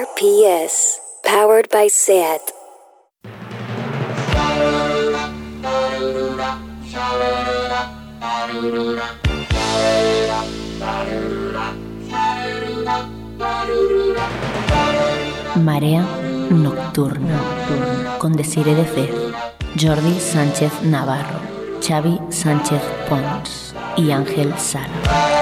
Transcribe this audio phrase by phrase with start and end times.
[0.00, 2.40] RPS, powered by SAT.
[15.56, 16.06] Marea
[16.48, 17.38] Nocturna
[18.18, 19.10] con Desire de Fez,
[19.78, 21.40] Jordi Sánchez Navarro,
[21.86, 25.39] Xavi Sánchez Pons y Ángel Sala.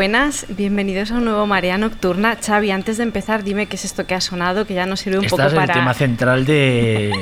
[0.00, 2.34] Buenas, bienvenidos a un nuevo Marea Nocturna.
[2.34, 5.18] Xavi, antes de empezar, dime qué es esto que ha sonado, que ya nos sirve
[5.18, 5.74] un Este poco para...
[5.74, 7.12] el tema central de,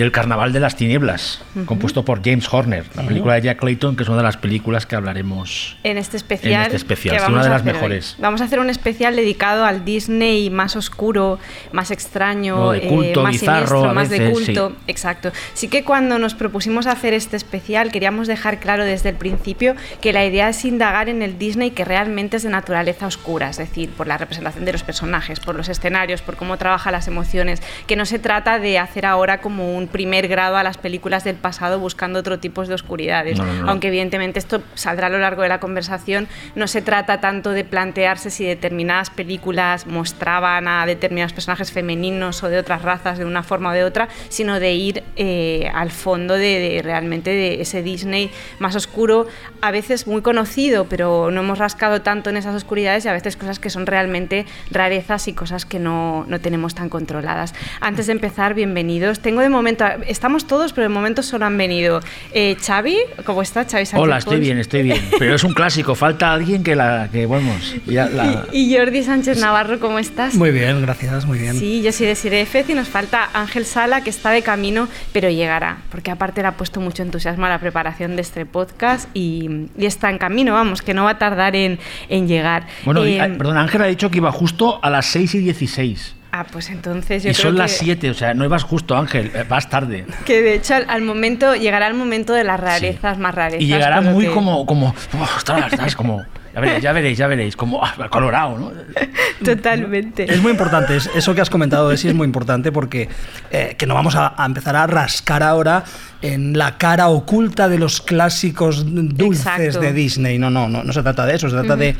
[0.00, 4.02] del Carnaval de las Tinieblas, compuesto por James Horner, la película de Jack Clayton, que
[4.02, 6.60] es una de las películas que hablaremos En este especial.
[6.62, 7.66] En este especial, vamos una de las hoy.
[7.72, 8.16] mejores.
[8.18, 11.38] Vamos a hacer un especial dedicado al Disney más oscuro,
[11.72, 14.68] más extraño, No, de culto, más bizarro, siniestro, más de culto.
[14.70, 14.76] sí.
[14.86, 15.32] Exacto.
[15.54, 20.12] Sí que cuando nos propusimos hacer este especial, queríamos dejar claro desde el principio que
[20.12, 23.90] la idea es indagar en el Disney que realmente es de naturaleza oscura, es decir,
[23.90, 27.96] por la representación de los personajes, por los escenarios, por cómo trabaja las emociones, que
[27.96, 31.78] no se trata de hacer ahora como un primer grado a las películas del pasado
[31.78, 33.38] buscando otro tipo de oscuridades.
[33.38, 33.70] No, no, no.
[33.70, 37.64] Aunque evidentemente esto saldrá a lo largo de la conversación, no se trata tanto de
[37.64, 43.42] plantearse si determinadas películas mostraban a determinados personajes femeninos o de otras razas de una
[43.42, 47.82] forma o de otra, sino de ir eh, al fondo de, de realmente de ese
[47.82, 49.26] Disney más oscuro,
[49.60, 53.36] a veces muy conocido, pero no hemos rascado tanto en esas oscuridades y a veces
[53.36, 57.54] cosas que son realmente rarezas y cosas que no, no tenemos tan controladas.
[57.80, 59.20] Antes de empezar, bienvenidos.
[59.20, 62.00] Tengo de momento, estamos todos, pero de momento solo han venido
[62.32, 65.00] eh, Xavi, ¿cómo está Xavi Sánchez Hola, estoy bien, estoy bien.
[65.18, 69.38] Pero es un clásico, falta alguien que la que vamos, ya la- Y Jordi Sánchez
[69.38, 70.34] Navarro, ¿cómo estás?
[70.34, 71.54] Muy bien, gracias, muy bien.
[71.58, 75.30] Sí, yo soy de Sirefez y nos falta Ángel Sala, que está de camino, pero
[75.30, 79.66] llegará, porque aparte le ha puesto mucho entusiasmo a la preparación de este podcast y,
[79.78, 82.66] y está en camino, vamos, que no va a tardar en, en llegar.
[82.84, 86.14] Bueno, y- Eh, perdón, Ángel ha dicho que iba justo a las 6 y 16.
[86.32, 88.96] Ah, pues entonces yo Y creo son las que- 7, o sea, no ibas justo,
[88.96, 90.04] Ángel, eh, vas tarde.
[90.24, 93.62] Que de hecho al, al momento llegará el momento de las rarezas más rarezas.
[93.62, 94.94] Y llegará muy que- como, como,
[95.36, 95.96] ostras, ¿sabes?
[95.96, 96.24] Como,
[96.54, 98.72] ya veréis, ya veréis, ya veréis, como ah, colorado, ¿no?
[99.44, 100.32] Totalmente.
[100.32, 103.08] Es muy importante, es- eso que has comentado, Desi, es muy importante porque
[103.50, 105.84] eh, que no vamos a, a empezar a rascar ahora
[106.22, 109.80] en la cara oculta de los clásicos dulces Exacto.
[109.80, 110.38] de Disney.
[110.38, 111.96] No, no, no, no se trata de eso, se trata de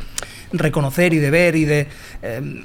[0.53, 1.87] reconocer y de ver y de, eh,
[2.21, 2.63] r-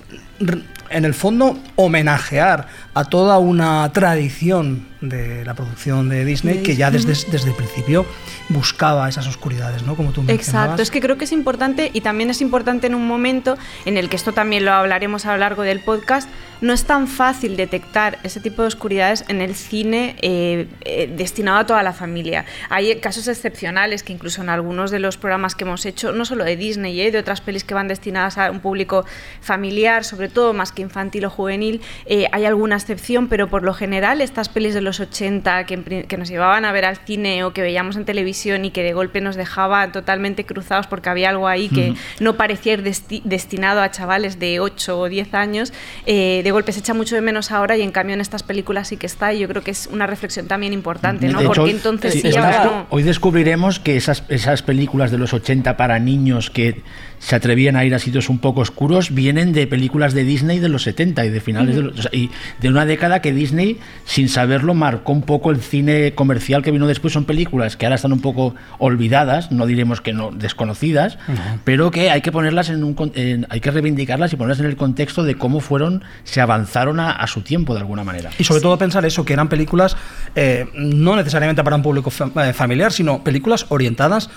[0.90, 6.90] en el fondo, homenajear a toda una tradición de la producción de Disney que ya
[6.90, 8.06] desde, desde el principio
[8.48, 9.96] buscaba esas oscuridades, ¿no?
[9.96, 10.64] Como tú mencionabas.
[10.64, 13.96] Exacto, es que creo que es importante y también es importante en un momento en
[13.96, 16.28] el que esto también lo hablaremos a lo largo del podcast,
[16.60, 21.58] no es tan fácil detectar ese tipo de oscuridades en el cine eh, eh, destinado
[21.58, 22.46] a toda la familia.
[22.70, 26.44] Hay casos excepcionales que incluso en algunos de los programas que hemos hecho, no solo
[26.44, 29.04] de Disney, eh, de otras pelis que van destinadas a un público
[29.40, 33.74] familiar, sobre todo más que infantil o juvenil, eh, hay alguna excepción, pero por lo
[33.74, 37.62] general estas pelis de los 80 que, nos llevaban a ver al cine o que
[37.62, 41.68] veíamos en televisión y que de golpe nos dejaba totalmente cruzados porque había algo ahí
[41.68, 45.72] que no parecía ir desti- destinado a chavales de 8 o 10 años,
[46.06, 48.88] eh, de golpe se echa mucho de menos ahora y en cambio en estas películas
[48.88, 51.40] sí que está y yo creo que es una reflexión también importante, ¿no?
[51.40, 52.86] Hecho, porque entonces sí, sí, ahora no.
[52.90, 56.82] hoy descubriremos que esas, esas películas de los 80 para niños que
[57.18, 60.68] se atrevían a ir a sitios un poco oscuros vienen de películas de Disney de
[60.68, 63.78] los 70 y de finales de los, o sea, y de una década que Disney
[64.04, 67.12] sin saberlo marcó un poco el cine comercial que vino después.
[67.14, 71.18] Son películas que ahora están un poco olvidadas no diremos que no desconocidas
[71.64, 74.76] pero que hay que ponerlas en un en- hay que reivindicarlas y ponerlas en el
[74.76, 78.30] contexto de cómo fueron se avanzaron a, a su tiempo de alguna manera.
[78.38, 79.96] Y sobre todo pensar eso, que eran películas
[80.34, 82.10] eh, no necesariamente para un público
[82.42, 84.30] eh, familiar, sino películas orientadas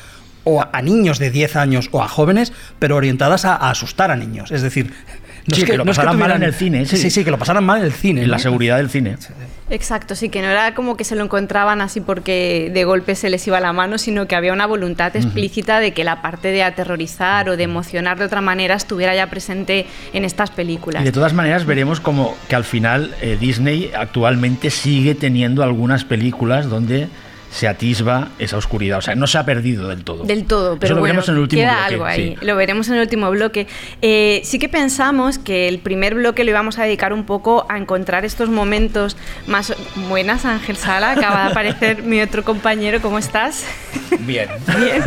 [0.50, 4.12] o a, a niños de 10 años o a jóvenes, pero orientadas a, a asustar
[4.12, 4.52] a niños.
[4.52, 4.92] Es decir,
[5.48, 6.98] No Sí, es que lo no es pasaran mal en el cine, sí.
[6.98, 8.24] Sí, sí, que lo pasaran mal en el cine.
[8.24, 9.18] En la seguridad del cine.
[9.72, 13.30] Exacto, sí, que no era como que se lo encontraban así porque de golpe se
[13.30, 16.64] les iba la mano, sino que había una voluntad explícita de que la parte de
[16.64, 21.02] aterrorizar o de emocionar de otra manera estuviera ya presente en estas películas.
[21.02, 26.04] Y de todas maneras veremos como que al final eh, Disney actualmente sigue teniendo algunas
[26.04, 27.08] películas donde
[27.52, 29.00] se atisba esa oscuridad.
[29.00, 30.24] O sea, no se ha perdido del todo.
[30.24, 32.38] Del todo, pero Eso lo bueno, veremos en el último queda bloque, algo ahí.
[32.40, 32.46] sí.
[32.46, 33.68] Lo veremos en el último bloque.
[34.02, 37.78] Eh, sí que pensamos que el primer bloque lo íbamos a dedicar un poco a
[37.78, 39.18] encontrar estos momentos
[39.48, 39.74] más
[40.10, 40.46] buenas.
[40.46, 43.02] Ángel Sala, acaba de aparecer mi otro compañero.
[43.02, 43.66] ¿Cómo estás?
[44.20, 44.50] Bien.
[44.80, 45.04] Bien.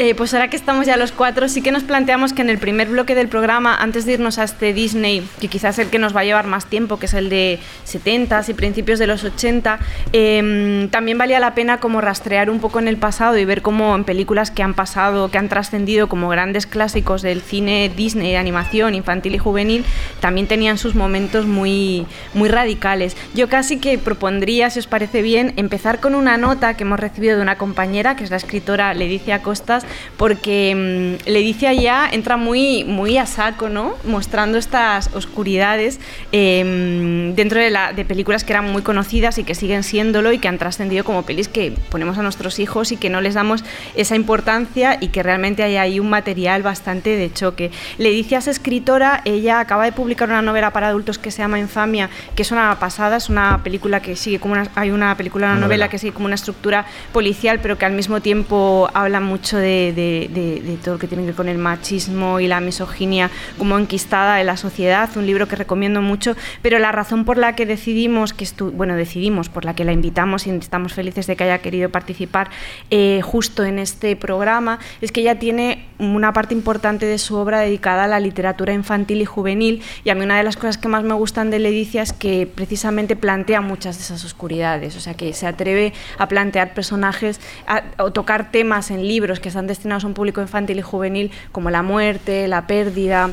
[0.00, 2.58] Eh, pues ahora que estamos ya los cuatro, sí que nos planteamos que en el
[2.58, 5.98] primer bloque del programa, antes de irnos a este Disney, que quizás es el que
[5.98, 9.24] nos va a llevar más tiempo, que es el de 70s y principios de los
[9.24, 9.80] 80,
[10.12, 13.94] eh, también valía la pena como rastrear un poco en el pasado y ver cómo
[13.94, 18.96] en películas que han pasado, que han trascendido como grandes clásicos del cine Disney, animación
[18.96, 19.84] infantil y juvenil,
[20.18, 22.04] también tenían sus momentos muy,
[22.34, 23.16] muy radicales.
[23.32, 27.36] Yo casi que propondría, si os parece bien, empezar con una nota que hemos recibido
[27.36, 29.86] de una compañera, que es la escritora Ledicia Costas,
[30.16, 33.94] porque mm, Ledicia ya entra muy, muy a saco, ¿no?
[34.02, 36.00] Mostrando estas oscuridades
[36.32, 40.38] eh, dentro de, la, de películas que eran muy conocidas y que siguen siéndolo y
[40.38, 43.64] que han trascendido como pelis que ponemos a nuestros hijos y que no les damos
[43.94, 47.70] esa importancia y que realmente hay ahí un material bastante de choque.
[47.98, 52.10] Ledicia es escritora, ella acaba de publicar una novela para adultos que se llama Infamia,
[52.34, 55.54] que es una pasada, es una película que sigue como una, hay una película, una
[55.54, 55.66] Novela.
[55.66, 59.92] novela que sigue como una estructura policial, pero que al mismo tiempo habla mucho de,
[59.94, 63.30] de- de- de todo lo que tiene que ver con el machismo y la misoginia
[63.58, 67.54] como enquistada en la sociedad, un libro que recomiendo mucho, pero la razón por la
[67.54, 71.34] que decidimos que estu bueno, decidimos, por la que la invitamos y estamos felices de
[71.36, 72.50] que haya querido participar
[72.90, 77.58] eh, justo en este programa, es que ella tiene una parte importante de su obra
[77.60, 80.86] dedicada a la literatura infantil y juvenil y a mí una de las cosas que
[80.88, 85.14] más me gustan de Ledicia es que precisamente plantea muchas de esas oscuridades, o sea
[85.14, 90.04] que se atreve a plantear personajes a- o tocar temas en libros que están destinados
[90.04, 93.30] a un público infantil y juvenil como la muerte, la pérdida,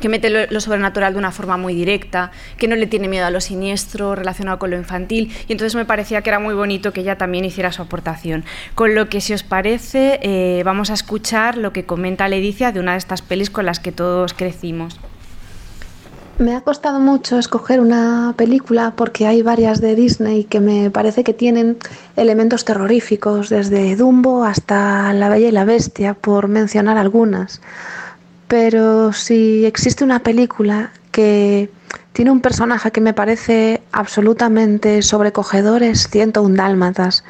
[0.00, 3.30] que mete lo, sobrenatural de una forma muy directa, que no le tiene miedo a
[3.30, 7.00] lo siniestro relacionado con lo infantil, y entonces me parecía que era muy bonito que
[7.00, 8.44] ella también hiciera su aportación.
[8.74, 12.80] Con lo que, si os parece, eh, vamos a escuchar lo que comenta Ledicia de
[12.80, 14.98] una de estas pelis con las que todos crecimos.
[16.38, 21.24] Me ha costado mucho escoger una película porque hay varias de Disney que me parece
[21.24, 21.78] que tienen
[22.14, 27.60] elementos terroríficos, desde Dumbo hasta La Bella y la Bestia, por mencionar algunas.
[28.48, 31.70] Pero si existe una película que
[32.12, 37.24] tiene un personaje que me parece absolutamente sobrecogedor es 101 Dálmatas.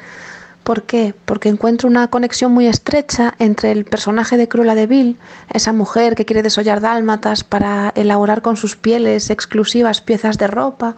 [0.63, 1.13] ¿Por qué?
[1.25, 5.17] Porque encuentro una conexión muy estrecha entre el personaje de Cruella de Vil,
[5.51, 10.95] esa mujer que quiere desollar dálmatas para elaborar con sus pieles exclusivas piezas de ropa,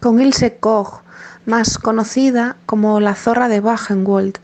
[0.00, 1.02] con Ilse Koch,
[1.46, 4.38] más conocida como la zorra de Wagenwald.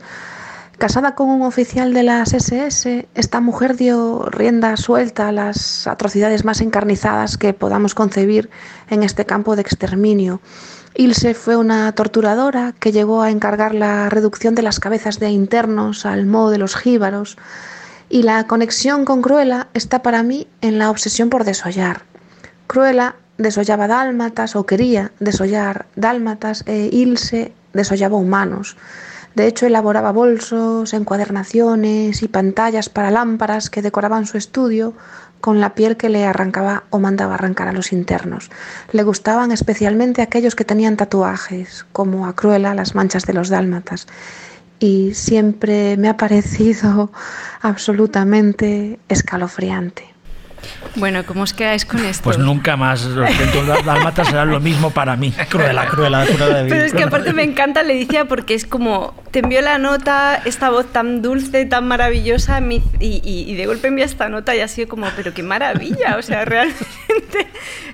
[0.77, 6.45] Casada con un oficial de las SS, esta mujer dio rienda suelta a las atrocidades
[6.45, 8.51] más encarnizadas que podamos concebir
[8.87, 10.39] en este campo de exterminio.
[10.93, 16.05] Ilse fue una torturadora que llegó a encargar la reducción de las cabezas de internos
[16.05, 17.39] al modo de los jíbaros.
[18.07, 22.03] Y la conexión con Cruella está para mí en la obsesión por desollar.
[22.67, 28.77] Cruella desollaba dálmatas o quería desollar dálmatas e Ilse desollaba humanos.
[29.37, 34.95] De hecho, elaboraba bolsos, encuadernaciones y pantallas para lámparas que decoraban su estudio
[35.41, 38.49] con la piel que le arrancaba o mandaba arrancar a los internos.
[38.91, 44.07] Le gustaban especialmente aquellos que tenían tatuajes, como a Cruella las manchas de los dálmatas.
[44.79, 47.11] Y siempre me ha parecido
[47.61, 50.16] absolutamente escalofriante.
[50.95, 52.23] Bueno, ¿cómo os quedáis con esto?
[52.23, 55.31] Pues nunca más los 101 dálmatas serán lo mismo para mí.
[55.49, 56.73] Cruela, cruela, cruela de Vil.
[56.73, 60.69] Pero es que aparte me encanta Leticia porque es como, te envió la nota, esta
[60.71, 64.87] voz tan dulce, tan maravillosa, y- y de golpe envía esta nota y ha sido
[64.87, 67.47] como, pero qué maravilla, o sea, realmente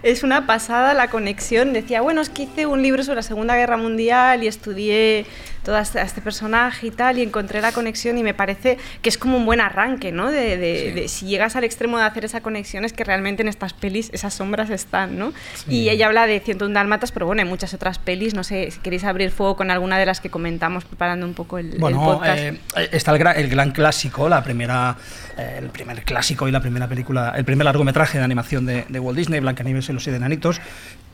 [0.03, 1.73] es una pasada la conexión.
[1.73, 5.25] Decía, bueno, es que hice un libro sobre la Segunda Guerra Mundial y estudié
[5.63, 9.09] todo este, a este personaje y tal, y encontré la conexión y me parece que
[9.09, 10.29] es como un buen arranque, ¿no?
[10.31, 13.47] De, de- de si llegas al extremo de hacer esa conexión es que realmente en
[13.47, 15.33] estas pelis esas sombras están, ¿no?
[15.67, 18.79] Y ella habla de 101 dálmatas, pero bueno, hay muchas otras pelis, no sé si
[18.79, 22.03] queréis abrir fuego con alguna de las que comentamos preparando un poco el, el Bueno,
[22.03, 22.39] podcast.
[22.39, 22.59] eh,
[22.91, 24.97] está el, gra- el gran clásico, la primera,
[25.37, 28.99] eh, el primer clásico y la primera película, el primer largometraje de animación de, de
[28.99, 30.59] Walt Disney, Blancanieves y los siete enanitos.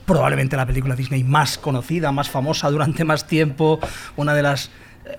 [0.06, 3.78] Probablemente la película Disney más conocida, más famosa durante más tiempo,
[4.16, 4.70] una de las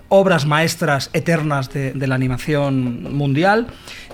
[0.08, 3.66] obras maestras eternas de, la animación mundial.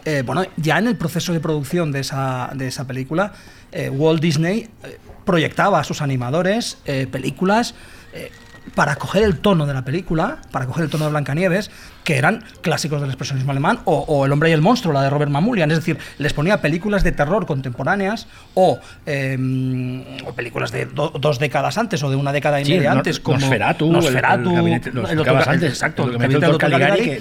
[0.04, 3.32] Eh, bueno, ya en el proceso de producción de esa, de esa película,
[3.72, 4.98] eh, Walt Disney eh,
[5.28, 7.74] proyectaba a sus animadores eh, películas
[8.14, 8.30] eh,
[8.74, 11.70] para coger el tono de la película, para coger el tono de Blancanieves,
[12.04, 15.10] que eran clásicos del expresionismo alemán, o, o El hombre y el monstruo, la de
[15.10, 15.70] Robert Mamoulian.
[15.70, 19.36] Es decir, les ponía películas de terror contemporáneas o, eh,
[20.26, 22.96] o películas de do- dos décadas antes o de una década y Sí, media no-
[22.98, 23.38] antes, como
[23.92, 24.56] Nosferatu, el-
[24.88, 27.20] el los el otro- antes, exacto, el gabinete del Caligari, que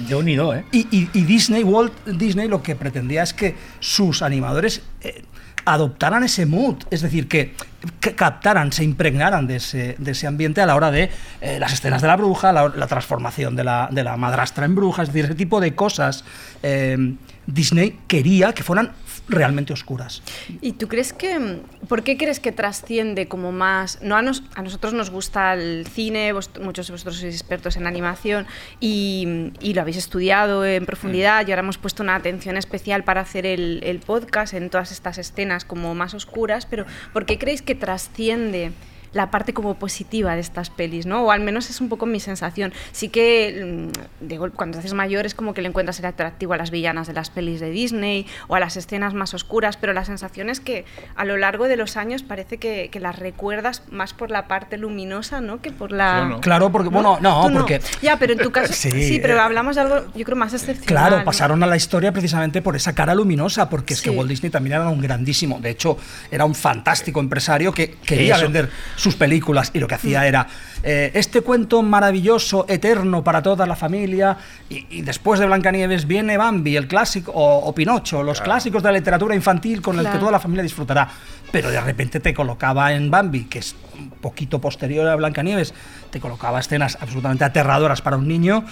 [0.53, 0.65] ¿eh?
[0.71, 5.23] y, y- y Disney, Walt Disney lo que pretendía es que sus animadores eh,
[5.67, 7.53] adoptaran ese mood, es decir, que,
[7.99, 11.09] que captaran, se impregnaran de ese, de ese ambiente a la hora de
[11.41, 15.03] eh, las escenas de la bruja, la, transformación de la, de la madrastra en bruja,
[15.03, 16.23] es decir, ese tipo de cosas.
[16.63, 17.15] eh,
[17.47, 18.91] Disney quería que fueran
[19.29, 20.21] realmente oscuras.
[20.61, 24.43] ¿Y tú crees que, mm, por qué crees que trasciende como más, no a, nos-
[24.55, 28.47] a nosotros nos gusta el cine, vos- muchos de vosotros sois expertos en animación
[28.79, 33.21] y, y lo habéis estudiado en profundidad y ahora hemos puesto una atención especial para
[33.21, 37.61] hacer el, el podcast en todas estas escenas como más oscuras, pero ¿por qué creéis
[37.61, 38.71] que trasciende?
[39.17, 41.23] La parte como positiva de estas pelis, ¿no?
[41.23, 42.71] O al menos es un poco mi sensación.
[42.91, 43.89] Sí que
[44.29, 47.07] mm, cuando te haces mayor es como que le encuentras el atractivo a las villanas
[47.07, 50.59] de las pelis de Disney o a las escenas más oscuras, pero la sensación es
[50.59, 54.47] que a lo largo de los años parece que, que las recuerdas más por la
[54.47, 55.61] parte luminosa, ¿no?
[55.61, 56.25] Que por la...
[56.25, 56.41] No.
[56.41, 57.81] Claro, porque, bueno, no, Tú porque...
[58.03, 58.73] Ya, pero en tu caso...
[58.77, 60.85] Sí, sí, pero eh, hablamos de algo, yo creo, más excepcional.
[60.85, 61.25] Claro, ¿no?
[61.25, 64.15] pasaron a la historia precisamente por esa cara luminosa, porque es que Sí.
[64.15, 65.97] Walt Disney también era un grandísimo, de hecho,
[66.29, 68.69] era un fantástico empresario que quería vender
[69.07, 70.47] sus películas y lo que hacía era
[70.83, 74.37] eh, este cuento maravilloso, eterno para toda la familia,
[74.69, 78.91] y, y después de Blancanieves viene Bambi, el clásico, o, o Pinocho, los clásicos de
[78.91, 81.07] la literatura infantil con el que toda la familia disfrutará.
[81.51, 85.73] Pero de repente te colocaba en Bambi, que es un poquito posterior a Blancanieves,
[86.11, 88.65] te colocaba escenas absolutamente aterradoras para un niño,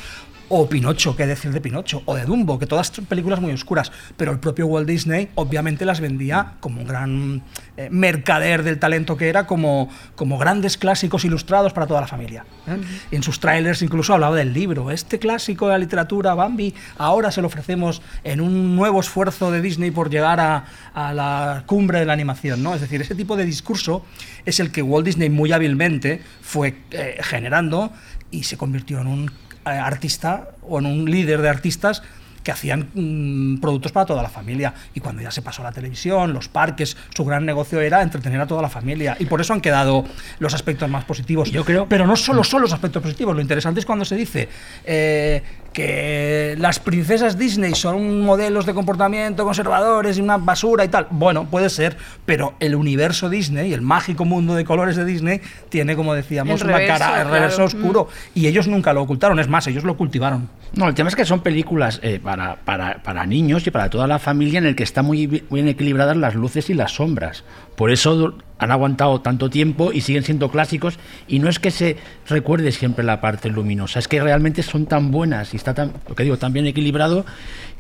[0.50, 3.92] o Pinocho, qué decir de Pinocho, o de Dumbo, que todas son películas muy oscuras,
[4.18, 7.44] pero el propio Walt Disney obviamente las vendía como un gran
[7.78, 12.46] eh, mercader del talento que era, como, como grandes clásicos ilustrados para toda la familia.
[12.68, 12.78] ¿eh?
[13.12, 17.42] En sus trailers incluso hablaba del libro, este clásico de la literatura, Bambi, ahora se
[17.42, 22.06] lo ofrecemos en un nuevo esfuerzo de Disney por llegar a, a la cumbre de
[22.06, 22.76] la animación, ¿no?
[22.76, 24.06] Es decir, ese tipo de discurso
[24.46, 27.92] es el que Walt Disney muy hábilmente fue eh, generando
[28.32, 29.32] y se convirtió en un
[29.66, 32.02] artista o en un líder de artistas
[32.44, 34.72] que hacían mm, productos para toda la familia.
[34.94, 38.40] Y cuando ya se pasó a la televisión, los parques, su gran negocio era entretener
[38.40, 39.18] a toda la familia.
[39.20, 40.06] Y por eso han quedado
[40.38, 41.50] los aspectos más positivos.
[41.52, 43.34] Yo creo- Pero no solo son los aspectos positivos.
[43.36, 44.48] Lo interesante es cuando se dice
[44.86, 45.42] eh,
[45.76, 51.08] que las princesas Disney son modelos de comportamiento conservadores y una basura y tal.
[51.12, 55.98] Bueno, puede ser, pero el universo Disney, el mágico mundo de colores de Disney, tiene,
[55.98, 57.30] como decíamos, El una reverso, cara, el claro.
[57.34, 58.08] reverso oscuro.
[58.34, 59.38] Y ellos nunca lo ocultaron.
[59.40, 60.48] Es más, ellos lo cultivaron.
[60.74, 64.08] No, el tema es que son películas eh, para, para, para niños y para toda
[64.08, 67.44] la familia en el que están muy bi- bien equilibradas las luces y las sombras.
[67.76, 70.98] Por eso han aguantado tanto tiempo y siguen siendo clásicos.
[71.28, 75.12] Y no es que se recuerde siempre la parte luminosa, es que realmente son tan
[75.12, 77.26] buenas y está tan, lo que digo, tan bien equilibrado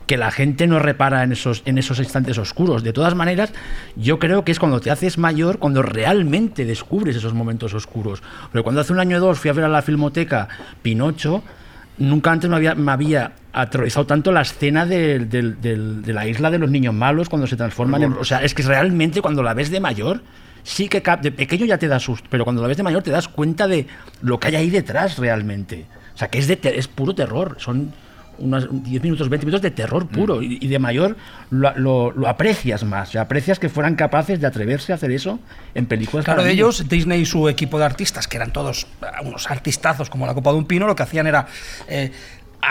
[0.07, 2.83] que la gente no repara en esos, en esos instantes oscuros.
[2.83, 3.53] De todas maneras,
[3.95, 8.21] yo creo que es cuando te haces mayor cuando realmente descubres esos momentos oscuros.
[8.51, 10.47] Pero cuando hace un año o dos fui a ver a la filmoteca
[10.81, 11.43] Pinocho,
[11.97, 16.59] nunca antes me había, me había aterrorizado tanto la escena del- de la isla de
[16.59, 18.13] los niños malos cuando se transforman en...
[18.13, 20.21] O sea, es que realmente cuando la ves de mayor,
[20.63, 23.11] sí que de pequeño ya te da susto, pero cuando la ves de mayor te
[23.11, 23.87] das cuenta de
[24.21, 25.85] lo que hay ahí detrás realmente.
[26.13, 27.55] O sea, que es, de es puro terror.
[27.59, 27.93] Son
[28.37, 30.41] unos 10 minutos, 20 minutos de terror puro.
[30.41, 31.15] Y, y de mayor
[31.49, 33.09] lo, lo- lo aprecias más.
[33.09, 35.39] O sea, aprecias que fueran capaces de atreverse a hacer eso
[35.73, 36.25] en películas.
[36.25, 36.79] Claro, para de niños.
[36.81, 40.33] ellos, Disney y su equipo de artistas, que eran todos eh, unos artistazos como la
[40.33, 41.47] copa de un pino, lo que hacían era
[41.87, 42.11] eh,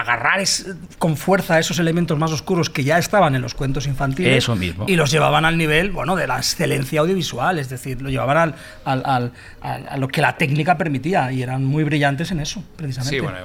[0.01, 0.67] agarrar es-
[0.99, 4.85] con fuerza esos elementos más oscuros que ya estaban en los cuentos infantiles Eso mismo.
[4.89, 8.55] y los llevaban al nivel bueno, de la excelencia audiovisual, es decir, lo llevaban al,
[8.85, 12.63] al- al- al- a lo que la técnica permitía y eran muy brillantes en eso,
[12.77, 13.17] precisamente.
[13.17, 13.39] Sí, bueno,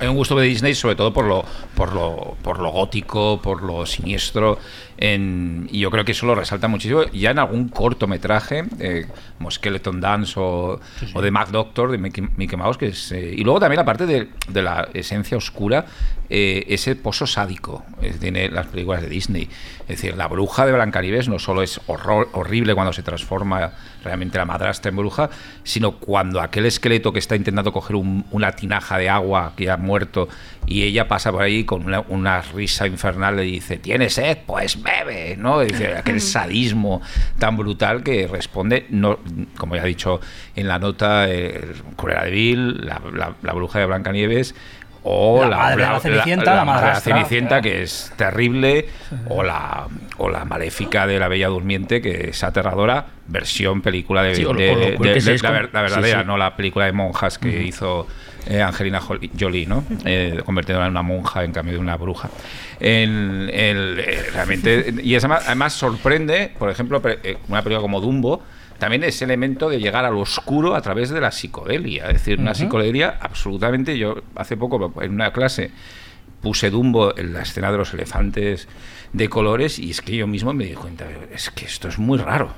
[0.00, 1.44] hay un gusto de Disney sobre todo por lo,
[1.74, 4.58] por lo, por lo gótico, por lo siniestro,
[4.96, 7.02] en- y yo creo que eso lo resalta muchísimo.
[7.12, 9.06] Ya en algún cortometraje, eh,
[9.38, 10.80] como Skeleton Dance o,
[11.14, 13.84] o de Mac Doctor, de Mickey, Mickey Mouse, que es, eh, y luego también la
[13.84, 15.86] parte de, de la esencia oscura,
[16.30, 19.48] eh, ese pozo sádico eh, tiene las películas de Disney.
[19.92, 23.72] Es decir, la bruja de Blancanieves no solo es horror, horrible cuando se transforma
[24.02, 25.28] realmente la madrastra en bruja,
[25.64, 29.76] sino cuando aquel esqueleto que está intentando coger un- una tinaja de agua que ha
[29.76, 30.28] muerto
[30.66, 34.38] y ella pasa por ahí con una, una risa infernal le dice, ¿tienes sed?
[34.46, 35.60] Pues bebe, ¿no?
[35.60, 37.02] Dice, aquel sadismo
[37.38, 39.18] tan brutal que responde, no,
[39.58, 40.20] como ya he dicho
[40.56, 44.54] en la nota, eh, Cruella de Vil, la, la- la bruja de Blancanieves,
[45.04, 47.14] o La la, madre de la Cenicienta, la madre de la madrastra.
[47.14, 48.88] Cenicienta, que es terrible,
[49.28, 49.86] o la,
[50.18, 55.50] o la maléfica de la Bella Durmiente, que es aterradora, versión película de, Sí, la,
[55.50, 58.06] verdadera, sí, no la película de monjas que hizo
[58.46, 59.84] eh, Angelina Jolie, ¿no?
[60.04, 62.28] Eh, convirtiéndola en una monja en cambio de una bruja.
[62.80, 67.00] El- el- eh, realmente, y es además, además sorprende, por ejemplo,
[67.48, 68.42] una película como Dumbo,
[68.82, 72.06] también ese elemento de llegar al oscuro a través de la psicodelia.
[72.06, 73.96] Es decir, una psicodelia absolutamente.
[73.96, 75.70] Yo hace poco en una clase
[76.40, 78.66] puse Dumbo en la escena de los elefantes
[79.12, 82.18] de colores y es que yo mismo me di cuenta, es que esto es muy
[82.18, 82.50] raro.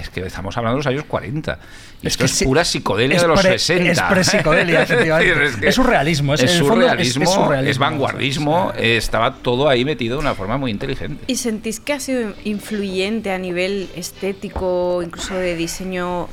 [0.00, 1.58] Es que estamos hablando de los años 40.
[2.02, 3.90] Y Es esto que es pura psicodelia es de los pre- 60.
[3.92, 5.68] es pre-psicodelia, efectivamente.
[5.68, 10.58] Es surrealismo, es- surrealismo, es, surrealismo, vanguardismo, eh, estaba todo ahí metido de una forma
[10.58, 11.24] muy inteligente.
[11.26, 16.28] ¿Y sentís que ha sido influyente a nivel estético, incluso de diseño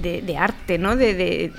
[0.00, 0.96] de, de arte, ¿no?
[0.96, 1.52] De, de-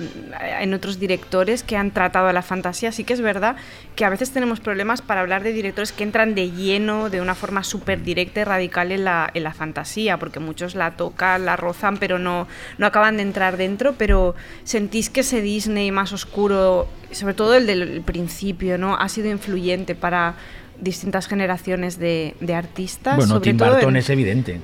[0.60, 2.92] en otros directores que han tratado a la fantasía.
[2.92, 3.56] Sí que es verdad
[3.96, 7.34] que a veces tenemos problemas para hablar de directores que entran de lleno, de una
[7.34, 11.56] forma súper directa y radical en la, en la fantasía, porque muchos la tocan, la
[11.56, 12.46] rozan, pero no,
[12.78, 13.94] no acaban de entrar dentro.
[13.98, 14.34] Pero
[14.64, 18.96] sentís que ese Disney más oscuro, sobre todo el del principio, ¿no?
[18.96, 20.34] Ha sido influyente para
[20.80, 23.16] distintas generaciones de, de artistas.
[23.16, 24.60] Bueno, sobre Tim todo Burton en- es evidente.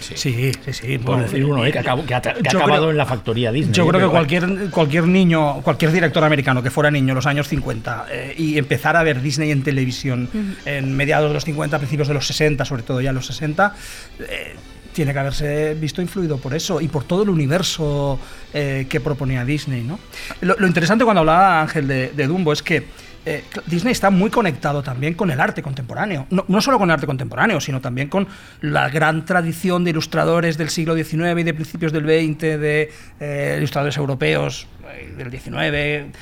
[0.00, 0.98] Sí, sí, sí.
[0.98, 1.72] Por bueno, decir uno, ¿eh?
[1.72, 3.74] que, que ha, que ha Yo acabado creo- en la factoría Disney.
[3.74, 3.88] Yo ¿eh?
[3.88, 8.06] creo que cualquier, cualquier niño, cualquier director americano que fuera niño en los años 50
[8.10, 10.28] eh, y empezara a ver Disney en televisión
[10.64, 13.74] en mediados de los 50, principios de los 60, sobre todo ya los 60,
[14.20, 14.54] eh,
[14.92, 18.18] tiene que haberse visto influido por eso y por todo el universo
[18.54, 19.82] eh, que proponía Disney.
[19.82, 19.98] ¿no?
[20.40, 22.86] Lo, lo interesante cuando hablaba Ángel de, de Dumbo es que
[23.26, 26.26] eh, Disney está muy conectado también con el arte contemporáneo.
[26.30, 28.26] No, no solo con el arte contemporáneo, sino también con
[28.60, 33.54] la gran tradición de ilustradores del siglo XIX y de principios del XX, de eh,
[33.58, 36.16] ilustradores europeos eh, del XIX,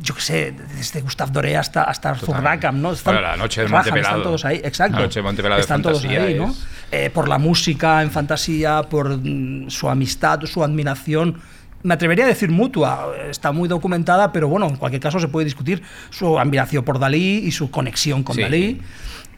[0.00, 2.40] yo qué sé, desde Gustave Doré hasta, hasta Arthur.
[2.40, 2.94] Rackham, ¿no?
[3.04, 4.06] Bueno, la noche de Montepelado.
[4.18, 4.96] Están todos ahí, exacto.
[4.96, 6.50] La noche de Montepelado de Están todos ahí, ¿no?
[6.50, 11.40] es- Eh, por la música en fantasía, por mm, su amistad, su admiración.
[11.82, 15.44] Me atrevería a decir mutua, está muy documentada, pero bueno, en cualquier caso se puede
[15.44, 18.42] discutir su admiración por Dalí y su conexión con Sí.
[18.42, 18.80] Dalí.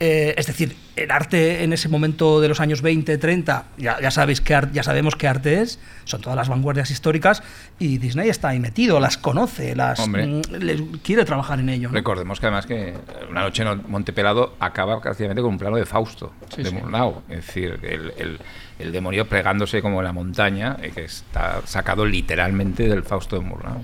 [0.01, 4.11] Eh, es decir, el arte en ese momento de los años 20, 30, ya, ya,
[4.11, 7.43] sabéis que ya sabemos qué arte es, son todas las vanguardias históricas
[7.79, 10.13] y Disney está ahí metido, las conoce, las mm,
[10.59, 11.89] le- quiere trabajar en ello.
[11.89, 11.95] ¿no?
[11.95, 12.93] Recordemos que además que
[13.29, 16.75] Una noche en Montepelado acaba prácticamente con un plano de Fausto, Sí, de sí.
[16.75, 17.21] Murnau.
[17.29, 18.39] Es decir, el, el-
[18.79, 23.41] el demonio plegándose como en la montaña, eh, que está sacado literalmente del Fausto de
[23.43, 23.83] Murnau.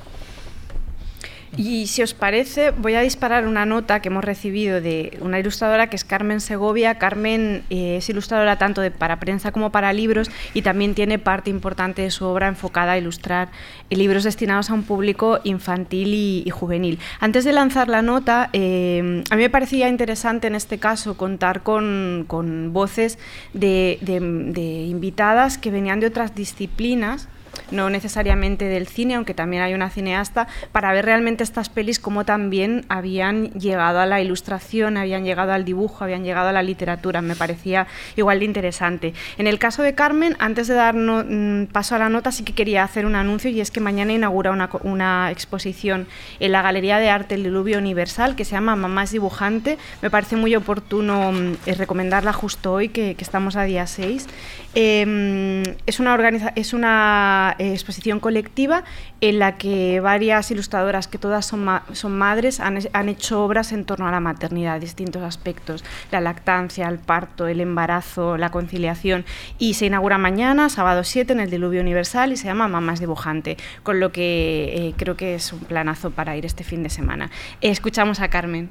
[1.57, 5.89] Y si os parece, voy a disparar una nota que hemos recibido de una ilustradora
[5.89, 6.95] que es Carmen Segovia.
[6.95, 11.49] Carmen eh, es ilustradora tanto de, para prensa como para libros y también tiene parte
[11.49, 13.49] importante de su obra enfocada a ilustrar
[13.89, 16.99] eh, libros destinados a un público infantil y, juvenil.
[17.21, 21.63] Antes de lanzar la nota, eh, a mí me parecía interesante en este caso contar
[21.63, 23.17] con, con voces
[23.53, 27.29] de- de invitadas que venían de otras disciplinas
[27.71, 32.25] no necesariamente del cine, aunque también hay una cineasta, para ver realmente estas pelis cómo
[32.25, 37.21] también habían llegado a la ilustración, habían llegado al dibujo, habían llegado a la literatura.
[37.21, 39.13] Me parecía igual de interesante.
[39.37, 42.53] En el caso de Carmen, antes de dar mm, paso a la nota, sí que
[42.53, 44.51] quería hacer un anuncio y es que mañana inaugura
[44.83, 46.07] una, exposición
[46.39, 49.77] en la Galería de Arte El Diluvio Universal que se llama Mamá dibujante.
[50.01, 54.27] Me parece muy oportuno mm, eh, recomendarla justo hoy, que, estamos a día 6.
[54.75, 58.83] Eh, es una, organiza- es una eh, exposición colectiva
[59.21, 62.77] en la que varias ilustradoras, que todas son, ma- son madres, han,
[63.09, 68.37] hecho obras en torno a la maternidad, distintos aspectos, la lactancia, el parto, el embarazo,
[68.37, 69.25] la conciliación.
[69.57, 73.57] Y se inaugura mañana, sábado 7, en el Diluvio Universal y se llama Mamás Dibujante,
[73.83, 77.29] con lo que eh, creo que es un planazo para ir este fin de semana.
[77.61, 78.69] Escuchamos a Carmen.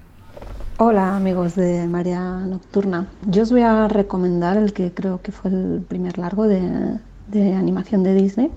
[0.76, 3.06] Hola amigos de María Nocturna.
[3.26, 6.98] Yo os voy a recomendar el que creo que fue el primer largo de,
[7.34, 8.50] de animación de Disney,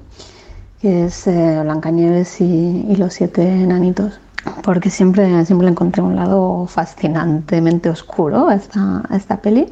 [0.79, 4.19] que es eh, Blancanieves y, y los siete enanitos.
[4.63, 9.67] Porque siempre, siempre encontré un lado fascinantemente oscuro a esta, a esta peli.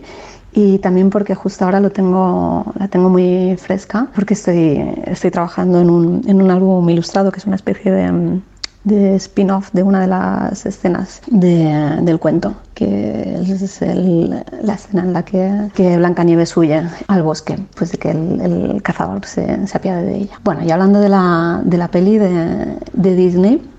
[0.51, 5.81] Y también porque justo ahora lo tengo, la tengo muy fresca, porque estoy, estoy trabajando
[5.81, 8.41] en un, en un álbum ilustrado que es una especie de,
[8.85, 15.01] de spin-off de una de las escenas de- del cuento, que es el- la escena
[15.03, 19.67] en la que, que Blancanieves huye al bosque, pues de que el, el cazador se,
[19.67, 20.39] se apiade de ella.
[20.43, 23.69] Bueno, y hablando de la, de la peli de, de Disney,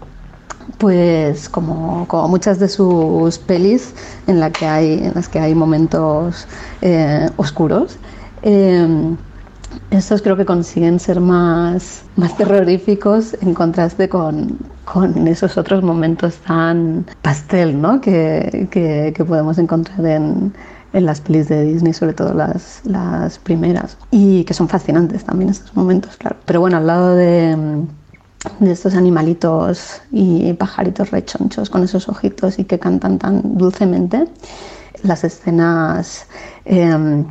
[0.78, 3.94] pues como, como muchas de sus pelis
[4.26, 6.46] en, la que hay, en las que hay momentos
[6.82, 7.98] eh, oscuros,
[8.42, 8.86] eh,
[9.90, 16.36] estos creo que consiguen ser más, más terroríficos en contraste con, con esos otros momentos
[16.38, 18.00] tan pastel ¿no?
[18.00, 20.52] que, que, que podemos encontrar en,
[20.92, 25.50] en las pelis de Disney, sobre todo las, las primeras, y que son fascinantes también
[25.50, 26.36] estos momentos, claro.
[26.46, 27.56] Pero bueno, al lado de,
[28.60, 34.26] de estos animalitos y pajaritos rechonchos con esos ojitos y que cantan tan dulcemente,
[35.02, 36.26] las escenas...
[36.64, 37.24] Eh,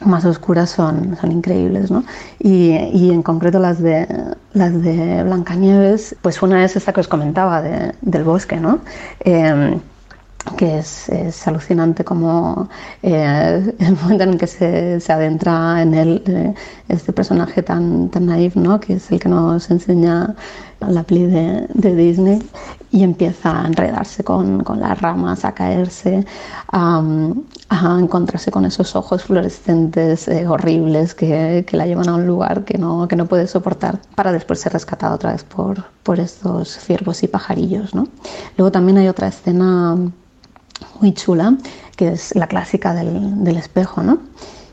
[0.00, 2.04] más oscuras son, son increíbles, ¿no?
[2.38, 4.06] Y, y, en concreto las de,
[4.52, 8.80] las de Blancanieves, pues una es esta que os comentaba de, del bosque, ¿no?
[9.20, 9.78] Eh,
[10.56, 12.68] que es, es, alucinante como
[13.02, 16.54] eh, el momento en que se, se adentra en él eh,
[16.88, 18.80] este personaje tan, tan naif, ¿no?
[18.80, 20.34] que es el que nos enseña
[20.80, 22.42] la peli de, de Disney
[22.92, 26.24] y empieza a enredarse con, con las ramas, a caerse,
[26.72, 27.02] a,
[27.68, 32.64] a, encontrarse con esos ojos fluorescentes eh, horribles que, que, la llevan a un lugar
[32.64, 36.68] que no, que no puede soportar para después ser rescatada otra vez por, por estos
[36.68, 37.94] ciervos y pajarillos.
[37.94, 38.08] ¿no?
[38.56, 39.96] Luego también hay otra escena
[41.00, 41.56] muy chula,
[41.96, 44.18] que es la clásica del, del espejo, ¿no?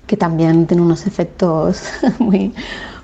[0.08, 1.84] que también tiene unos efectos
[2.20, 2.54] muy,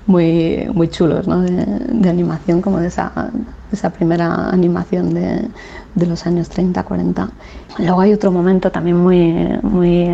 [0.06, 1.40] muy, muy chulos ¿no?
[1.40, 3.30] de, animación, como de esa,
[3.72, 5.48] esa primera animación de,
[5.94, 7.30] de, los años 30, 40.
[7.78, 10.10] Luego hay otro momento también muy, muy,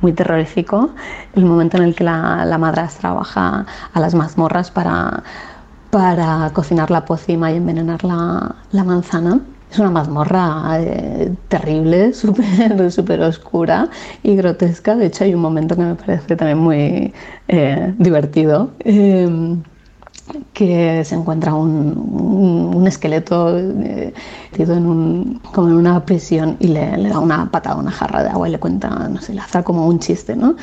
[0.00, 0.90] muy terrorífico,
[1.34, 5.22] el momento en el que la, la madrastra baja a las mazmorras para,
[5.90, 12.90] para cocinar la pócima y envenenar la, la manzana es una mazmorra eh, terrible, súper
[12.90, 13.88] super oscura
[14.22, 14.94] y grotesca.
[14.94, 17.12] De hecho, hay un momento que me parece también muy
[17.48, 18.70] eh, divertido.
[18.80, 19.56] Eh,
[20.52, 26.68] que se encuentra un, un, un esqueleto metido en un, como en una prisión y
[26.68, 29.40] le, le, da una patada una jarra de agua y le cuenta, no sé, le
[29.40, 30.56] hace como un chiste, ¿no?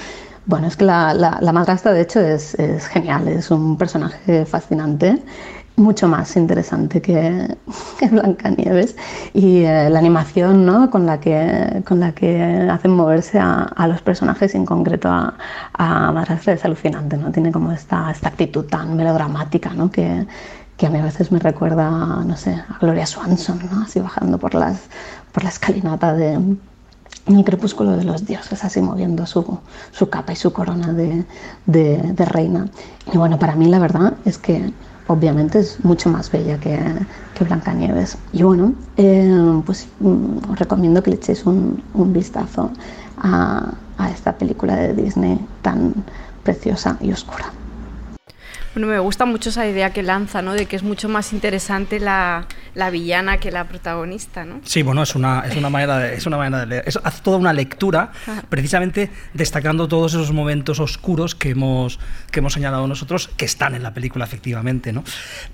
[0.46, 4.46] Bueno, es que la, la, la madrastra de hecho es, es, genial, es un personaje
[4.46, 5.24] fascinante
[5.76, 7.58] mucho más interesante que,
[8.00, 8.96] que Blancanieves
[9.34, 10.90] y eh, la animación ¿no?
[10.90, 15.10] con, la que, con la que hacen moverse a, a los personajes y en concreto
[15.10, 15.34] a,
[15.74, 17.32] a Madrastra es alucinante, ¿no?
[17.32, 19.90] tiene como esta, esta actitud tan melodramática ¿no?
[19.92, 20.26] que,
[20.78, 23.84] que a mí a veces me recuerda, no sé, a Gloria Swanson, ¿no?
[23.84, 24.82] así bajando por, las,
[25.32, 26.40] por la escalinata de,
[27.26, 29.60] el crepúsculo de los dioses, así moviendo su,
[29.92, 31.24] su capa y su corona de,
[31.66, 32.68] de, de reina.
[33.12, 34.74] Y bueno, para mí la verdad es que
[35.08, 36.80] obviamente es mucho más bella que,
[37.34, 38.18] que Blancanieves.
[38.32, 42.72] Y bueno, eh, pues mm, os recomiendo que le echéis un, un vistazo
[43.18, 45.94] a, a, esta película de Disney tan
[46.44, 47.52] preciosa y oscura.
[48.74, 50.54] Bueno, me gusta mucho esa idea que lanza, ¿no?
[50.54, 54.62] De que es mucho más interesante la, la villana que la protagonista, ¿no?
[54.64, 56.84] Sí, bueno, es una, es una, manera, de, es una manera de leer.
[56.88, 58.12] Es, hace toda una lectura,
[58.50, 62.00] precisamente destacando todos esos momentos oscuros que hemos,
[62.32, 65.04] que hemos señalado nosotros, que están en la película, efectivamente, ¿no?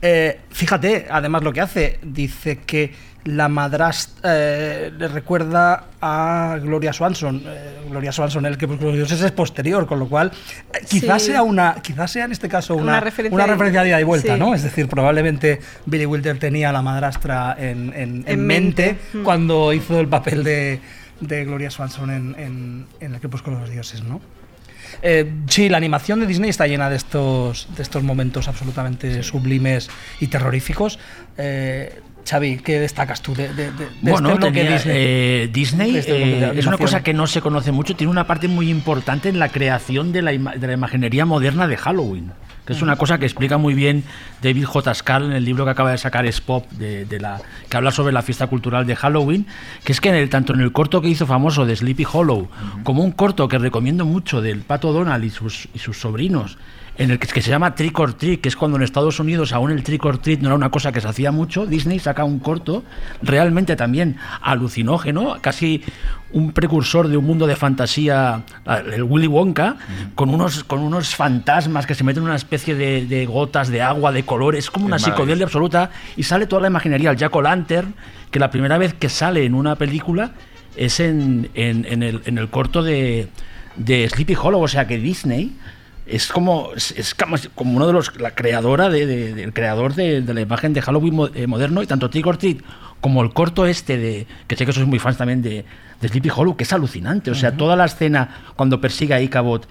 [0.01, 2.93] Eh, fíjate, además, lo que hace, dice que
[3.25, 7.43] la madrastra eh, le recuerda a Gloria Swanson.
[7.45, 10.31] Eh, Gloria Swanson, el que pues, los dioses es posterior, con lo cual
[10.73, 11.31] eh, quizás sí.
[11.31, 14.03] sea una, quizás sea en este caso una, una referencia, una referencia de ida y
[14.03, 14.39] vuelta, sí.
[14.39, 14.53] ¿no?
[14.53, 19.23] Es decir, probablemente Billy Wilder tenía a la madrastra en, en, en mente, mente, mm.
[19.23, 20.79] cuando hizo el papel de,
[21.19, 24.21] de Gloria Swanson en, en, en El crepúsculo de los dioses, ¿no?
[25.01, 29.23] Eh, sí, la animación de Disney está llena de estos, de estos momentos absolutamente sí.
[29.23, 30.99] sublimes y terroríficos.
[31.37, 34.95] Eh, Xavi, ¿qué destacas tú de, de, de bueno, este tenía, Disney?
[34.97, 38.69] Eh, Disney este es una cosa que no se conoce mucho, tiene una parte muy
[38.69, 42.31] importante en la creación de la, de la imaginería moderna de Halloween
[42.69, 44.03] que es una cosa que explica muy bien
[44.43, 44.93] David J.
[44.93, 48.13] Scarl en el libro que acaba de sacar Spop, de, de, la, que habla sobre
[48.13, 49.47] la fiesta cultural de Halloween,
[49.83, 52.41] que es que en el, tanto en el corto que hizo famoso de Sleepy Hollow,
[52.41, 52.83] uh -huh.
[52.83, 56.59] como un corto que recomiendo mucho del Pato Donald y sus, y sus sobrinos,
[56.99, 59.53] en el que, que, se llama Trick or Treat, que es cuando en Estados Unidos
[59.53, 62.25] aún el Trick or Treat no era una cosa que se hacía mucho, Disney saca
[62.25, 62.83] un corto
[63.21, 65.81] realmente también alucinógeno, casi
[66.33, 68.43] un precursor de un mundo de fantasía,
[68.91, 69.77] el Willy Wonka,
[70.13, 73.81] con, unos, con unos fantasmas que se meten en una especie de, de gotas de
[73.81, 77.95] agua, de colores, como una psicodelia absoluta, y sale toda la imaginería, el Jack O'Lantern,
[78.29, 80.31] que la primera vez que sale en una película
[80.75, 83.29] es en, en, en, el, en el corto de,
[83.77, 85.55] de Sleepy Hollow, o sea que Disney
[86.09, 87.15] es como es
[87.55, 91.27] como uno de los la creadora de, creador de, de, la imagen de Halloween mo,
[91.27, 92.57] eh, moderno y tanto Trick or Treat
[93.01, 95.65] como el corto este de que sé que sois muy fans también de,
[96.01, 97.57] Sleepy Hollow que es alucinante o sea uh -huh.
[97.57, 99.63] toda la escena cuando persigue a Icabod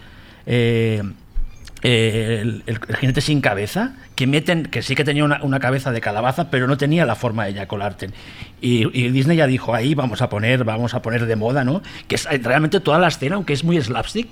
[0.47, 1.03] eh,
[1.83, 5.61] eh, el, el, el, jinete sin cabeza, que meten, que sí que tenía una, una,
[5.61, 8.13] cabeza de calabaza, pero no tenía la forma de Jack O'Larten.
[8.61, 11.81] Y, y, Disney ya dijo, ahí vamos a poner, vamos a poner de moda, ¿no?
[12.09, 14.29] Que es realmente toda la escena, aunque es muy slapstick,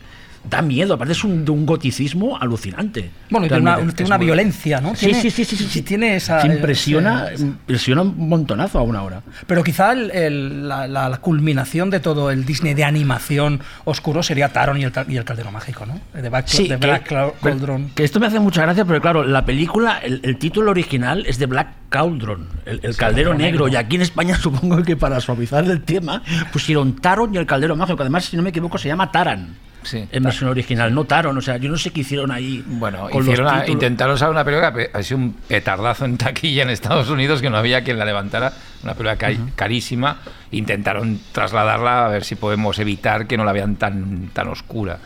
[0.49, 3.11] da miedo, aparte es un, de un goticismo alucinante.
[3.31, 3.97] Bueno, y tiene una, Realmente.
[3.97, 4.95] tiene una violencia, ¿no?
[4.95, 5.83] Sí, Tiene- sí, sí, sí, sí, sí.
[5.83, 6.47] Tiene esa.
[6.47, 9.23] Impresiona, ese- impresiona un montonazo a una hora.
[9.47, 14.49] Pero quizá el- el- la, la- culminación de todo el Disney de animación oscuro sería
[14.53, 16.01] Taron y el, ca- y el Caldero Mágico, ¿no?
[16.21, 17.91] De Black, Sí, de Black Cauldron.
[17.95, 21.39] Que esto me hace mucha gracia, pero claro, la película, el, el título original es
[21.39, 25.65] de Black Cauldron, el, el caldero negro, y aquí en España supongo que para suavizar
[25.65, 28.89] el tema pusieron Taron y el caldero mágico, que además, si no me equivoco, se
[28.89, 29.57] llama Taran.
[29.87, 30.05] Sí.
[30.11, 32.63] en versión original, no Taron, o sea, yo no sé qué hicieron ahí.
[32.67, 36.65] Bueno, con los hicieron a- intentaron usar una película ha sido un petardazo en taquilla
[36.65, 40.19] en Estados Unidos que no había quien la levantara, una película ca- carísima.
[40.51, 44.99] Intentaron trasladarla a ver si podemos evitar que no la vean tan, tan oscura.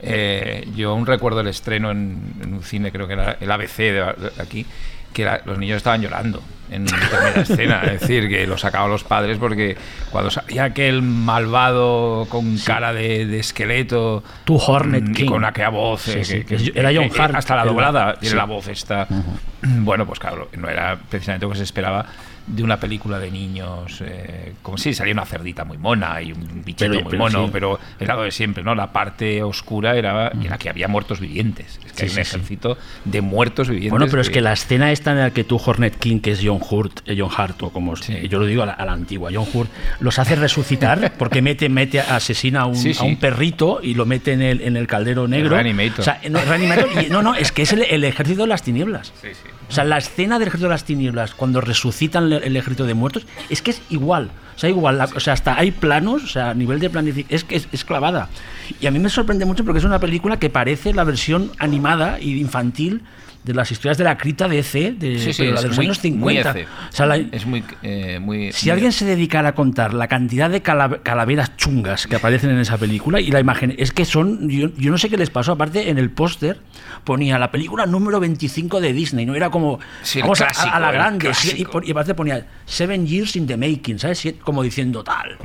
[0.00, 3.76] Eh, yo aún recuerdo el estreno en, en un cine, creo que era el ABC
[3.78, 4.64] de, de aquí,
[5.12, 7.82] que la- los niños estaban llorando en primera escena.
[7.84, 9.76] Es decir, que lo sacaban los padres porque
[10.10, 15.26] cuando salía aquel malvado con cara de, de esqueleto, Tu Hornet King.
[15.26, 18.14] con aquella voz, Sí, eh, sí, que- que era John Hart, hasta la el- doblada
[18.18, 19.06] tiene la voz esta.
[19.62, 22.06] Bueno, pues claro, no era precisamente lo que se esperaba
[22.48, 26.62] de una película de niños, eh, como si salía una cerdita muy mona y un
[26.64, 27.50] bichito Pero- muy pero mono, sí.
[27.52, 28.74] pero era lo de siempre, ¿no?
[28.74, 31.78] La parte oscura era en la que había muertos vivientes.
[31.84, 33.90] Es que Sí, hay un sí, ejército de muertos vivientes.
[33.90, 36.40] Bueno, pero es que la escena esta en la que tú, Hornet King, que es
[36.42, 39.30] John Hurt, eh, John Hart, o como yo lo digo a la, a la antigua,
[39.32, 43.94] John Hurt, los hace resucitar porque mete, mete, asesina a un, a un perrito y
[43.94, 45.50] lo mete en el, en el caldero negro.
[45.50, 46.00] Reanimator.
[46.00, 48.62] O sea, no, Reanimator, y- no, no, es que es el, el ejército de las
[48.62, 49.12] tinieblas.
[49.20, 49.48] Sí, sí.
[49.68, 53.26] O sea, la escena del ejército de las tinieblas, cuando resucitan el, ejército de muertos,
[53.50, 54.30] es que es igual.
[54.56, 54.98] O sea, igual.
[54.98, 57.68] la- o sea, hasta hay planos, o sea, a nivel de planificación, es que es,
[57.72, 58.28] es clavada.
[58.80, 62.18] Y a mí me sorprende mucho porque es una película que parece la versión animada
[62.20, 63.02] y infantil
[63.44, 65.68] de las historias de la cripta de EC, de, Sí, sí, pero la es de
[65.68, 66.50] los muy- años muy 50.
[66.50, 66.66] EC.
[66.66, 67.64] O sea, la- Es muy.
[67.82, 72.06] eh, muy si muy- alguien se dedicara a contar la cantidad de cala- calaveras chungas
[72.06, 75.08] que aparecen en esa película y la imagen, es que son, yo, yo no sé
[75.08, 76.60] qué les pasó, aparte en el póster
[77.04, 79.34] ponía la película número 25 de Disney, ¿no?
[79.34, 83.06] Era como, Sí, vamos a- a, clásico, a la grande, y, y aparte ponía Seven
[83.06, 84.26] Years in the Making, ¿sabes?
[84.42, 85.38] Como diciendo tal.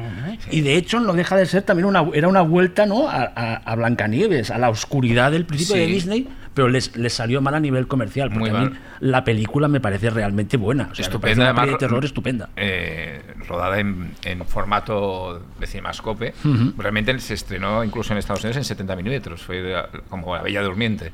[0.51, 3.07] Y de hecho no deja de ser también una, era una vuelta, ¿no?
[3.07, 7.41] A, a, a Blancanieves, a la oscuridad del principio de Disney, pero les, les salió
[7.41, 10.89] mal a nivel comercial, porque a mí la película me parece realmente buena.
[10.91, 12.49] O sea, estupenda, peli de además, terror estupenda.
[12.55, 16.33] eh, rodada en, en formato de cinemascope.
[16.77, 20.61] Realmente se estrenó incluso en Estados Unidos en 70 milímetros, fue de- como La Bella
[20.61, 21.11] Durmiente.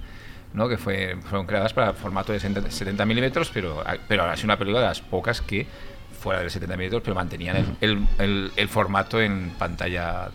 [0.52, 0.68] ¿no?
[0.68, 4.58] que fue, fueron creadas para formato de 70 70 milímetros, pero, pero ahora es una
[4.58, 5.68] película de las pocas que
[6.20, 10.30] fuera de 70 milímetros, pero mantenían el, el- el- el formato en pantalla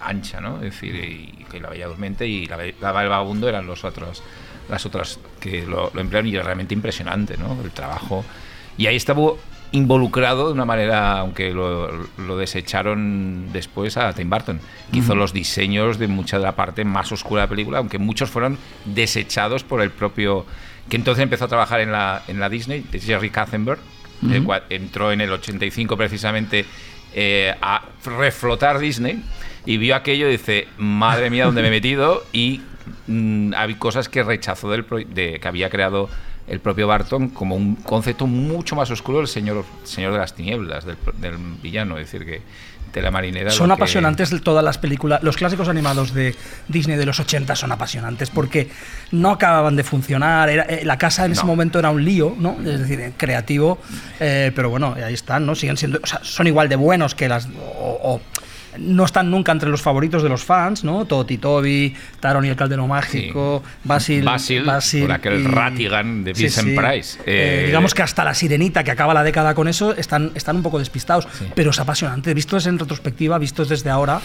[0.00, 0.56] ancha, ¿no?
[0.56, 2.62] Es decir, y, que La Bella Durmiente y La, La
[3.02, 4.22] el Vagabundo eran los otros,
[4.68, 7.58] las otras que lo, lo emplearon y era realmente impresionante, ¿no?
[7.62, 8.24] El trabajo.
[8.76, 9.32] Y ahí estaba
[9.72, 14.60] involucrado de una manera, aunque lo, lo desecharon después a Tim Burton,
[14.92, 17.98] que hizo los diseños de mucha de la parte más oscura de la película, aunque
[17.98, 20.46] muchos fueron desechados por el propio
[20.88, 23.78] que entonces empezó a trabajar en la, en la Disney, de Jerry Katzenberg,
[24.30, 26.64] el cual entró en el 85 precisamente
[27.14, 29.22] eh, a reflotar Disney
[29.64, 32.24] y vio aquello y dice, madre mía, ¿dónde me he metido?
[32.32, 32.62] Y
[33.08, 36.08] mm, hay cosas que rechazó del pro- de, que había creado
[36.46, 40.84] el propio Barton como un concepto mucho más oscuro del señor, señor de las tinieblas,
[40.86, 40.96] del,
[41.62, 42.40] villano, es decir, que
[42.92, 43.50] de la marinera...
[43.50, 46.34] Son que- apasionantes todas las películas, los clásicos animados de
[46.68, 48.70] Disney de los 80 son apasionantes porque
[49.12, 52.56] no acababan de funcionar, era- eh, la casa en ese momento era un lío, ¿no?
[52.64, 53.78] Es decir, eh, creativo,
[54.18, 55.54] eh, pero bueno, ahí están, ¿no?
[55.54, 58.20] Siguen siendo, o sea, son igual de buenos que las o- o
[58.78, 61.04] no están nunca entre los favoritos de los fans, ¿no?
[61.04, 64.62] Toti Toby, Taron y el Caldero Mágico, Basil, Basil,
[65.02, 66.76] por aquel y- Ratigan de Sí, Vincent sí.
[66.76, 67.18] Price.
[67.26, 70.56] Eh, Eh, digamos que hasta la sirenita que acaba la década con eso están, están
[70.56, 71.46] un poco despistados, Sí.
[71.54, 72.32] pero es apasionante.
[72.34, 74.20] Vistos en retrospectiva, vistos desde ahora,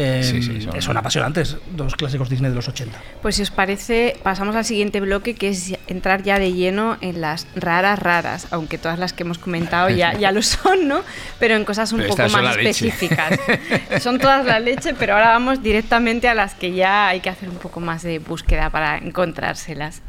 [0.00, 0.96] eh, Sí, sí, son- son...
[0.96, 2.98] apasionantes los clásicos Disney de los 80.
[3.20, 7.20] Pues si os parece, pasamos al siguiente bloque, que es entrar ya de lleno en
[7.20, 11.00] las raras raras, aunque todas las que hemos comentado ya, ya lo son, ¿no?
[11.40, 13.38] Pero en cosas un Pero poco más específicas.
[14.00, 17.48] son todas la leche, pero ahora vamos directamente a las que ya hay que hacer
[17.48, 20.02] un poco más de búsqueda para encontrárselas.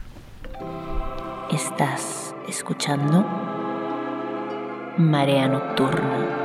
[1.52, 3.26] Estás escuchando
[4.98, 6.39] Marea Nocturna.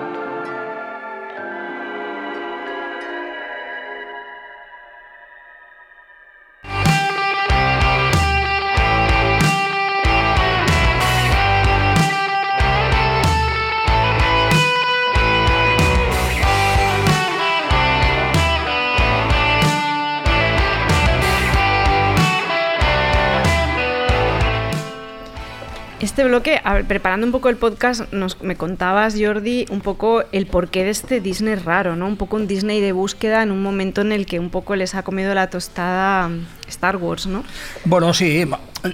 [26.04, 30.84] Este bloque, preparando un poco el podcast, nos, me contabas, Jordi, un poco el porqué
[30.84, 32.06] de este Disney raro, ¿no?
[32.06, 34.94] Un poco un Disney de búsqueda en un momento en el que un poco les
[34.94, 36.30] ha comido la tostada
[36.68, 37.42] Star Wars, ¿no?
[37.86, 38.44] Bueno, sí,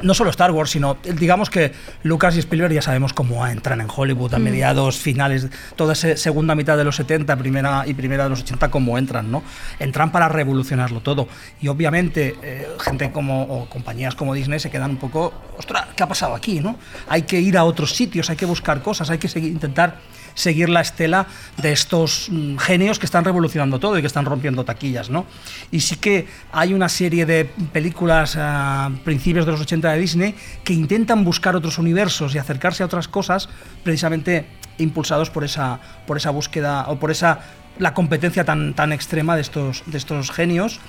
[0.02, 1.72] no solo Star Wars, sino digamos que
[2.02, 4.42] Lucas y Spielberg ya sabemos cómo entran en Hollywood a Mm.
[4.42, 8.70] mediados, finales, toda esa segunda mitad de los 70, primera y primera de los 80,
[8.70, 9.42] cómo entran, ¿no?
[9.78, 11.28] Entran para revolucionarlo todo.
[11.60, 16.02] Y obviamente, eh, gente como, o compañías como Disney se quedan un poco, ostras, ¿qué
[16.02, 16.76] ha pasado aquí, no?
[17.08, 19.96] Hay que ir a otros sitios, hay que buscar cosas, hay que seguir, intentar
[20.34, 24.64] seguir la estela de estos mm, genios que están revolucionando todo y que están rompiendo
[24.64, 25.26] taquillas, ¿no?
[25.70, 30.34] Y sí que hay una serie de películas a principios de los 80 de Disney
[30.64, 33.48] que intentan buscar otros universos y acercarse a otras cosas
[33.82, 34.46] precisamente
[34.78, 37.40] impulsados por esa, por esa búsqueda o por esa
[37.78, 40.80] la competencia tan, tan extrema de estos, de estos genios,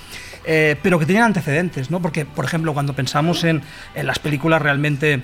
[0.44, 2.00] eh, pero que tienen antecedentes, ¿no?
[2.00, 3.62] Porque, por ejemplo, cuando pensamos en,
[3.94, 5.22] en las películas realmente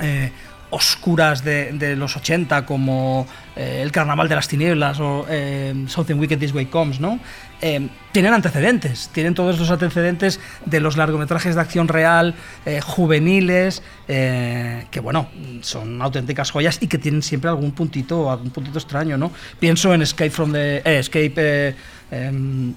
[0.00, 0.30] eh,
[0.70, 6.38] oscuras de, los 80 como eh, El Carnaval de las Tinieblas o eh, Something Wicked
[6.38, 7.20] This Way Comes, ¿no?
[7.60, 12.34] Eh, tienen antecedentes, tienen todos los antecedentes de los largometrajes de acción real,
[12.82, 15.28] juveniles, que bueno,
[15.62, 19.32] son auténticas joyas y que tienen siempre algún puntito, algún puntito extraño, ¿no?
[19.58, 21.74] Pienso en Escape from the Escape
[22.10, 22.74] em,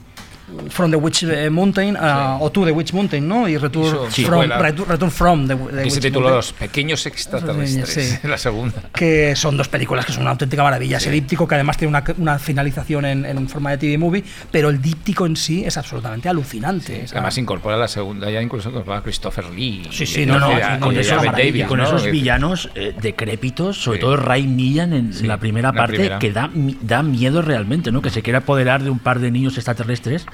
[0.69, 3.47] from the Witch eh, Mountain uh, o To the Witch Mountain, ¿no?
[3.47, 3.85] Y Return,
[4.15, 4.41] Hizo from.
[4.51, 8.27] Return, Return from the, the Que Witch se tituló Los Pequeños Extraterrestres, Sí.
[8.27, 8.83] la segunda.
[8.93, 10.97] que son dos películas que son una auténtica maravilla.
[10.97, 14.69] Ese díptico que además tiene una, una finalización en, en forma de TV movie, pero
[14.69, 17.05] el díptico en sí es absolutamente alucinante.
[17.11, 19.87] Además incorpora la segunda, ya incluso incorpora a Christopher Lee.
[19.91, 21.85] Sí, sí, no, no, sí, con esos, Davis, con ¿no?
[21.85, 24.01] esos Que- villanos eh, decrépitos, sobre Sí.
[24.01, 26.19] todo Ray Millan en Sí, la primera la parte, primera.
[26.19, 28.01] que da, mi- da miedo realmente, ¿no?
[28.01, 30.25] Que se quiere apoderar de un par de niños extraterrestres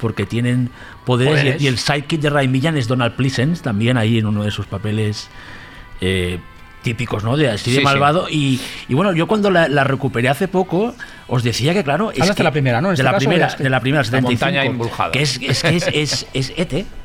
[0.00, 0.70] porque tienen
[1.04, 1.62] poderes, y- Poderes.
[1.62, 4.66] Y, el sidekick de Ray Millan es Donald Pleasence, también ahí en uno de sus
[4.66, 5.28] papeles
[6.00, 6.38] eh,
[6.82, 7.36] típicos, ¿no?
[7.36, 7.84] De así Sí, de sí.
[7.84, 8.26] malvado.
[8.30, 10.94] Y, y bueno, yo cuando la, la recuperé hace poco,
[11.28, 12.10] os decía que, claro.
[12.10, 12.88] Es Hablas de que- la primera, ¿no?
[12.88, 15.10] En De este la primera, que- de la primera, La 75, montaña embrujada.
[15.12, 16.86] Que es, es que es, es, es ET.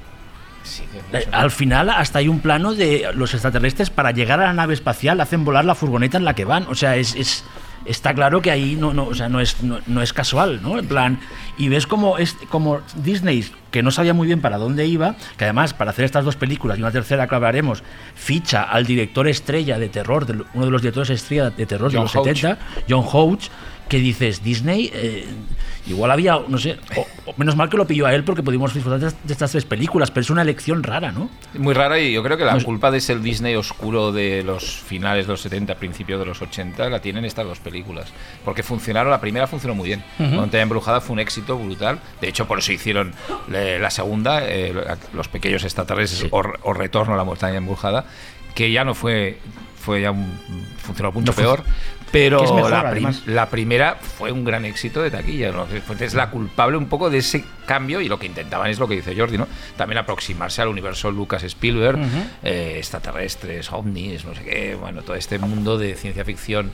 [0.64, 4.46] Sí, que- Eh, Al final hasta hay un plano de los extraterrestres para llegar a
[4.46, 6.66] la nave espacial hacen volar la furgoneta en la que van.
[6.70, 7.44] O sea, es, es-
[7.86, 10.78] está claro que ahí no, no, o sea, no, es, no, no es casual, ¿no?
[10.78, 11.20] En plan,
[11.58, 15.46] y ves como, es, como Disney, que no sabía muy bien para dónde iba, que
[15.46, 17.84] además para hacer estas dos películas y una tercera que hablaremos,
[18.16, 22.00] ficha al director estrella de terror, de, uno de los directores estrella de terror de
[22.00, 22.38] los Houch.
[22.40, 22.58] 70,
[22.90, 23.50] John Hoach,
[23.88, 25.26] que dices, Disney, eh,
[25.88, 28.74] igual había, no sé, o- o menos mal que lo pilló a él porque pudimos
[28.74, 31.30] disfrutar de, de estas tres películas, pero es una elección rara, ¿no?
[31.58, 35.28] Muy rara y yo creo que la culpa de ser Disney oscuro de los finales
[35.28, 38.12] de los 70, principios de los 80, la tienen estas dos películas.
[38.44, 40.04] Porque funcionaron, la primera funcionó muy bien.
[40.18, 42.00] Montaña Embrujada fue un éxito brutal.
[42.22, 43.14] De hecho, por eso hicieron
[43.48, 44.74] la segunda, eh,
[45.14, 48.06] Los Pequeños Extraterrestres o, o Retorno a la Montaña Embrujada,
[48.56, 49.38] que ya no fue,
[49.80, 50.26] fue ya un,
[50.78, 51.64] funcionó mucho No peor.
[52.20, 53.24] Pero mejor, la, prim- además.
[53.28, 55.52] la primera fue un gran éxito de taquilla.
[55.52, 55.68] ¿no?
[56.00, 58.96] Es la culpable un poco de ese cambio y lo que intentaban es lo que
[58.96, 59.48] dice Jordi, ¿no?
[59.76, 62.00] También aproximarse al universo Lucas Spielberg,
[62.44, 66.72] eh, extraterrestres, ovnis, no sé qué, bueno, todo este mundo de ciencia ficción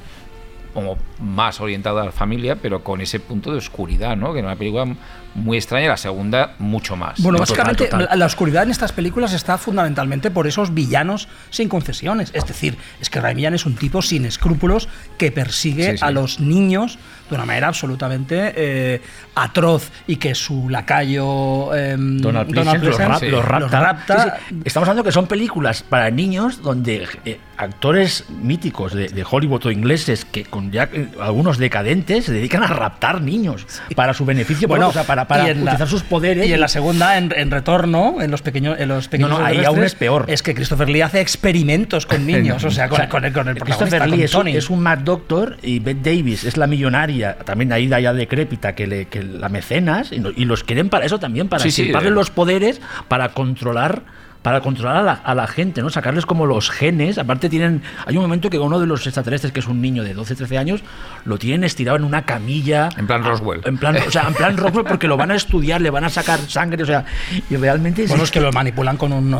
[0.73, 4.31] como más orientado a la familia, pero con ese punto de oscuridad, ¿no?
[4.33, 4.85] Que era una película
[5.33, 7.21] muy extraña y la segunda mucho más.
[7.21, 8.19] Bueno, No, básicamente total, total.
[8.19, 12.31] la oscuridad en estas películas está fundamentalmente por esos villanos sin concesiones.
[12.33, 16.03] Es decir, es que Ray Millan es un tipo sin escrúpulos que persigue Sí, sí.
[16.05, 16.97] a los niños
[17.31, 19.01] de una manera absolutamente eh,
[19.35, 23.59] atroz y que su lacayo em, Donald los, Pleasence rap- los rapta.
[23.59, 24.23] los rapta.
[24.23, 24.61] Sí, sí.
[24.65, 29.71] Estamos hablando que son películas para niños donde eh, actores míticos de, de Hollywood o
[29.71, 33.65] ingleses que con ya eh, algunos decadentes se dedican a raptar niños
[33.95, 36.45] para su beneficio, Bueno, propio, o sea, para, para en la- utilizar sus poderes.
[36.47, 39.45] Y en la segunda, en, en retorno, en los pequeños, en los pequeños No, no,
[39.45, 40.25] ahí aún es peor.
[40.27, 43.31] Es que Christopher Lee hace experimentos con niños, o sea, con, O sea, con el,
[43.33, 46.57] con el protagonista, Christopher Lee con es, es un Mad Doctor y Bette Davis es
[46.57, 50.63] la millonaria, también ahí ya decrépita, que, le, que la mecenas, y, no- y los
[50.63, 52.15] quieren para eso también, para Sí, sí, eh.
[52.15, 54.03] los poderes, para controlar
[54.41, 55.89] para controlar a la, a la gente, ¿no?
[55.89, 57.17] Sacarles como los genes.
[57.19, 57.83] Aparte tienen...
[58.07, 60.57] Hay un momento que uno de los extraterrestres, que es un niño de 12, 13
[60.57, 60.81] años,
[61.25, 62.89] lo tienen estirado en una camilla.
[62.97, 63.61] En plan Ah, Roswell.
[63.65, 66.09] En plan, o sea, en plan Roswell porque lo van a estudiar, le van a
[66.09, 67.05] sacar sangre, o sea...
[67.49, 68.05] Y realmente...
[68.07, 69.31] Bueno, es que lo manipulan con un.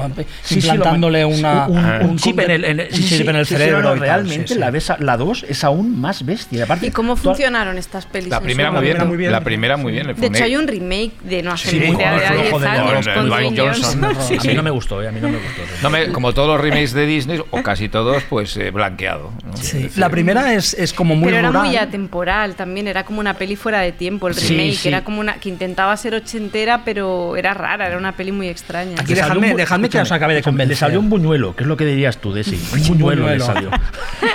[0.43, 3.21] Sí, sí, implantándole man- una, un, un un chip en el, en un sí, chip
[3.23, 3.81] sí, en el sí, sí, cerebro.
[3.81, 4.59] no, no, y tal, realmente sí, sí.
[4.59, 6.59] la ves a- la 2 es aún más bestia.
[6.59, 8.29] Y aparte, ¿Y cómo toda- funcionaron estas pelis?
[8.29, 9.07] La primera muy bien, momento?
[9.09, 9.31] muy bien.
[9.31, 10.13] La primera muy bien.
[10.15, 13.07] De hecho, hay un remake de no hace Sí, de el 10 flojo de años
[13.07, 14.07] con Johnson.
[14.27, 14.90] Sí, a mí no me gustó.
[14.91, 15.07] Gustó, ¿eh?
[15.07, 15.61] a mí no me gustó.
[15.81, 19.31] No me- como todos los remakes de Disney, o casi todos, pues eh, blanqueado.
[19.95, 21.65] La primera es, es como muy Pero era rural.
[21.67, 24.87] muy atemporal también, era como una peli fuera de tiempo, el remake, sí.
[24.87, 28.95] era como una que intentaba ser ochentera, pero era rara, era una peli muy extraña.
[28.99, 30.69] Aquí dejadme, dejadme que os acabe de convencer.
[30.71, 32.59] Le salió un buñuelo, que es lo que dirías tú, Desi.
[32.73, 33.69] Un buñuelo, le salió.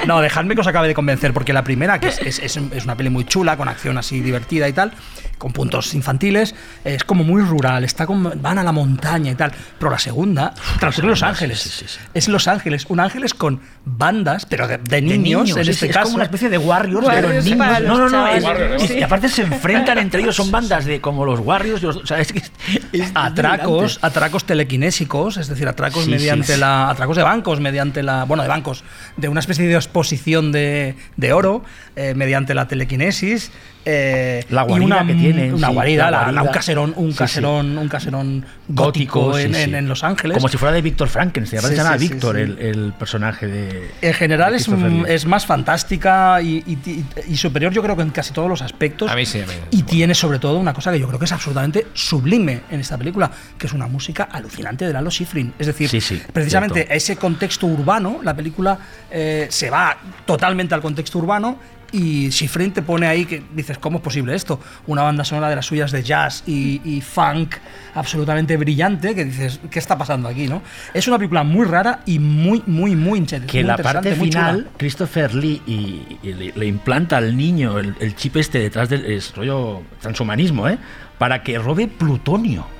[0.07, 2.85] No, dejadme que os acabe de convencer, porque la primera, que es, es- es- es
[2.85, 4.93] una peli muy chula, con acción así divertida y tal,
[5.39, 6.55] con puntos infantiles,
[6.85, 9.53] es como muy rural, está como, van a la montaña y tal.
[9.79, 10.46] Pero la segunda,
[10.81, 11.61] transcurre en Los Ángeles.
[11.61, 11.99] sí, sí, sí.
[12.15, 15.93] Es Los Ángeles, un Ángeles con bandas, pero de, de niños, en es, este es
[15.93, 16.05] caso.
[16.07, 17.83] como una especie de Warriors, Warriors pero en niños.
[17.83, 18.77] No, los no, no.
[18.77, 21.83] es- y- aparte se enfrentan entre ellos, son bandas de como los Warriors.
[21.83, 22.51] los- o sea, es que es-
[22.93, 26.61] es atracos, atracos telequinésicos, es decir, atracos Sí, mediante sí.
[26.61, 28.85] la atracos de bancos, mediante la bueno de bancos,
[29.17, 31.65] de una especie de exposición de, de oro
[31.97, 33.51] eh, mediante la telequinesis.
[33.89, 37.07] Eh, La y guarida una, que tienen, una sí, guarida, la la- un caserón, un
[37.07, 37.19] Sí, sí.
[37.19, 39.61] caserón, un caserón gótico, sí, en, sí.
[39.63, 40.37] en- en Los Ángeles.
[40.37, 41.63] Como si fuera de Víctor Frankenstein.
[41.63, 42.43] Se llama Víctor sí.
[42.43, 43.91] El, el personaje de.
[44.03, 48.11] En general de es, más fantástica y, y- y- y superior, yo creo que en
[48.11, 49.11] casi todos los aspectos.
[49.11, 49.53] A mí sí, a mí.
[49.71, 52.99] Y tiene sobre todo una cosa que yo creo que es absolutamente sublime en esta
[52.99, 55.55] película, que es una música alucinante de Lalo Schifrin.
[55.59, 56.93] Es decir, Sí, sí, precisamente cierto.
[56.95, 58.77] ese contexto urbano, la película
[59.11, 61.59] eh, se va totalmente al contexto urbano.
[61.93, 64.61] Y Schifrin te pone ahí que dices, ¿cómo es posible esto?
[64.87, 67.57] Una banda sonora de las suyas de jazz y, y funk
[67.95, 70.47] absolutamente brillante, que dices, ¿qué está pasando aquí?
[70.49, 70.63] no
[70.93, 73.53] Es una película muy rara y muy, muy, muy interesante.
[73.53, 74.25] que la parte chula.
[74.25, 78.89] final, Christopher Lee y, y le, le implanta al niño el, el chip este detrás
[78.89, 80.79] del es rollo transhumanismo, ¿eh?
[81.19, 82.76] Para que robe plutonio.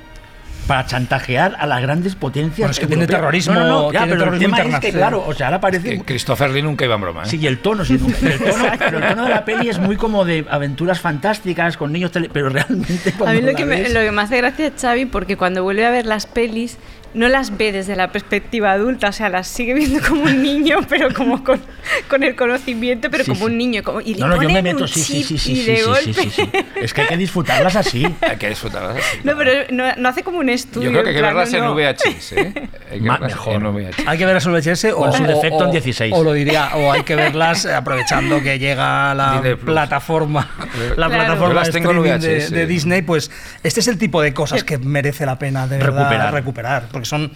[0.67, 2.57] Para chantajear a las grandes potencias.
[2.59, 4.61] Bueno, es que tiene terrorismo- No, no, no, ya, tiene pero el terrorismo tema es
[4.81, 5.09] que, internacional.
[5.09, 5.89] claro, o sea, ahora parece.
[5.89, 7.23] Que Christopher Lee nunca iba en broma.
[7.23, 7.27] ¿eh?
[7.27, 9.79] Sí, y el tono, sí, pero el tono, pero el tono de la peli es
[9.79, 13.65] muy como de aventuras fantásticas con niños, tele- pero realmente A mí lo la que,
[13.65, 16.25] me, ves- lo que me hace gracia es Xavi porque cuando vuelve a ver las
[16.25, 16.77] pelis
[17.17, 20.79] no las ve desde la perspectiva adulta, o sea, las sigue viendo como un niño,
[20.89, 21.59] pero como con,
[22.07, 23.51] con el conocimiento, pero Sí, como sí.
[23.51, 23.83] un niño.
[23.83, 25.77] Como, y le No, no, yo me meto, un sí, sí, chip sí, sí, de
[25.77, 26.13] sí, golpe...
[26.13, 26.65] sí, sí, sí.
[26.75, 28.05] Es que hay que disfrutarlas así.
[28.21, 29.17] Hay que disfrutarlas así.
[29.23, 30.91] No, pero no, no hace como un estudio.
[30.91, 31.63] Yo creo que hay que en verlas en.
[31.73, 32.31] VHS.
[32.33, 32.53] ¿eh?
[32.91, 33.53] Hay que Ma- verlas mejor.
[33.55, 34.07] en VHS.
[34.07, 36.13] Hay que verlas en VHS o, Con su o- defecto en o- 16.
[36.15, 40.49] O lo diría, o hay que verlas aprovechando que llega la plataforma,
[40.95, 41.13] la Claro.
[41.13, 42.51] plataforma las de tengo en streaming de, VHS.
[42.51, 43.31] de Disney, pues
[43.63, 46.33] este es el tipo de cosas que merece la pena de verdad Recuperar.
[46.33, 47.31] recuperar, porque son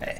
[0.00, 0.18] eh,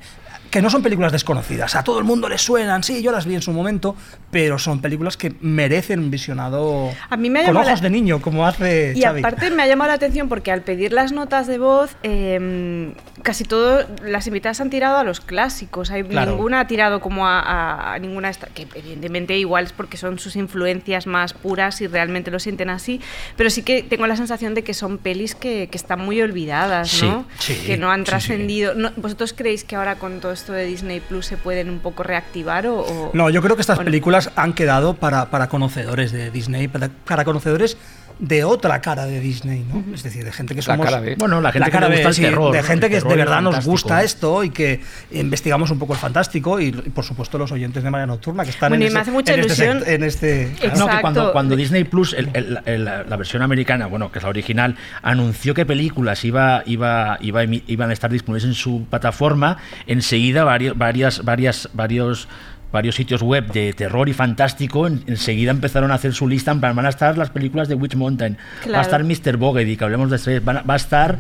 [0.57, 1.75] que no son películas desconocidas.
[1.77, 3.95] A todo el mundo le suenan, sí, yo las vi en su momento,
[4.31, 8.23] pero son películas que merecen un visionado A mí me con ojos la- de niño,
[8.23, 9.19] como hace Y Xavi.
[9.21, 13.45] aparte me ha llamado la atención porque al pedir las notas de voz, eh, casi
[13.45, 15.91] todo, las invitadas han tirado a los clásicos.
[15.91, 16.31] Hay, Claro.
[16.33, 20.37] Ninguna ha tirado como a, a- a ninguna, que evidentemente igual es porque son sus
[20.37, 23.01] influencias más puras y realmente lo sienten así.
[23.37, 26.89] Pero sí que tengo la sensación de que son pelis que, que están muy olvidadas,
[26.89, 27.27] Sí, ¿no?
[27.39, 28.11] sí, que no han sí, sí.
[28.11, 28.75] trascendido.
[28.75, 32.05] No- ¿Vosotros creéis que ahora con todo esto de Disney Plus se pueden un poco
[32.05, 33.85] reactivar o, o- No, yo creo que estas no?
[33.85, 37.77] películas han quedado para, para conocedores de Disney, para, para conocedores
[38.19, 39.85] de otra cara de Disney, ¿no?
[39.95, 40.87] Es decir, de gente que La somos...
[40.87, 41.17] cara B.
[41.19, 43.17] Bueno, la gente que cara le gusta B, el terror, De gente que de y
[43.17, 44.81] verdad nos gusta esto y que
[45.13, 48.51] investigamos un poco el fantástico y, y, por supuesto los oyentes de María Nocturna que
[48.51, 50.43] están Bueno, y en, me ese- hace mucha en este ilusión- en este...
[50.45, 50.79] Exacto.
[50.79, 54.19] No, que cuando, cuando Disney Plus, el- el- el- la, la versión americana, bueno, que
[54.19, 58.87] es la original, anunció que películas iba, iba, iba, iban a estar disponibles en su
[58.89, 62.29] plataforma, enseguida varios, varias, varias, varios
[62.77, 66.61] varios sitios web de terror y fantástico en- enseguida empezaron a hacer su lista en
[66.61, 68.37] plan, van a estar las películas de Witch Mountain
[68.75, 69.37] va a estar Mr.
[69.37, 71.19] Bogedy que hablemos de estrellas, van a- va a estar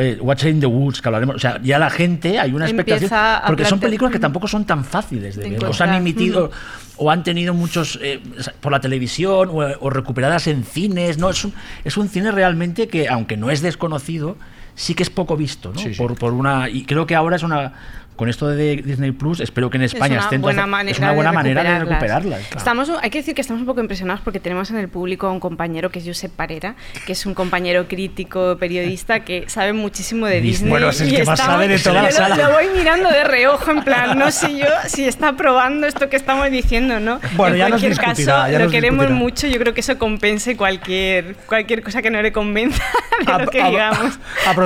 [0.00, 3.08] eh, Watching in the Woods que hablaremos o sea ya la gente hay una expectación
[3.46, 6.50] porque son películas que tampoco son tan fáciles de De ver o se han emitido
[6.96, 8.20] o han tenido muchos eh,
[8.60, 11.16] por la televisión o, o recuperadas en cines.
[11.16, 11.52] No, es un,
[11.84, 14.36] es un cine realmente que, aunque no es desconocido,
[14.78, 15.78] sí que es poco visto, ¿no?
[15.80, 15.98] Sí, sí.
[15.98, 17.72] Por, por una, y creo que ahora es una.
[18.18, 20.90] Con esto de Disney Plus, espero que en España es una estén buena todas- manera,
[20.90, 22.40] es una buena de, manera de recuperarlas.
[22.40, 22.58] claro.
[22.58, 25.30] Estamos, hay que decir que estamos un poco impresionados porque tenemos en el público a
[25.30, 26.74] un compañero que es Josep Parera,
[27.06, 30.68] que es un compañero crítico, periodista, que sabe muchísimo de Disney.
[30.68, 32.36] Bueno, es el y que más sabe de toda la yo lo- sala.
[32.48, 36.16] Lo, voy mirando de reojo, en plan, no sé yo si está probando esto que
[36.16, 37.20] estamos diciendo, ¿no?
[37.36, 39.24] Bueno, en ya nos cualquier discutirá, caso, ya lo nos queremos discutirá.
[39.24, 42.82] mucho, yo creo que eso compense cualquier, cualquier cosa que no le convenza
[43.24, 44.18] de lo que Ap- digamos.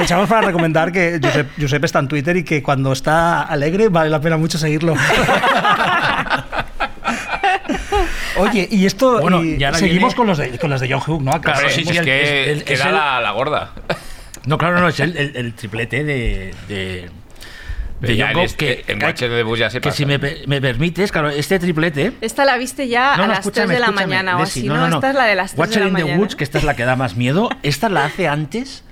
[0.03, 4.11] Aprovechamos para recomendar que Josep, Josep está en Twitter y que cuando está alegre vale
[4.11, 4.95] la pena mucho seguirlo.
[8.39, 10.91] Oye, y esto Bueno, y y ahora seguimos viene- con los de con los de
[10.93, 11.41] John Hugh, ¿no?
[11.41, 12.23] Claro, sí, sí, es el- que
[12.53, 13.73] es- es- que es da el- la, la gorda.
[14.47, 16.55] No, claro, no, es el, el- el triplete de.
[16.69, 17.11] de
[18.01, 19.97] de Ya John Goff, este- que, en que- Watcher de ya se que pasa.
[19.97, 23.43] si me, me permites, claro, este triplete Esta la viste ya No, a no, las
[23.43, 24.89] 3 escúchame, de la mañana o así, ¿no?
[24.89, 26.19] Esta es la de las 3 de Watcher la in the mañana.
[26.21, 28.83] Woods, que esta es la que da más miedo, esta la hace antes,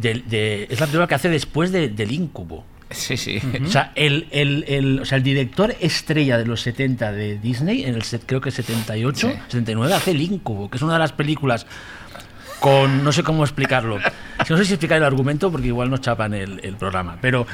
[0.00, 2.64] de, de- es la película que hace después de- del Incubo.
[2.90, 3.40] Sí, sí.
[3.64, 7.84] O sea, el, el- el- o sea, el director estrella de los 70 de Disney,
[7.84, 9.36] en el set- creo que 78, Sí.
[9.48, 11.66] 79, hace El Incubo, que es una de las películas
[12.58, 13.04] con.
[13.04, 13.98] No sé cómo explicarlo.
[14.48, 17.16] No sé si explicar el argumento porque igual nos chapan el, el programa.
[17.20, 17.46] Pero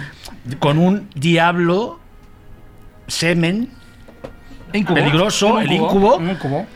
[0.59, 2.01] con un diablo,
[3.07, 3.69] semen,
[4.73, 4.97] Incubo.
[4.97, 6.21] peligroso, Un el incubo,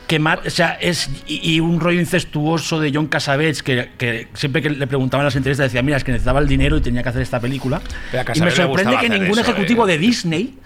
[0.06, 4.62] que o sea, es y, y un rollo incestuoso de John Cassavetes que, que siempre
[4.62, 7.02] que le preguntaban en las entrevistas decía, mira, es que necesitaba el dinero y tenía
[7.02, 7.80] que hacer esta película.
[8.34, 9.92] Y me sorprende que ningún eso, ejecutivo eh.
[9.92, 10.58] de Disney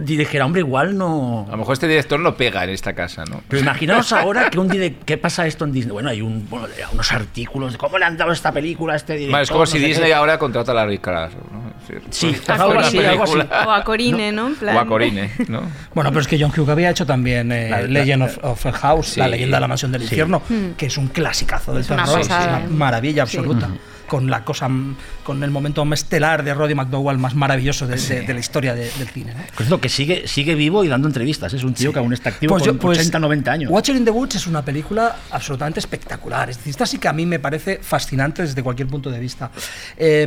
[0.00, 1.44] dijera, hombre, igual no...
[1.48, 3.42] A lo mejor este director no pega en esta casa, ¿no?
[3.48, 5.92] Pero imaginaos ahora que un direc- ¿qué pasa esto en Disney?
[5.92, 9.14] Bueno, hay un, bueno, unos artículos de cómo le han dado esta película a este
[9.14, 9.32] director.
[9.32, 10.14] Vale, es como no si Disney qué.
[10.14, 11.72] ahora contrata a Larry Clark, ¿no?
[12.10, 13.38] Sí, pues, algo hace así, una algo así.
[13.66, 14.46] O a Corine, ¿no?
[14.48, 15.62] En plan- O a Corine, ¿no?
[15.94, 18.66] Bueno, pero es que John Hughes había hecho también eh, La- la- Legend of, of
[18.66, 19.20] a House, Sí.
[19.20, 20.06] la leyenda de la mansión del Sí.
[20.06, 20.42] infierno,
[20.76, 22.32] que es un clasicazo del terror, es ¿eh?
[22.32, 23.36] una maravilla Sí.
[23.36, 23.68] absoluta.
[24.12, 24.94] Con la cosa, m-
[25.24, 28.90] con el momento estelar de Roddy McDowell más maravilloso de, de- de la historia de-
[28.98, 29.32] del cine.
[29.32, 29.40] ¿no?
[29.46, 31.54] Por cierto, que sigue, sigue vivo y dando entrevistas.
[31.54, 33.70] Es un tío que aún está activo Pues con yo- pues, 80, 90 años.
[33.70, 36.50] Watcher in the Woods es una película absolutamente espectacular.
[36.50, 39.50] Es decir, esta sí que a mí me parece fascinante desde cualquier punto de vista.
[39.96, 40.26] Eh,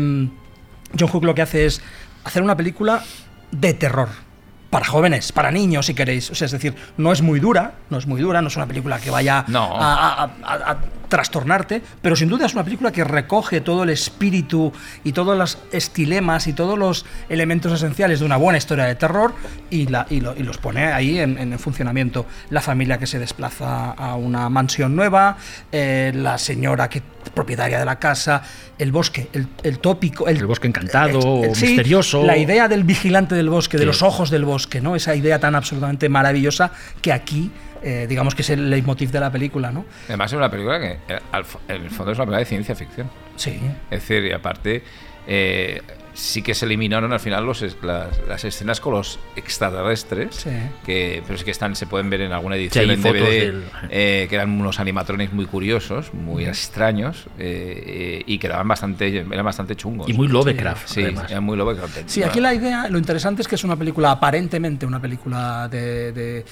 [0.99, 1.81] John Hughes lo que hace es
[2.23, 3.03] hacer una película
[3.51, 4.09] de terror.
[4.75, 6.29] Para jóvenes, para niños, si queréis.
[6.31, 8.65] O sea, es decir, no es muy dura, no es muy dura, no es una
[8.65, 9.73] película que vaya No.
[9.73, 13.89] a, a- a- a trastornarte, pero sin duda es una película que recoge todo el
[13.91, 14.73] espíritu
[15.05, 19.33] y todos los estilemas y todos los elementos esenciales de una buena historia de terror
[19.69, 22.25] y, la, y, lo- y los pone ahí en, en funcionamiento.
[22.49, 25.37] La familia que se desplaza a una mansión nueva,
[25.71, 27.01] eh, la señora que
[27.33, 28.41] propietaria de la casa,
[28.77, 31.19] el bosque, el, el tópico, el, El bosque encantado,
[31.53, 32.23] sí, misterioso.
[32.23, 33.87] La idea del vigilante del bosque, de Sí.
[33.87, 34.95] los ojos del bosque, ¿no?
[34.95, 36.71] Esa idea tan absolutamente maravillosa
[37.01, 37.51] que aquí,
[37.83, 39.85] eh, digamos que es el leitmotiv de la película, ¿no?
[40.07, 41.19] Además es una película que eh,
[41.69, 43.09] en el fondo es una película de ciencia ficción.
[43.35, 43.59] Sí.
[43.91, 44.83] Es decir, y aparte,
[45.27, 45.81] eh,
[46.15, 50.49] sí que se eliminaron al final los, es- las, las escenas con los extraterrestres, Sí.
[50.85, 54.25] que, pero sí que están, se pueden ver en alguna edición en DVD, del- eh,
[54.29, 59.75] que eran unos animatrones muy curiosos, muy extraños, eh, eh, y quedaban bastante, eran bastante
[59.75, 60.09] chungos.
[60.09, 61.29] Y muy Lovecraft, Sí, además.
[61.29, 61.97] eran muy Lovecraft.
[62.07, 66.11] Sí, aquí la idea, lo interesante es que es una película, aparentemente una película de,
[66.11, 66.45] de,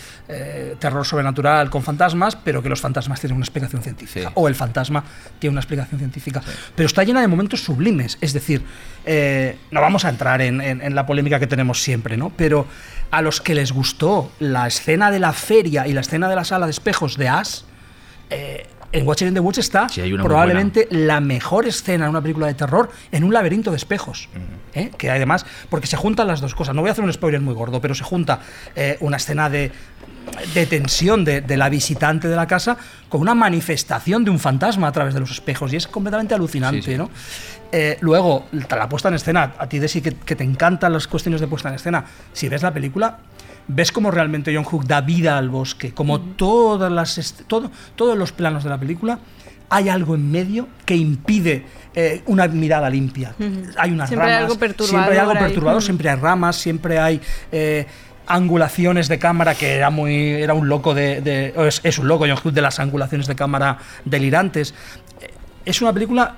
[0.80, 4.32] terror sobrenatural con fantasmas, pero que los fantasmas tienen una explicación científica.
[4.36, 5.04] O el fantasma
[5.40, 6.42] tiene una explicación científica.
[6.76, 8.18] Pero está llena de momentos sublimes.
[8.22, 8.62] Es decir,
[9.06, 12.32] eh, no vamos a entrar en, en- en la polémica que tenemos siempre, ¿no?
[12.36, 12.66] Pero
[13.12, 16.44] a los que les gustó la escena de la feria y la escena de la
[16.44, 17.66] sala de espejos de As,
[18.30, 22.48] eh, en Watcher in the Woods está Sí, probablemente la mejor escena en una película
[22.48, 24.30] de terror en un laberinto de espejos.
[24.74, 24.92] ¿Eh?
[24.98, 26.76] Que además, porque se juntan las dos cosas.
[26.76, 28.40] No voy a hacer un spoiler muy gordo, pero se junta
[28.76, 29.72] eh, una escena de,
[30.54, 32.78] de tensión de, de la visitante de la casa
[33.10, 35.72] con una manifestación de un fantasma a través de los espejos.
[35.74, 36.98] Y es completamente alucinante, Sí, sí.
[36.98, 37.10] ¿no?
[37.72, 41.42] Eh, luego, la puesta en escena, a ti, Desi, que, que te encantan las cuestiones
[41.42, 43.18] de puesta en escena, si ves la película,
[43.68, 48.32] ves cómo realmente John Hook da vida al bosque, como todas las todo, todos los
[48.32, 49.20] planos de la película,
[49.74, 51.66] hay algo en medio que impide
[51.96, 53.34] eh, una mirada limpia.
[53.76, 57.00] Hay unas Siempre hay ramas, algo perturbador siempre hay algo perturbador, siempre hay ramas, siempre
[57.00, 57.22] hay
[57.52, 57.88] eh,
[58.28, 62.38] angulaciones de cámara que era muy era un loco de, es, es un loco John
[62.44, 64.76] Hughes de las angulaciones de cámara delirantes.
[65.20, 65.32] Eh,
[65.66, 66.36] Es una película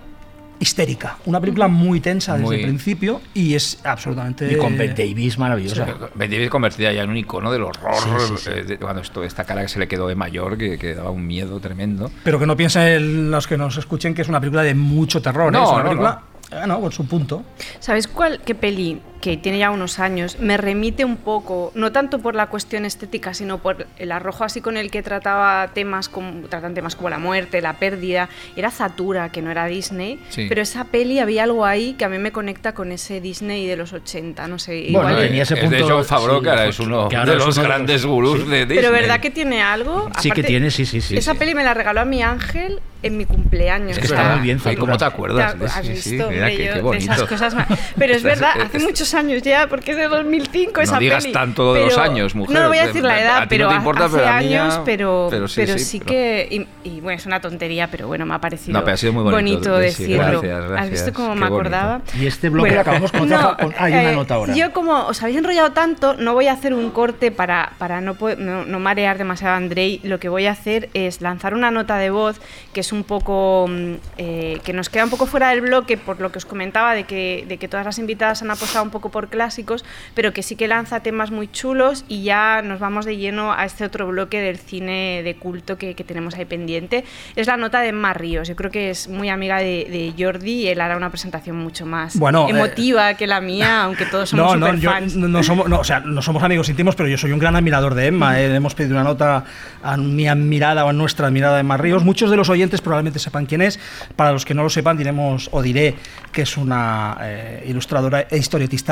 [0.59, 4.95] histérica, una película muy tensa desde Muy- el principio y es absolutamente Y con Ben
[4.95, 5.85] Davis, maravillosa.
[6.15, 8.49] Ben Davis convertida ya en un icono del horror, Sí, sí, sí.
[8.51, 11.11] eh, de- cuando esto, esta cara que se le quedó de mayor, que, que daba
[11.11, 12.09] un miedo tremendo.
[12.23, 15.49] Pero que no piensen los que nos escuchen que es una película de mucho terror.
[15.49, 15.57] ¿eh?
[15.57, 17.43] No, es una no, película, eh, no, con su punto.
[17.79, 22.19] ¿Sabes cuál, qué peli que tiene ya unos años me remite un poco, no tanto
[22.19, 26.47] por la cuestión estética, sino por el arrojo así con el que trataba temas como,
[26.47, 28.29] tratan temas como la muerte, la pérdida?
[28.55, 30.45] Era Zatura, que no era Disney, Sí.
[30.47, 33.75] pero esa peli había algo ahí que a mí me conecta con ese Disney de
[33.77, 34.89] los 80, no sé.
[34.91, 36.99] Bueno, igual- tenía ese es de punto- John Favreau, sí, que ahora fue- es uno
[36.99, 38.47] ahora de los uno de los- grandes gurús sí.
[38.47, 38.77] de Disney.
[38.77, 40.07] pero verdad que tiene algo.
[40.19, 41.39] Sí que tiene, sí, sí, sí, Esa sí.
[41.39, 43.91] peli me la regaló a mi ángel en mi cumpleaños.
[43.91, 45.57] Es que o sea, está muy bien, ¿Cómo te acuerdas?
[45.57, 46.09] ¿Te- ¿Has visto?
[46.09, 47.11] sí, mira, qué- qué de bonito.
[47.13, 47.55] esas cosas
[47.97, 51.33] Pero es verdad, hace muchos años ya, porque es de 2005 esa No digas peli.
[51.33, 52.55] tanto de los años, mujer.
[52.55, 55.27] No, no voy a decir la edad, no pero ha- importa, hace pero años, pero,
[55.31, 56.67] pero pero sí, sí, sí, pero- que...
[56.83, 59.13] Y, y, bueno, es una tontería, pero bueno, me ha parecido, No, pero ha sido
[59.13, 60.41] muy bonito, decirlo.
[60.41, 61.55] gracias, ¿Has visto cómo qué me bonito.
[61.55, 62.01] acordaba?
[62.19, 64.53] Y este bloque lo acabamos con otra- con- hay una nota ahora.
[64.53, 68.01] eh, Yo como os habéis enrollado tanto, no voy a hacer un corte para, para
[68.01, 69.99] no, no, no marear demasiado a Andrei.
[70.03, 72.39] Lo que voy a hacer es lanzar una nota de voz
[72.73, 73.67] que es un poco...
[73.69, 76.93] mm, eh, que nos queda un poco fuera del bloque por lo que os comentaba
[76.93, 79.83] de que, de que todas las invitadas han apostado un poco por clásicos,
[80.13, 83.65] pero que sí que lanza temas muy chulos y ya nos vamos de lleno a
[83.65, 87.03] este otro bloque del cine de culto que, que tenemos ahí pendiente.
[87.35, 90.61] Es la nota de Mar Ríos, yo creo que es muy amiga de, de Jordi
[90.63, 94.29] y él hará una presentación mucho más Bueno, eh, emotiva que la mía, aunque todos
[94.29, 94.91] somos no, no, yo-
[95.27, 97.95] no, somos, no, o sea, no somos amigos íntimos, pero yo soy un gran admirador
[97.95, 98.39] de Emma.
[98.39, 98.55] eh.
[98.55, 99.43] Hemos pedido una nota
[99.83, 102.05] a mi admirada o a nuestra admirada Emma Ríos.
[102.05, 103.79] Muchos de los oyentes probablemente sepan quién es.
[104.15, 105.95] Para los que no lo sepan, diremos o diré
[106.31, 108.84] que es una eh, ilustradora e historietista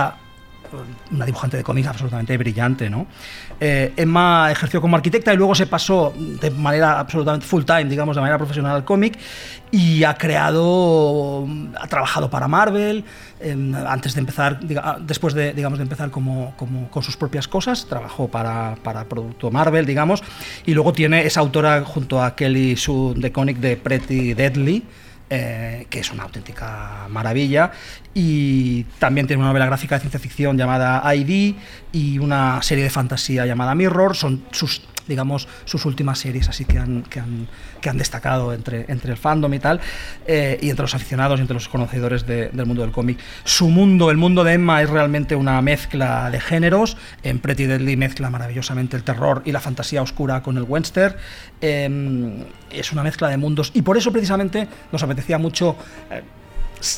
[1.11, 3.05] una dibujante de cómics absolutamente brillante, ¿no?
[3.59, 8.15] Eh, Emma ejerció como arquitecta y luego se pasó de manera absolutamente full time, digamos,
[8.15, 9.19] de manera profesional al cómic
[9.69, 11.47] y ha creado,
[11.79, 13.05] ha trabajado para Marvel,
[13.39, 17.47] eh, antes de empezar, diga- después de, digamos, de empezar como, como con sus propias
[17.47, 20.23] cosas, trabajó para, para producto Marvel, digamos,
[20.65, 24.83] y luego tiene, es autora junto a Kelly Sue de cómic de Pretty Deadly,
[25.35, 27.71] eh, que es una auténtica maravilla.
[28.13, 31.55] Y también tiene una novela gráfica de ciencia ficción llamada ID
[31.91, 34.15] y una serie de fantasía llamada Mirror.
[34.15, 37.47] Son sus, digamos, sus últimas series así que han, que han,
[37.81, 39.79] que han destacado entre, entre el fandom y tal,
[40.27, 43.19] eh, y entre los aficionados y entre los conocedores de- del mundo del cómic.
[43.43, 46.97] Su mundo, el mundo de Emma, es realmente una mezcla de géneros.
[47.23, 51.15] En Pretty Deadly mezcla maravillosamente el terror y la fantasía oscura con el western.
[51.61, 55.75] Eh, es una mezcla de mundos y por eso precisamente nos apetecía mucho
[56.11, 56.21] eh,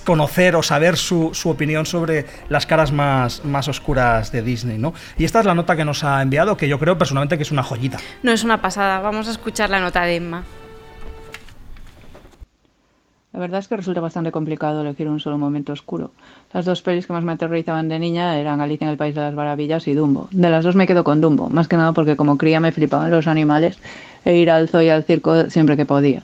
[0.04, 4.94] conocer o saber su, su opinión sobre las caras más, más oscuras de Disney, ¿no?
[5.18, 7.52] Y esta es la nota que nos ha enviado, que yo creo personalmente que es
[7.52, 7.98] una joyita.
[8.24, 10.44] No es una pasada, vamos a escuchar la nota de Emma.
[13.36, 16.12] La verdad es que resulta bastante complicado elegir un solo momento oscuro.
[16.54, 19.20] Las dos pelis que más me aterrorizaban de niña eran Alicia en el País de
[19.20, 20.30] las Maravillas y Dumbo.
[20.32, 23.12] De las dos me quedo con Dumbo, más que nada porque como cría me flipaban
[23.12, 23.78] los animales
[24.24, 26.24] e ir al zoo y al circo siempre que podía.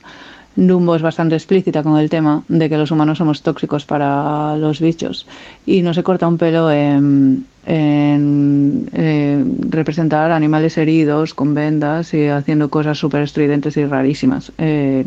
[0.56, 4.82] Dumbo es bastante explícita con el tema de que los humanos somos tóxicos para los
[4.82, 5.26] bichos
[5.66, 12.28] y no se corta un pelo en, en, eh, representar animales heridos con vendas y
[12.28, 15.06] haciendo cosas súper estridentes y rarísimas eh,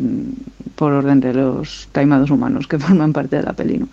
[0.75, 3.77] por orden de los taimados humanos que forman parte de la peli.
[3.77, 3.87] ¿no?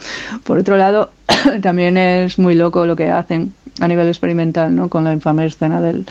[0.44, 1.10] Por otro lado,
[1.62, 4.88] también es muy loco lo que hacen a nivel experimental ¿no?
[4.88, 6.06] con la infame escena del,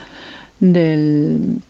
[0.59, 1.61] del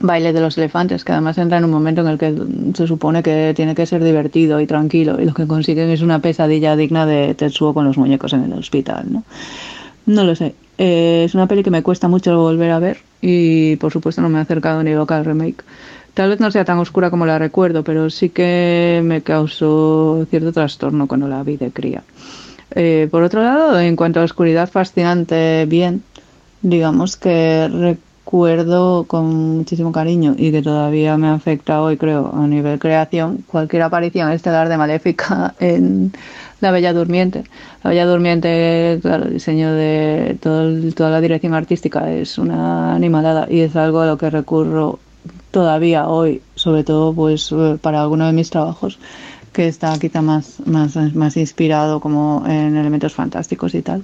[0.00, 2.34] baile de los elefantes, que además entra en un momento en el que
[2.74, 6.18] se supone que tiene que ser divertido y tranquilo, y lo que consiguen es una
[6.18, 9.24] pesadilla digna de Tetsuo con los muñecos en el hospital, ¿no?
[10.06, 10.54] No lo sé.
[10.78, 14.28] Eh, es una peli que me cuesta mucho volver a ver y por supuesto no
[14.28, 15.64] me he acercado ni loca al remake.
[16.14, 20.52] Tal vez no sea tan oscura como la recuerdo, pero sí que me causó cierto
[20.52, 22.04] trastorno cuando la vi de cría.
[22.74, 26.02] Eh, por otro lado, en cuanto a oscuridad fascinante, bien,
[26.62, 27.96] digamos que
[28.26, 33.82] recuerdo con muchísimo cariño y que todavía me afecta hoy, creo, a nivel creación, cualquier
[33.82, 36.12] aparición estelar de Maléfica en
[36.60, 37.44] La Bella Durmiente.
[37.84, 43.46] La Bella Durmiente, claro, el diseño de todo toda la dirección artística es una animalada
[43.48, 44.98] y es algo a lo que recurro
[45.52, 48.98] todavía hoy, sobre todo pues eh, para alguno de mis trabajos
[49.52, 54.02] que está quizá más, más, más inspirado como en elementos fantásticos y tal.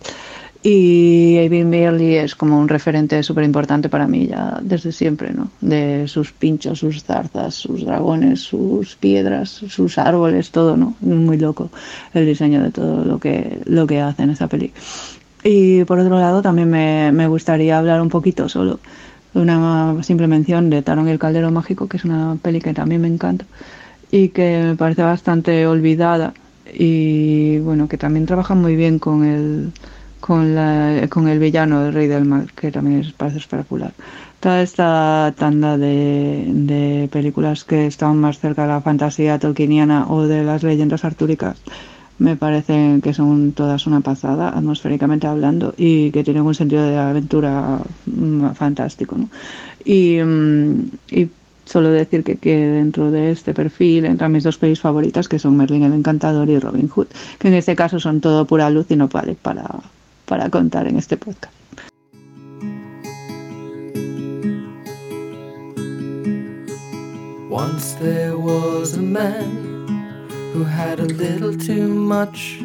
[0.64, 5.50] Y Avon Bailey es como un referente súper importante para mí ya desde siempre, ¿no?
[5.60, 10.94] De sus pinchos, sus zarzas, sus dragones, sus piedras, sus árboles, todo, ¿no?
[11.00, 11.70] Muy loco
[12.14, 14.72] el diseño de todo lo que, lo que hace en esa peli.
[15.42, 18.78] Y por otro lado también me, me gustaría hablar un poquito solo
[19.34, 22.72] de una simple mención de Taron y el Caldero Mágico, que es una peli que
[22.72, 23.46] también me encanta
[24.12, 26.34] y que me parece bastante olvidada
[26.72, 29.72] y bueno, que también trabaja muy bien con el
[30.22, 33.92] con, el villano, el rey del mal, que también es, parece espectacular.
[34.38, 40.44] Toda esta tanda de, películas que estaban más cerca de la fantasía tolkieniana o de
[40.44, 41.60] las leyendas artúricas
[42.18, 46.96] me parecen que son todas una pasada, atmosféricamente hablando, y que tienen un sentido de
[46.96, 49.16] aventura mm, fantástico.
[49.84, 51.28] Y, mm, y
[51.64, 55.56] solo decir que, que dentro de este perfil entran mis dos pelis favoritas, que son
[55.56, 57.08] Merlin el Encantador y Robin Hood,
[57.40, 59.66] que en este caso son todo pura luz y no vale para,
[60.26, 61.52] para contar en este podcast.
[67.50, 69.72] Once there was a man
[70.52, 72.58] who had a little too much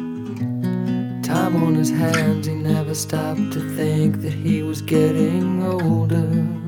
[1.28, 2.46] time on his hands.
[2.46, 6.67] He never stopped to think that he was getting older.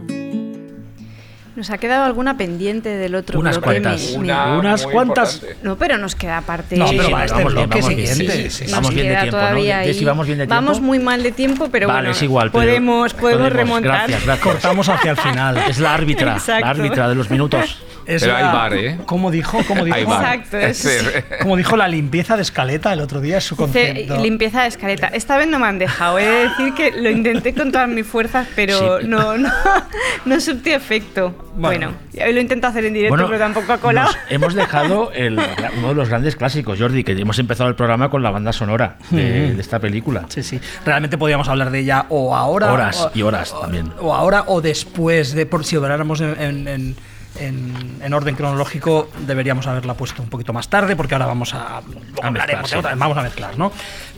[1.61, 4.01] Nos ha quedado alguna pendiente del otro Unas bloque, cuantas.
[4.13, 5.35] mi- Una mi- Unas cuantas.
[5.35, 5.61] importante.
[5.63, 6.75] No, pero nos queda parte.
[6.75, 7.83] No, pero va, este vamos bien, bloque.
[7.83, 8.07] Sí,
[8.49, 9.55] sí, sí, vamos bien de tiempo, ¿no?
[9.57, 10.05] De- si ahí.
[10.07, 10.55] vamos bien de tiempo.
[10.55, 12.51] Vamos muy mal de tiempo, pero Vale, bueno, es igual.
[12.51, 13.53] pero podemos, podemos, podemos.
[13.53, 13.93] remontar.
[14.09, 14.47] Gracias, gracias.
[14.47, 15.59] Cortamos hacia el final.
[15.69, 16.65] Es la árbitra, Exacto.
[16.65, 17.83] la árbitra de los minutos.
[18.11, 18.99] Es Pero hay bar, ¿eh?
[19.07, 19.59] ¿Cómo dijo?
[19.69, 19.97] ¿Cómo dijo?
[19.99, 24.17] Exacto, es- Como dijo la limpieza de escaleta el otro día, es su Dice, concepto.
[24.23, 25.07] limpieza de escaleta.
[25.09, 26.19] Esta vez no me han dejado.
[26.19, 29.07] He de decir que lo intenté con todas mis fuerzas, pero Sí.
[29.07, 29.49] no, no,
[30.25, 31.47] no surtió efecto.
[31.55, 31.71] Bueno.
[32.11, 34.11] Bueno, hoy lo intento hacer en directo, pero tampoco ha colado.
[34.29, 35.39] hemos dejado el-
[35.79, 38.97] uno de los grandes clásicos, Jordi, que hemos empezado el programa con la banda sonora
[39.11, 40.25] de, de esta película.
[40.29, 40.61] Sí, sí.
[40.85, 42.73] Realmente podríamos hablar de ella o ahora.
[42.73, 43.93] Horas o- y horas o- también.
[44.01, 45.35] O ahora o después.
[45.35, 46.97] De, por si habláramos en, en- en-
[47.39, 51.81] en- en orden cronológico, deberíamos haberla puesto un poquito más tarde, porque ahora vamos a.
[51.87, 52.77] luego hablaremos sí.
[52.97, 53.73] vamos a mezclar, ¿no?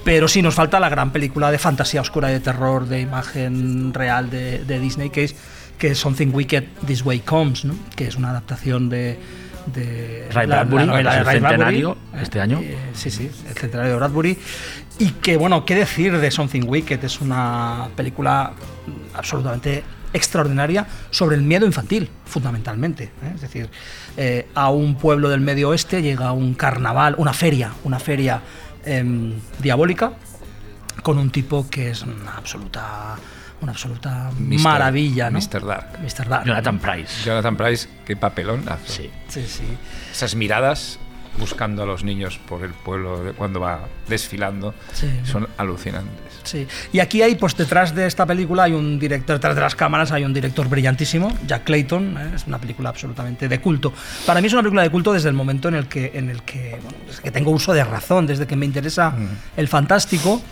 [0.05, 3.93] Pero sí nos falta la gran película de fantasía oscura y de terror, de imagen
[3.95, 5.37] real de, de Disney, que es,
[5.79, 7.75] que es Something Wicked This Way Comes, ¿no?
[7.97, 9.19] Que es una adaptación de.
[9.67, 11.41] de Ray la- la Bradbury, de es el Ray Bradbury.
[11.41, 12.61] centenario este año.
[12.63, 14.39] Eh, sí, sí, el centenario de Bradbury.
[14.99, 17.05] Y que, bueno, ¿qué decir de Something Wicked?
[17.05, 18.53] Es una película
[19.15, 19.83] absolutamente
[20.13, 23.05] extraordinaria sobre el miedo infantil, fundamentalmente.
[23.05, 23.33] ¿eh?
[23.35, 23.69] Es decir,
[24.17, 28.41] eh, a un pueblo del medio oeste llega un carnaval, una feria, una feria
[28.85, 30.13] em, diabólica,
[31.03, 33.17] con un tipo que es una absoluta,
[33.61, 35.39] una absoluta maravilla, ¿no?
[35.39, 35.65] Mr.
[35.65, 35.99] Dark.
[36.01, 36.29] Mr.
[36.29, 36.47] Dark.
[36.47, 37.25] Jonathan Price.
[37.25, 38.93] Jonathan Price, qué papelón hace.
[39.05, 39.11] Sí.
[39.29, 39.65] Sí, sí.
[40.11, 40.99] Esas miradas
[41.39, 45.09] buscando a los niños por el pueblo de- cuando va desfilando Sí.
[45.25, 46.32] son alucinantes.
[46.45, 46.67] Sí.
[46.93, 50.13] Y aquí hay, pues detrás de esta película hay un director, detrás de las cámaras
[50.13, 52.31] hay un director brillantísimo, Jack Clayton, ¿eh?
[52.35, 53.93] es una película absolutamente de culto.
[54.27, 56.43] Para mí es una película de culto desde el momento en el que, en el
[56.43, 59.15] que, bueno, desde que tengo uso de razón, desde que me interesa
[59.57, 60.43] el fantástico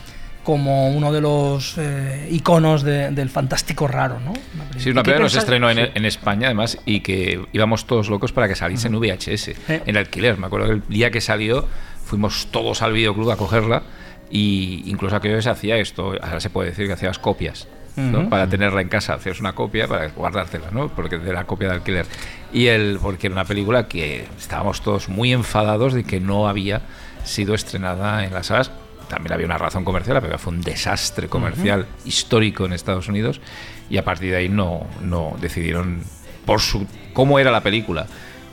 [0.43, 4.30] como uno de los eh, iconos de- del fantástico raro, ¿no?
[4.30, 5.82] Una Sí, una ¿Qué película que se estrenó en, Sí.
[5.95, 9.82] en España, además, y que íbamos todos locos para que saliese en VHS, Eh.
[9.84, 10.38] en alquiler.
[10.38, 11.68] Me acuerdo que el día que salió
[12.07, 13.82] fuimos todos al videoclub a cogerla
[14.31, 17.68] y incluso aquello se hacía esto, ahora se puede decir que hacías copias.
[17.97, 18.20] ¿no?
[18.20, 18.28] Ujú.
[18.31, 20.89] para tenerla en casa, hacías una copia para guardártela, ¿no?
[20.89, 22.07] Porque de la copia de alquiler.
[22.53, 26.83] Y el, porque era una película que estábamos todos muy enfadados de que no había
[27.24, 28.70] sido estrenada en las salas.
[29.09, 33.41] También había una razón comercial, la película fue un desastre comercial histórico en Estados Unidos
[33.91, 36.03] y a partir de ahí no, no decidieron
[36.47, 38.07] por su cómo era la película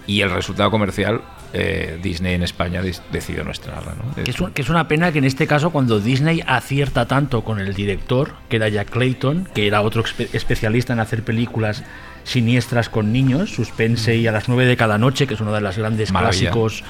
[0.07, 1.21] y el resultado comercial
[1.53, 2.81] eh, Disney en España
[3.11, 3.93] decidió no estrenarla.
[3.95, 4.23] ¿no?
[4.23, 7.43] Que es, un- que es una pena que en este caso, cuando Disney acierta tanto
[7.43, 11.83] con el director, que era Jack Clayton, que era otro espe- especialista en hacer películas
[12.23, 15.61] siniestras con niños, Suspense y A las nueve de cada noche, que es uno de
[15.61, 16.51] los grandes Maravilla.
[16.51, 16.83] clásicos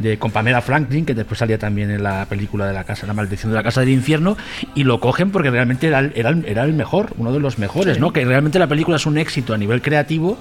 [0.00, 3.12] de con Pamela Franklin, que después salía también en la película de la casa, La
[3.12, 4.38] maldición de la casa del infierno,
[4.74, 7.58] y lo cogen porque realmente era el, era el- era el mejor, uno de los
[7.58, 8.12] mejores, ¿no?
[8.14, 10.40] Que realmente la película es un éxito a nivel creativo.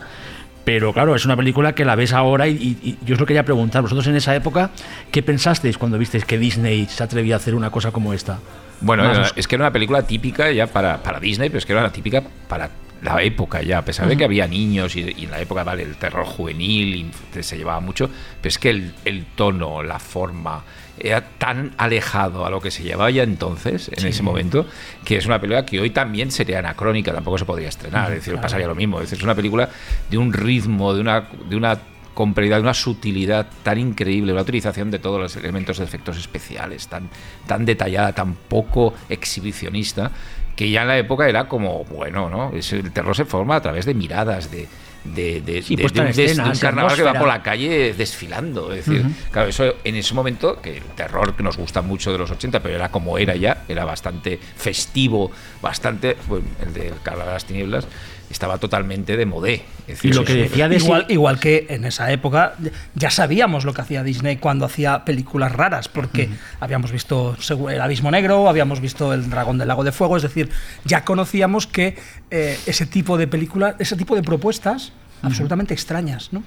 [0.70, 3.26] Pero claro, es una película que la ves ahora y, y- y yo os lo
[3.26, 3.82] quería preguntar.
[3.82, 4.70] Vosotros en esa época,
[5.12, 8.38] ¿qué pensasteis cuando visteis que Disney se atrevía a hacer una cosa como esta?
[8.80, 9.04] Bueno,
[9.36, 11.92] es que era una película típica ya para, para Disney, pero es que era una
[11.92, 12.70] típica para
[13.02, 15.82] la época ya, a pesar de que había niños y, y en la época, vale,
[15.82, 16.96] el terror juvenil
[17.36, 18.08] y se llevaba mucho,
[18.40, 20.62] pero es que el, el tono, la forma,
[21.00, 24.66] era tan alejado a lo que se llevaba ya entonces, en ese momento,
[25.06, 28.40] que es una película que hoy también sería anacrónica, tampoco se podría estrenar, es decir,
[28.40, 29.70] pasaría lo mismo, es decir, es una película
[30.10, 31.28] de un ritmo, de una...
[31.48, 31.80] De una
[32.12, 36.90] complejidad, de una sutilidad tan increíble, una utilización de todos los elementos de efectos especiales,
[36.90, 37.10] tan,
[37.48, 40.12] tan detallada, tan poco exhibicionista,
[40.54, 42.52] que ya en la época era como, bueno, ¿no?
[42.52, 44.68] El terror se forma a través de miradas, de,
[45.04, 48.72] de, de, Sí, de- de un, escena, de carnaval que va por la calle desfilando.
[48.74, 52.18] Es decir, claro, eso en ese momento, que el terror que nos gusta mucho de
[52.18, 55.32] los 80, pero era como era ya, era bastante festivo,
[55.62, 57.88] bastante, bueno, el del Carnaval de las Tinieblas,
[58.30, 59.64] estaba totalmente de modé.
[59.82, 60.78] Es decir, Y lo que decía de
[61.10, 62.54] Igual, que en esa época
[62.96, 67.36] ya sabíamos lo que hacía Disney cuando hacía películas raras, porque habíamos visto
[67.70, 70.50] El Abismo Negro, habíamos visto El Dragón del Lago de Fuego, es decir,
[70.86, 71.98] ya conocíamos que
[72.32, 76.44] eh, ese tipo de películas, ese tipo de propuestas absolutamente extrañas, ¿no?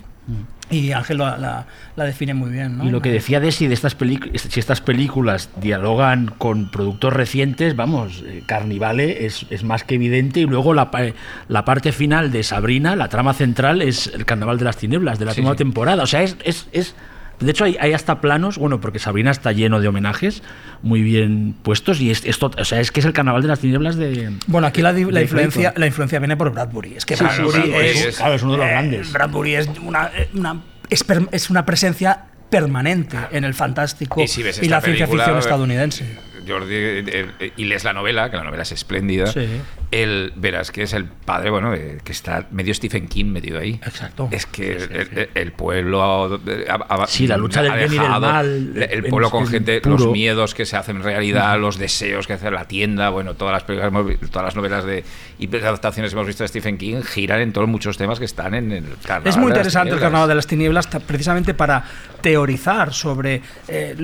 [0.70, 1.66] Y Ángel la, la-
[1.96, 2.84] la define muy bien, ¿no?
[2.84, 7.74] Y lo que decía Desi de estas películas, si estas películas dialogan con productos recientes,
[7.74, 11.12] vamos, eh, Carnivale es, es más que evidente y luego la, pa-
[11.48, 15.24] la parte final de Sabrina, la trama central es el Carnaval de las Tinieblas de
[15.24, 15.58] la Sí, última sí.
[15.58, 16.04] temporada.
[16.04, 16.94] O sea, es, es, es-
[17.42, 20.42] de hecho hay, hay hasta planos, bueno, porque Sabrina está lleno de homenajes
[20.82, 23.60] muy bien puestos y es, esto, o sea, es que es el Carnaval de las
[23.60, 24.32] Tinieblas de...
[24.46, 26.94] Bueno, aquí la, la de influencia, la influencia viene por Bradbury.
[26.96, 29.12] Es que Sí, sí, Bradbury, es, es- claro, es uno de los eh, grandes.
[29.12, 34.28] Bradbury es una, eh, una- es, per- es una presencia permanente en el fantástico Y
[34.28, 36.18] si la ciencia ficción estadounidense.
[36.46, 39.46] Jordi, eh, eh, y lees la novela, que la novela es espléndida, Sí.
[39.90, 43.78] El, verás que es el padre, bueno, eh, que está medio Stephen King metido ahí.
[43.84, 44.26] Exacto.
[44.30, 46.02] Es que el, el- el pueblo.
[46.02, 49.80] ha- ha- Sí, la lucha del bien y del mal, El, pueblo con en gente,
[49.82, 49.98] puro.
[49.98, 53.64] los miedos que se hacen realidad, los deseos que hace la tienda, bueno, todas las
[53.64, 55.04] películas, todas las novelas de
[55.38, 58.54] y adaptaciones que hemos visto de Stephen King giran en todos muchos temas que están
[58.54, 59.28] en el carnaval.
[59.28, 60.00] Es muy de las interesante el.
[60.00, 61.84] Carnaval de las Tinieblas precisamente para
[62.22, 63.94] teorizar sobre eh,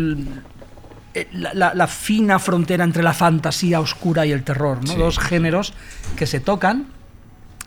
[1.33, 4.93] la, la- la fina frontera entre la fantasía oscura y el terror, ¿no?
[4.93, 5.73] Sí, dos géneros
[6.17, 6.87] que se tocan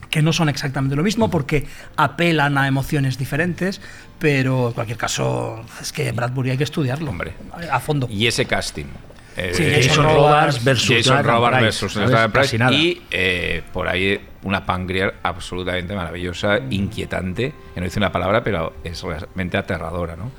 [0.10, 1.66] que no son exactamente lo mismo porque
[1.96, 3.80] apelan a emociones diferentes,
[4.20, 7.34] pero en cualquier caso es que Bradbury hay que estudiarlo Hombre.
[7.72, 8.08] a fondo.
[8.10, 8.88] Y ese casting.
[9.38, 17.54] eh, Sí, Jason Robards versus Jason y eh, por ahí una Pangrier absolutamente maravillosa, inquietante,
[17.74, 20.30] que no dice una palabra, pero es realmente aterradora, ¿no?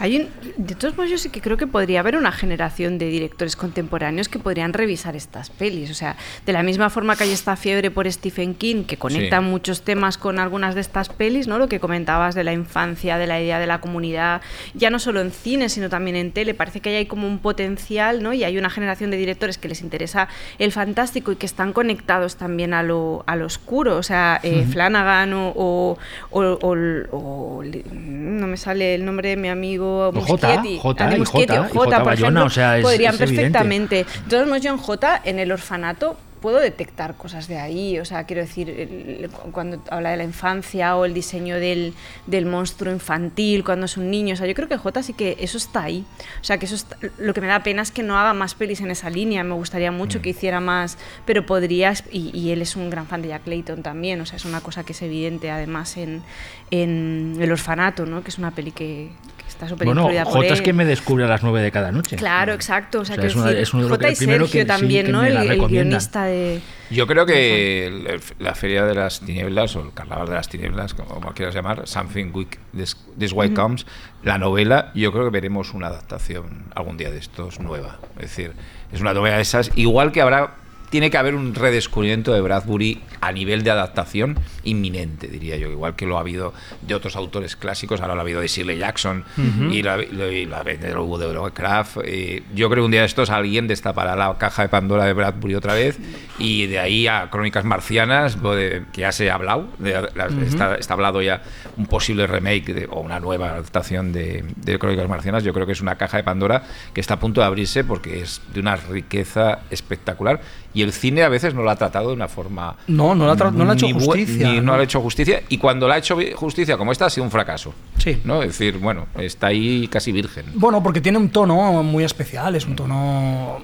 [0.00, 3.06] Hay un- de todos modos, yo sí que creo que podría haber una generación de
[3.08, 5.90] directores contemporáneos que podrían revisar estas pelis.
[5.90, 9.38] O sea, de la misma forma que hay esta fiebre por Stephen King, que conecta
[9.40, 9.44] Sí.
[9.44, 11.58] muchos temas con algunas de estas pelis, ¿no?
[11.58, 14.40] Lo que comentabas de la infancia, de la idea de la comunidad,
[14.74, 16.54] ya no solo en cine, sino también en tele.
[16.54, 18.32] Parece que ahí hay como un potencial, ¿no?
[18.32, 20.28] Y hay una generación de directores que les interesa
[20.60, 23.96] el fantástico y que están conectados también a lo, a lo oscuro.
[23.96, 25.98] O sea, eh, Flanagan o, o-
[26.30, 30.78] o- o- o- no me sale el nombre de mi amigo J, Muschietti.
[30.78, 34.06] J, Muschietti J, J por Bayona, ejemplo, o sea, es- podrían es perfectamente.
[34.46, 37.98] Modos, yo en J, en el orfanato, puedo detectar cosas de ahí.
[37.98, 41.94] O sea, quiero decir, el- cuando habla de la infancia o el diseño del,
[42.28, 44.34] del monstruo infantil, cuando es un niño.
[44.34, 46.04] O sea, yo creo que J sí que eso está ahí.
[46.40, 48.54] O sea, que eso está- lo que me da pena es que no haga más
[48.54, 49.42] pelis en esa línea.
[49.42, 52.04] Me gustaría mucho que hiciera más, pero podrías.
[52.12, 54.20] Y, y él es un gran fan de Jack Layton también.
[54.20, 56.22] O sea, es una cosa que es evidente además en,
[56.70, 58.22] en El orfanato, ¿no?
[58.22, 59.10] Que es una peli que
[59.58, 61.90] está súper Bueno, influida por J es que me descubre a las 9 de cada
[61.90, 62.14] noche.
[62.16, 63.00] Claro, exacto.
[63.00, 64.50] O sea, O sea, que es una- decir, es uno de los J y Sergio
[64.50, 65.24] que- también, ¿no?
[65.24, 66.60] El, guionista de.
[66.90, 71.32] Yo creo que la Feria de las Tinieblas, o el Carnaval de las Tinieblas, como
[71.32, 73.84] quieras llamar, Something Week This, This Way Comes,
[74.22, 77.98] la novela, yo creo que veremos una adaptación algún día de estos nueva.
[78.16, 78.52] Es decir,
[78.92, 80.54] es una novela de esas, igual que habrá,
[80.90, 85.96] tiene que haber un redescubrimiento de Bradbury a nivel de adaptación inminente, diría yo, igual
[85.96, 89.24] que lo ha habido de otros autores clásicos, ahora lo ha habido de Shirley Jackson
[89.72, 91.98] y lo- y lo ha- lo hubo de Lovecraft.
[92.04, 95.12] eh, yo creo que un día de estos alguien destapará la caja de Pandora de
[95.12, 95.98] Bradbury otra vez
[96.38, 100.76] y de ahí a Crónicas Marcianas, de- que ya se ha hablado, de- la- está,
[100.76, 101.42] está hablado ya
[101.76, 105.44] un posible remake de- o una nueva adaptación de, de Crónicas Marcianas.
[105.44, 106.62] Yo creo que es una caja de Pandora
[106.94, 110.40] que está a punto de abrirse porque es de una riqueza espectacular
[110.74, 113.32] y el cine a veces no lo ha tratado de una forma No, no le
[113.32, 115.42] ha no ha hecho justicia, ni- no ha hecho justicia.
[115.48, 118.20] Y cuando le ha hecho justicia como esta ha sido un fracaso Sí.
[118.24, 120.44] no es decir bueno está ahí casi virgen.
[120.54, 123.58] Bueno, porque tiene un tono muy especial, es un tono...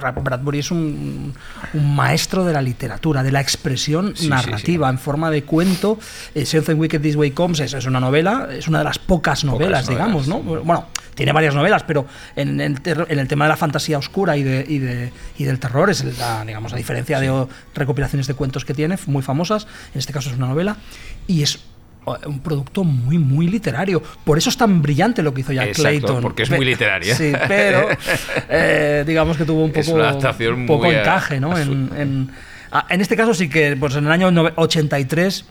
[0.00, 1.34] Ra- Bradbury es un,
[1.74, 5.98] un maestro de la literatura, de la expresión Sí, sí, narrativa en forma de cuento.
[6.34, 9.44] Eh, Something Wicked This Way Comes es, es una novela, es una de las pocas
[9.44, 10.40] novelas, digamos, ¿no?
[10.40, 14.36] Bueno, tiene varias novelas, pero en el, ter- en el tema de la fantasía oscura
[14.36, 18.34] y, de, y, de- y del terror es la, digamos, a diferencia de recopilaciones de
[18.34, 20.76] cuentos que tiene, muy famosas, en este caso es una novela,
[21.26, 21.58] y es
[22.26, 24.02] un producto muy, muy literario.
[24.24, 26.22] Por eso es tan brillante lo que hizo Jack Exacto, Clayton.
[26.22, 27.14] porque es muy literaria.
[27.16, 27.88] Sí, pero
[28.48, 31.56] eh, digamos que tuvo un Es poco, una adaptación un poco encaje, ¿no?
[31.56, 32.30] su- En, en-
[32.72, 35.44] ah, en este caso sí que, pues en el año nove- 83,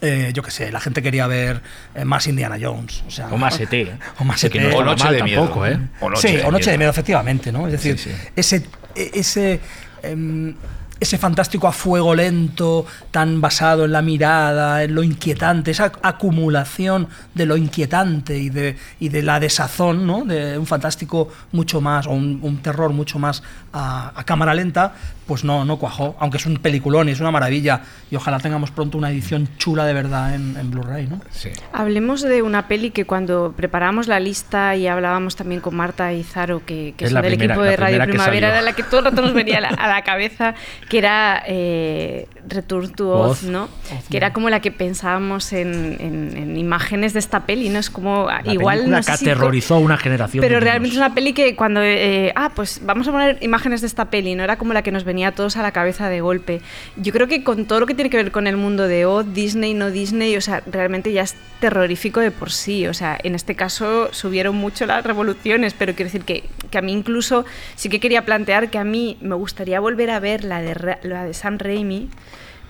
[0.00, 1.60] eh, yo qué sé, la gente quería ver
[1.94, 3.02] eh, más Indiana Jones.
[3.06, 3.72] O, sea, O más ET.
[3.72, 3.92] ¿eh?
[4.20, 4.54] O más Que ET.
[4.70, 5.78] no o Noche mal de Miedo tampoco, ¿eh?
[6.00, 6.90] o Noche sí, de o Noche de Miedo.
[6.90, 7.66] Efectivamente, ¿no?
[7.66, 8.16] Es decir, Sí, sí.
[8.36, 8.56] ese,
[8.94, 9.60] e- ese,
[10.02, 10.54] em,
[11.00, 17.08] ese fantástico a fuego lento, tan basado en la mirada, en lo inquietante, esa acumulación
[17.34, 20.24] de lo inquietante y de, y de la desazón, ¿no?
[20.24, 23.42] De un fantástico mucho más, o un, terror mucho más
[23.72, 24.94] a cámara lenta,
[25.28, 28.72] pues no, no cuajó, aunque es un peliculón y es una maravilla, y ojalá tengamos
[28.72, 31.20] pronto una edición chula de verdad en, en Blu-ray, ¿no?
[31.30, 36.12] sí Hablemos de una peli que cuando preparábamos la lista y hablábamos también con Marta
[36.12, 38.72] y Zaro, que, que Es son la del primera- equipo de Radio Primavera, era la
[38.72, 40.54] que todo el rato nos venía a la, a la cabeza,
[40.88, 43.42] que era eh, Return to Oz, Oz.
[43.44, 43.68] ¿no?
[44.10, 47.78] Que era como la que pensábamos en, en- en imágenes de esta peli, ¿no?
[47.78, 48.78] Es como, La igual...
[48.78, 51.82] película no que aterrorizó a una generación Pero de realmente es una peli que cuando,
[51.82, 54.92] eh, ah, pues vamos a poner imágenes de esta peli, no era como la que
[54.92, 56.60] nos venía a todos a la cabeza de golpe.
[56.96, 59.26] Yo creo que con todo lo que tiene que ver con el mundo de Oz,
[59.32, 62.86] Disney, no Disney, o sea, realmente ya es terrorífico de por sí.
[62.86, 66.82] O sea, en este caso subieron mucho las revoluciones, pero quiero decir que, que a
[66.82, 67.44] mí incluso
[67.76, 71.24] sí que quería plantear que a mí me gustaría volver a ver la de, la
[71.24, 72.08] de Sam Raimi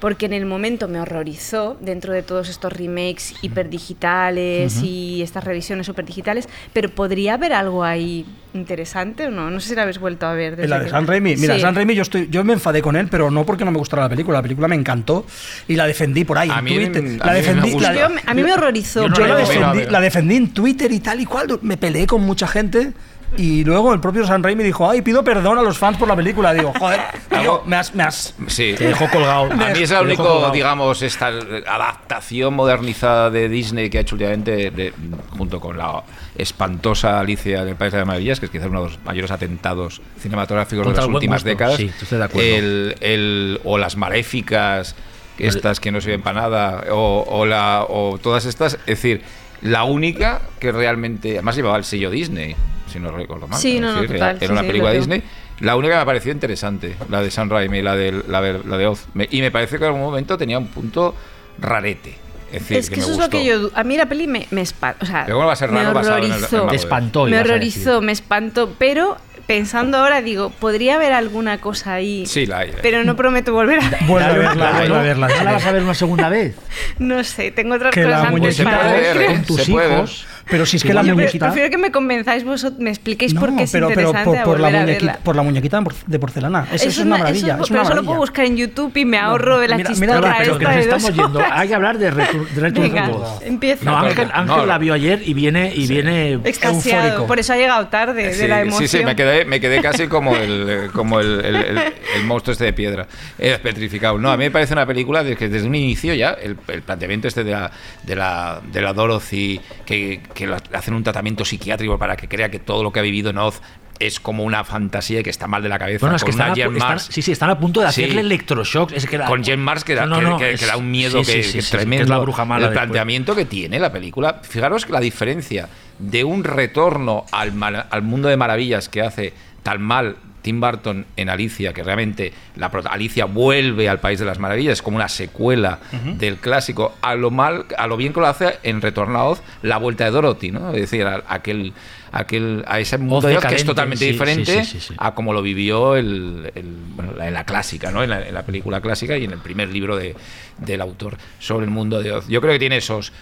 [0.00, 4.86] porque en el momento me horrorizó dentro de todos estos remakes hiperdigitales Ujú.
[4.86, 8.24] y estas revisiones superdigitales, pero podría haber algo ahí
[8.54, 10.56] interesante o no, no sé si la habéis vuelto a ver.
[10.56, 11.60] desde La de que- San Raimi, mira, Sí.
[11.60, 14.02] San Raimi yo estoy, yo me enfadé con él, pero no porque no me gustara
[14.02, 15.26] la película, la película me encantó
[15.66, 17.02] y la defendí por ahí A en mí me- Twitter.
[17.02, 17.92] a mí la me defendí, gusta.
[17.92, 19.02] la- Yo me- a mí me horrorizó.
[19.02, 22.06] yo no la la defendí, la defendí en Twitter y tal y cual, me peleé
[22.06, 22.92] con mucha gente.
[23.36, 26.16] Y luego el propio San Raimi dijo, ay, pido perdón a los fans por la
[26.16, 26.52] película.
[26.54, 27.00] Digo, joder,
[27.40, 28.74] tío, me has, me has, Sí.
[28.76, 29.42] Te dejó colgado.
[29.52, 30.52] A mí es único, colgado.
[30.52, 34.92] digamos, esta adaptación modernizada de Disney que ha hecho últimamente, de-
[35.36, 36.02] junto con la
[36.36, 39.30] espantosa Alicia en el País de las Maravillas, que es quizás uno de los mayores
[39.30, 41.48] atentados cinematográficos Contra de las últimas gusto.
[41.50, 41.76] décadas.
[41.76, 42.48] Sí, estoy de acuerdo.
[42.48, 44.94] El, el- o las maléficas,
[45.38, 48.74] estas que no sirven para nada, o, o la, o todas estas.
[48.74, 49.22] Es decir,
[49.62, 51.32] la única que realmente.
[51.32, 52.56] Además llevaba el sello Disney,
[52.88, 53.58] si no recuerdo mal.
[53.60, 54.92] Sí, no, no, decir, total, Era sí, una sí, película.
[54.92, 55.22] Disney.
[55.60, 58.60] La única que me ha parecido interesante, la de San Raimi, la de, la, de-
[58.64, 59.06] la de Oz.
[59.14, 61.14] Me- y me parece que en algún momento tenía un punto
[61.58, 62.16] rarete.
[62.52, 63.70] Es decir, Es que, me eso es lo que yo.
[63.74, 65.04] A mí la peli me, me espantó.
[65.04, 66.66] O sea, Pero ¿cómo va a ser me raro el horrorizó.
[66.68, 67.24] Te espantó.
[67.26, 68.72] me horrorizó, me espantó.
[68.78, 72.24] Pero pensando ahora, digo, podría haber alguna cosa ahí.
[72.26, 72.72] Sí, la hay.
[72.80, 73.98] Pero no prometo volver a ver.
[74.06, 75.28] vuelve a verla, vuelve a verla.
[75.28, 76.54] ¿No la vas a ver una segunda vez?
[76.98, 79.26] No sé, tengo otras Que la cosas antes para ver.
[79.26, 79.96] Con tus Se puede ver.
[79.98, 80.26] hijos.
[80.50, 81.46] Pero si es que la Yo muñequita...
[81.46, 84.70] prefiero que me convenzáis vosotros, me expliquéis por qué es pero, pero interesante por, la
[84.70, 86.64] muñequita, por la muñequita de porcelana.
[86.72, 87.54] Eso, Eso es una eso maravilla.
[87.56, 89.90] es- es pero eso lo puedo buscar en YouTube y me ahorro de la mira-
[89.90, 91.38] mira, chistorra pero Pero que nos estamos yendo.
[91.38, 91.52] horas.
[91.54, 93.42] Hay que hablar de Return, de Return Venga, to Gold.
[93.42, 93.84] empieza.
[93.84, 94.66] No, Ángel, Ángel No.
[94.66, 97.26] la vio ayer y viene, y viene Extasiado, eufórico.
[97.26, 98.88] por eso ha llegado tarde, Sí, de la emoción.
[98.88, 101.78] sí, sí, me quedé, me quedé casi como el, como el, el- el-
[102.16, 103.06] el monstruo este de piedra,
[103.38, 104.18] eh, petrificado.
[104.18, 106.82] No, a mí me parece una película de que desde un inicio ya, el, el
[106.82, 107.70] planteamiento este de la,
[108.04, 112.48] de la, de la Dorothy, que, que le hacen un tratamiento psiquiátrico para que crea
[112.50, 113.60] que todo lo que ha vivido en Oz
[113.98, 116.06] es como una fantasía y que está mal de la cabeza.
[116.06, 117.08] Bueno, es que están a, Jen están- Mars.
[117.10, 118.04] sí, sí, están a punto de Sí.
[118.04, 118.92] hacerle electroshocks.
[118.92, 120.76] Es que la- con Jen Mars que da, No, que- no, que- es- que da
[120.76, 122.14] un miedo sí, que, sí, sí, sí, es que es tremendo.
[122.14, 122.84] la bruja mala el después.
[122.86, 124.40] planteamiento que tiene la película.
[124.42, 125.68] Fijaros que la diferencia
[125.98, 127.52] de un retorno al,
[127.90, 129.32] al mundo de maravillas que hace
[129.64, 134.38] tan mal Tim Burton en Alicia, que realmente la Alicia vuelve al País de las
[134.38, 135.78] Maravillas, es como una secuela
[136.16, 139.42] del clásico, a lo mal, a lo bien que lo hace en Retorno a Oz,
[139.62, 140.70] la vuelta de Dorothy, ¿no?
[140.70, 141.72] Es decir, a, aquel,
[142.12, 145.42] aquel, a ese mundo de que es totalmente sí, diferente sí, sí, a como lo
[145.42, 148.02] vivió el, el- bueno, la- en la clásica, ¿no?
[148.02, 150.14] En la, en la película clásica y en el primer libro de,
[150.58, 152.26] del autor sobre el mundo de Oz.
[152.28, 153.12] Yo creo que tiene esos,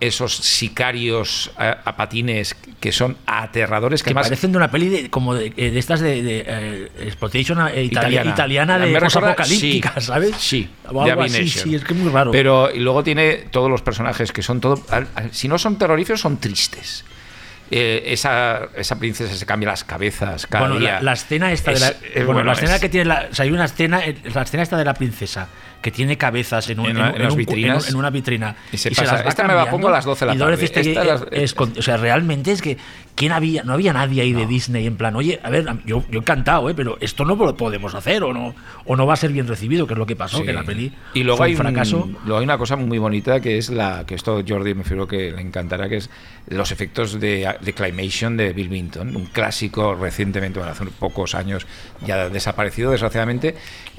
[0.00, 5.34] esos sicarios a, a patines que son aterradores, que, parecen de una peli de, como
[5.34, 8.30] de, eh, de estas de, de eh, exploitation eh, italia- Italiana.
[8.30, 10.36] italiana, de apocalíptica, sí, ¿sabes?
[10.38, 12.30] sí, O de algo así, sí, es que es muy raro.
[12.30, 14.82] Pero y luego tiene todos los personajes que son todo,
[15.30, 17.04] si no son terroríficos, son tristes.
[17.72, 20.94] Eh, esa, esa princesa se cambia las cabezas cada bueno, día.
[20.94, 23.04] la, la escena esta de la, Es- es bueno, bueno, la escena es- que tiene
[23.06, 25.48] la, o sea, hay una escena eh, la escena esta de la princesa
[25.80, 27.94] que tiene cabezas en, un- En una- en- en las un vitrinas.
[27.94, 30.26] una vitrina Y se las pasa, va "Esta me la cambiando", pongo a las 12
[30.26, 32.76] de la tarde, esta ahí, las- escon- o sea realmente es que
[33.14, 36.18] quién había no había nadie ahí de Disney en plan oye a ver yo, yo
[36.20, 36.74] encantado ¿eh?
[36.74, 38.54] pero esto no lo podemos hacer o no
[38.84, 40.44] o no va a ser bien recibido que es lo que pasó Sí.
[40.44, 42.98] que la peli y luego fue hay un fracaso un- luego hay una cosa muy
[42.98, 46.10] bonita que es la que esto Jordi me figuro que le encantará que es
[46.48, 51.66] los efectos de, de Climation de Bill Minton un clásico recientemente bueno, hace pocos años
[52.06, 53.54] ya desaparecido desgraciadamente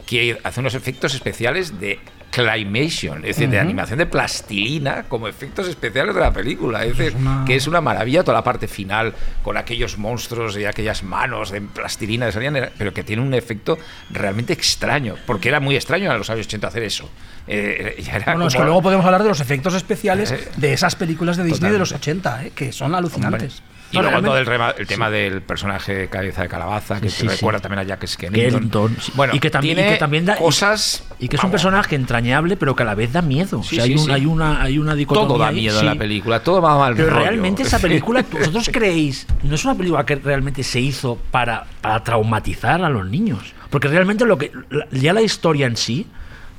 [0.06, 2.00] que hace unos efectos especiales de
[2.32, 6.84] Climation, es decir, de animación de plastilina como efectos especiales de la película.
[6.86, 9.14] Es decir, una- que es una maravilla toda la parte final
[9.44, 13.78] con aquellos monstruos y aquellas manos de plastilina que salían, pero que tiene un efecto
[14.10, 17.10] realmente extraño, porque era muy extraño en los años 80 hacer eso.
[17.48, 20.74] Eh, ya era Bueno, es que luego podemos hablar de los efectos especiales Eh, de
[20.74, 22.28] esas películas de Disney de los totalmente.
[22.30, 23.62] 80, eh, que son alucinantes.
[23.92, 27.22] Y No, luego todo el, rema- el tema del personaje cabeza de calabaza, que Sí,
[27.22, 28.96] sí, recuerda también a Jack Skellington.
[29.16, 31.04] Bueno, y que también, tiene y que también da, cosas...
[31.20, 33.82] y que es un personaje entrañable pero que a la vez da miedo Sí, o
[33.82, 36.62] sea, hay, un- hay una hay una dicotomía Todo da miedo en la película, todo
[36.62, 37.22] va mal Pero rollo.
[37.26, 39.28] realmente esa película, ¿vosotros creéis?
[39.44, 43.54] No es una película que realmente se hizo para, para traumatizar a los niños.
[43.70, 44.52] Porque realmente lo que
[44.92, 46.06] ya la historia en sí,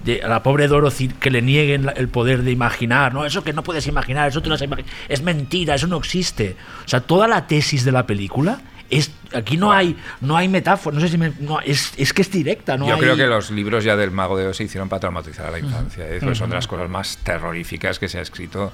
[0.05, 3.43] de a la pobre Dorothy que le nieguen la- el poder de imaginar, no, eso
[3.45, 4.65] que no puedes imaginar, eso tú no has
[5.09, 6.57] es mentira, eso no existe.
[6.85, 10.95] O sea, toda la tesis de la película es aquí no hay no hay metáfora,
[10.95, 13.27] no sé si me- no, es, es que es directa, no Yo hay- creo que
[13.27, 16.07] los libros ya del Mago de Oz se hicieron para traumatizar a la infancia.
[16.09, 16.21] ¿eh?
[16.35, 18.73] Son de las cosas más terroríficas que se ha escrito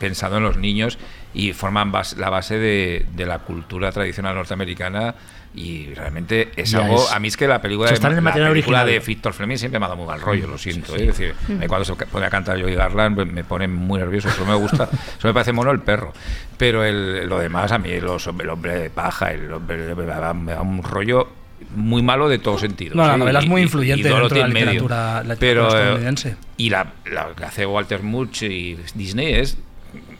[0.00, 0.98] pensado en los niños
[1.34, 5.14] y forman bas- la base de, de la cultura tradicional norteamericana
[5.56, 7.10] y realmente es Ya algo es.
[7.12, 8.86] a mí es que la película, de, la película original.
[8.86, 11.00] de Víctor Fleming siempre me ha dado muy mal rollo lo siento ¿eh?
[11.00, 14.44] es decir mí cuando se pone a cantar Joey Garland me pone muy nervioso eso
[14.44, 14.84] me gusta
[15.18, 16.12] eso me parece mono el perro
[16.58, 20.34] pero el- lo demás a mí los, el hombre de paja el hombre me da,
[20.34, 21.28] me da un rollo
[21.74, 22.94] muy malo de todo sentido.
[22.94, 24.66] No, la novela es muy Y- y- influyente y dentro de la medio.
[24.72, 26.36] literatura- la literatura Pero, estadounidense.
[26.58, 29.56] y la, la que hace Walter Murch y Disney es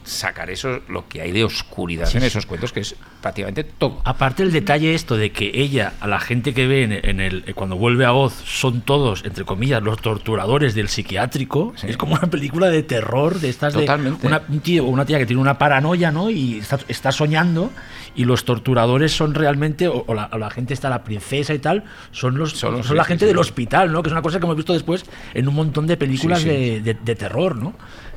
[0.04, 4.00] sacar eso, lo que hay de oscuridad Sí, en esos cuentos, que es prácticamente todo.
[4.04, 7.44] Aparte el detalle esto de que ella, a la gente que ve en, en el
[7.46, 11.74] eh, cuando vuelve a voz, son todos, entre comillas, los torturadores del psiquiátrico.
[11.82, 14.20] Es como una película de terror de estas Totalmente.
[14.20, 16.30] de una, un tío o una tía que tiene una paranoia, ¿no?
[16.30, 17.70] Y está, está soñando
[18.14, 21.58] y los torturadores son realmente o, o la, o la gente está la princesa y
[21.58, 23.28] tal, son los son, la gente sí.
[23.28, 24.02] del hospital, ¿no?
[24.02, 25.04] Que es una cosa que hemos visto después
[25.34, 27.74] en un montón de películas de terror, ¿no?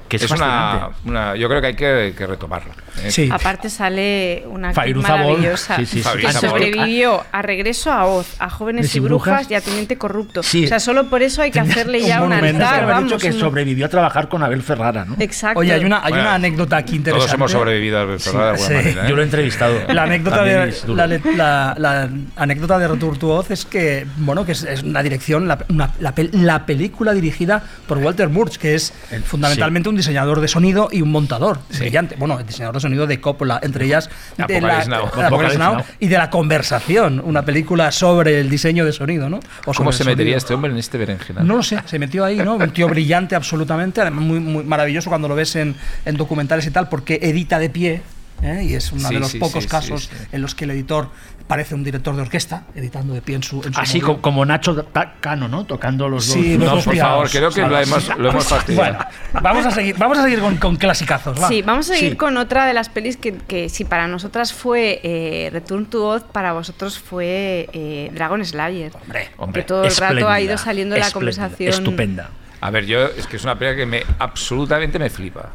[0.10, 2.74] Que es, es una, yo creo que hay que, que retomarla.
[3.04, 3.12] ¿eh?
[3.12, 3.30] Sí.
[3.32, 6.10] Aparte sale una Fairuza maravillosa Sí, sí, sí.
[6.20, 10.42] que sobrevivió a Regreso a Oz, a Jóvenes ¿De y Brujas, y a Teniente Corrupto.
[10.44, 10.66] Sí.
[10.66, 13.22] O sea, solo por eso hay que hacerle ya Un altar, Haber dicho vamos.
[13.22, 15.16] que un- sobrevivió a trabajar con Abel Ferrara, ¿no?
[15.20, 15.60] Exacto.
[15.60, 17.26] Oye, hay una, hay Bueno, una anécdota aquí interesante.
[17.28, 19.06] Todos hemos sobrevivido a Ferrara de alguna manera.
[19.06, 19.10] ¿eh?
[19.10, 19.80] Yo lo he entrevistado.
[19.94, 22.88] La anécdota, de, la, la- la anécdota de
[23.22, 27.14] Oz es que, bueno, que es, es una dirección, la, una- la pel- la película
[27.14, 31.60] dirigida por Walter Murch, que es El- fundamentalmente un diseñador de sonido y un montador
[31.78, 32.16] brillante.
[32.18, 35.06] Bueno, el diseñador de sonido de Coppola, entre ellas de Apocalypse la, Now.
[35.06, 35.84] de Apocalypse Apocalypse Now Now.
[36.00, 39.40] y de la conversación, una película sobre el diseño de sonido, ¿no?
[39.66, 40.38] O ¿Cómo se metería sonido.
[40.38, 41.48] este hombre en este berenjenal?
[41.48, 42.56] No lo sé, se metió ahí, ¿no?
[42.56, 45.76] Un tío brillante absolutamente, además muy, muy maravilloso cuando lo ves en,
[46.06, 48.02] en documentales y tal, porque edita de pie.
[48.42, 48.64] ¿Eh?
[48.64, 50.28] Y es uno Sí, de los sí, pocos sí, casos sí, sí.
[50.32, 51.10] en los que el editor
[51.48, 53.64] parece un director de orquesta, editando de pie en su.
[53.64, 54.86] En su Así como Nacho
[55.20, 55.66] Cano, ¿no?
[55.66, 56.60] Tocando los Sí, dos.
[56.60, 58.94] los No, dos por favor, creo que lo hemos, lo hemos fastidiado.
[58.98, 59.06] Bueno,
[59.42, 61.42] vamos a seguir, vamos a seguir con, con clasicazos.
[61.42, 61.48] va.
[61.48, 62.18] Sí, vamos a seguir Sí.
[62.18, 66.24] con otra de las pelis que, que si para nosotras fue eh, Return to Oz,
[66.24, 68.92] para vosotros fue eh, Dragon Slayer.
[69.02, 71.70] Hombre, Hombre, que todo el rato ha ido saliendo la conversación.
[71.70, 72.30] Estupenda.
[72.62, 75.50] A ver, yo es que es una pelea que me absolutamente me flipa.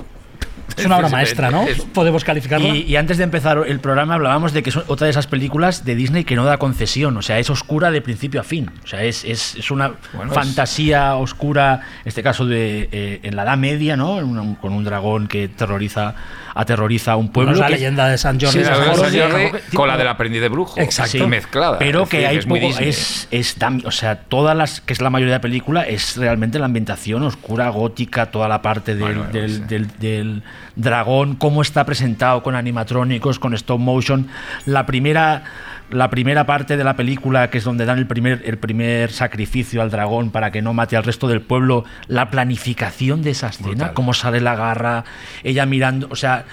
[0.76, 1.64] es una obra Es- maestra, ¿no?
[1.92, 2.68] Podemos calificarla.
[2.68, 5.84] Y, y antes de empezar el programa hablábamos de que es otra de esas películas
[5.84, 8.86] de Disney que no da concesión, o sea, es oscura de principio a fin, o
[8.86, 13.36] sea, es, es, es una Bueno, es- fantasía oscura, en este caso de eh, en
[13.36, 14.14] la Edad Media, ¿no?
[14.16, 16.14] Un- con un dragón que terroriza,
[16.55, 17.52] aterroriza a un pueblo.
[17.52, 18.52] Bueno, es la que- leyenda de San Jordi.
[18.52, 19.44] Sí, de la San de San Jordi.
[19.70, 20.80] Tipo- con la del aprendiz de brujo.
[20.80, 21.11] Exacto.
[21.12, 21.78] Sí, mezclada.
[21.78, 25.00] Pero que decir, hay es muy poco, es, es o sea, todas las, que es
[25.00, 29.02] la mayoría de la película, es realmente la ambientación oscura, gótica, toda la parte del,
[29.02, 29.62] Bueno, bueno, del, sí.
[29.68, 30.42] del- del
[30.76, 34.28] dragón, cómo está presentado con animatrónicos, con stop motion.
[34.66, 35.44] La primera,
[35.91, 39.82] la primera parte de la película, que es donde dan el primer, el primer sacrificio
[39.82, 43.68] al dragón para que no mate al resto del pueblo, la planificación de esa escena,
[43.68, 43.95] Brutal.
[43.95, 45.05] cómo sale la garra,
[45.43, 46.45] ella mirando, o sea,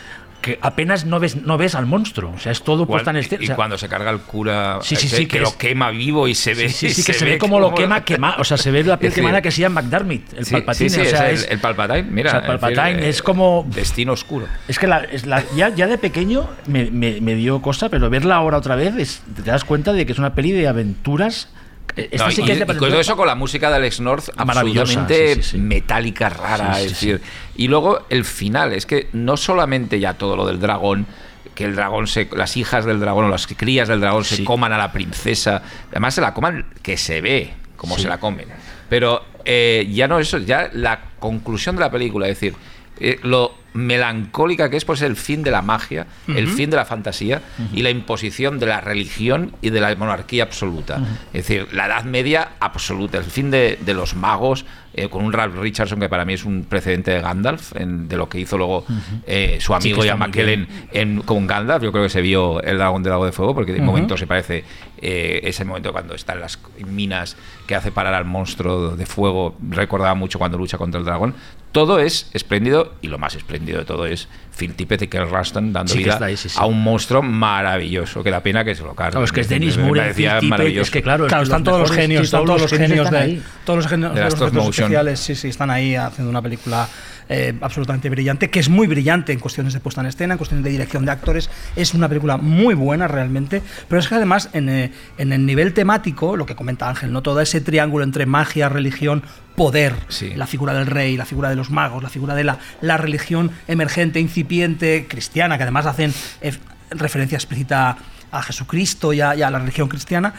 [0.42, 3.42] que apenas no ves, no ves al monstruo, o sea, es todo puesta en escena.
[3.42, 5.58] y o sea, cuando se carga el cura Sí, sí, ese sí, que, que lo
[5.58, 8.44] quema vivo y se ve Sí, sí, que se, ve como lo quema, quema, o
[8.44, 11.46] sea, se ve la piel quemada que se llama McDermott, el Palpatine, o sea, es
[11.46, 12.30] el, el Palpatine, mira.
[12.30, 14.48] o sea, el decir, Palpatine eh, es como- Destino oscuro.
[14.68, 18.10] es que la- es la- ya, ya de pequeño me, me- me dio cosa, pero
[18.10, 21.50] verla ahora otra vez es- te das cuenta de que es una peli de aventuras.
[21.96, 23.00] Esta No, sí y, que es de y con aventuras.
[23.00, 25.58] eso con la música de Alex North absolutamente sí, sí, sí.
[25.58, 27.22] metálica, rara, es decir,
[27.56, 31.06] y luego el final, es que no solamente ya todo lo del dragón,
[31.54, 34.72] que el dragón se, las hijas del dragón o las crías del dragón se coman
[34.72, 38.48] a la princesa, además se la coman que se ve como se la comen,
[38.88, 42.56] pero eh, ya no eso, ya la conclusión de la película, es decir,
[43.02, 46.86] eh, lo melancólica que es pues el fin de la magia, el fin de la
[46.86, 47.42] fantasía
[47.74, 50.98] y la imposición de la religión y de la monarquía absoluta.
[51.34, 55.32] Es decir, la Edad Media absoluta, el fin de, de los magos, eh, con un
[55.32, 58.58] Ralph Richardson que para mí es un precedente de Gandalf, en- de lo que hizo
[58.58, 58.84] luego
[59.26, 61.82] eh, su Sí, amigo que Ian McKellen en, con Gandalf.
[61.82, 64.28] Yo creo que se vio el dragón del lago de fuego, porque de momento se
[64.28, 64.66] parece
[65.02, 67.38] eh, ese momento cuando está en las minas
[67.68, 69.56] que hace parar al monstruo de fuego.
[69.70, 71.36] Recordaba mucho cuando lucha contra el dragón.
[71.72, 75.72] Todo es espléndido y lo más espléndido de todo es Phil Tippett y Kel Ruston
[75.72, 76.58] dando Sí, vida está ahí, sí, sí.
[76.60, 78.24] a un monstruo maravilloso.
[78.24, 79.12] Que da pena que se lo carguen.
[79.12, 81.92] Claro, es que es Dennis parecía Phil Tippett, es que claro, Claro, están todos los
[81.92, 85.20] genios, están todos los genios están de todos los genios De de los efectos especiales,
[85.20, 86.88] sí, sí, están ahí haciendo una película
[87.30, 90.66] eh, absolutamente brillante, que es muy brillante en cuestiones de puesta en escena, en cuestiones
[90.66, 94.68] de dirección de actores, es una película muy buena realmente, pero es que además en,
[94.68, 98.68] eh, en el nivel temático, lo que comenta Ángel, no todo ese triángulo entre magia,
[98.68, 99.24] religión,
[99.56, 100.34] poder, Sí.
[100.36, 103.52] la figura del rey, la figura de los magos, la figura de la, la religión
[103.68, 106.54] emergente, incipiente, cristiana, que además hacen eh,
[106.92, 107.98] referencia explícita
[108.32, 110.34] a Jesucristo y a, y a la religión cristiana,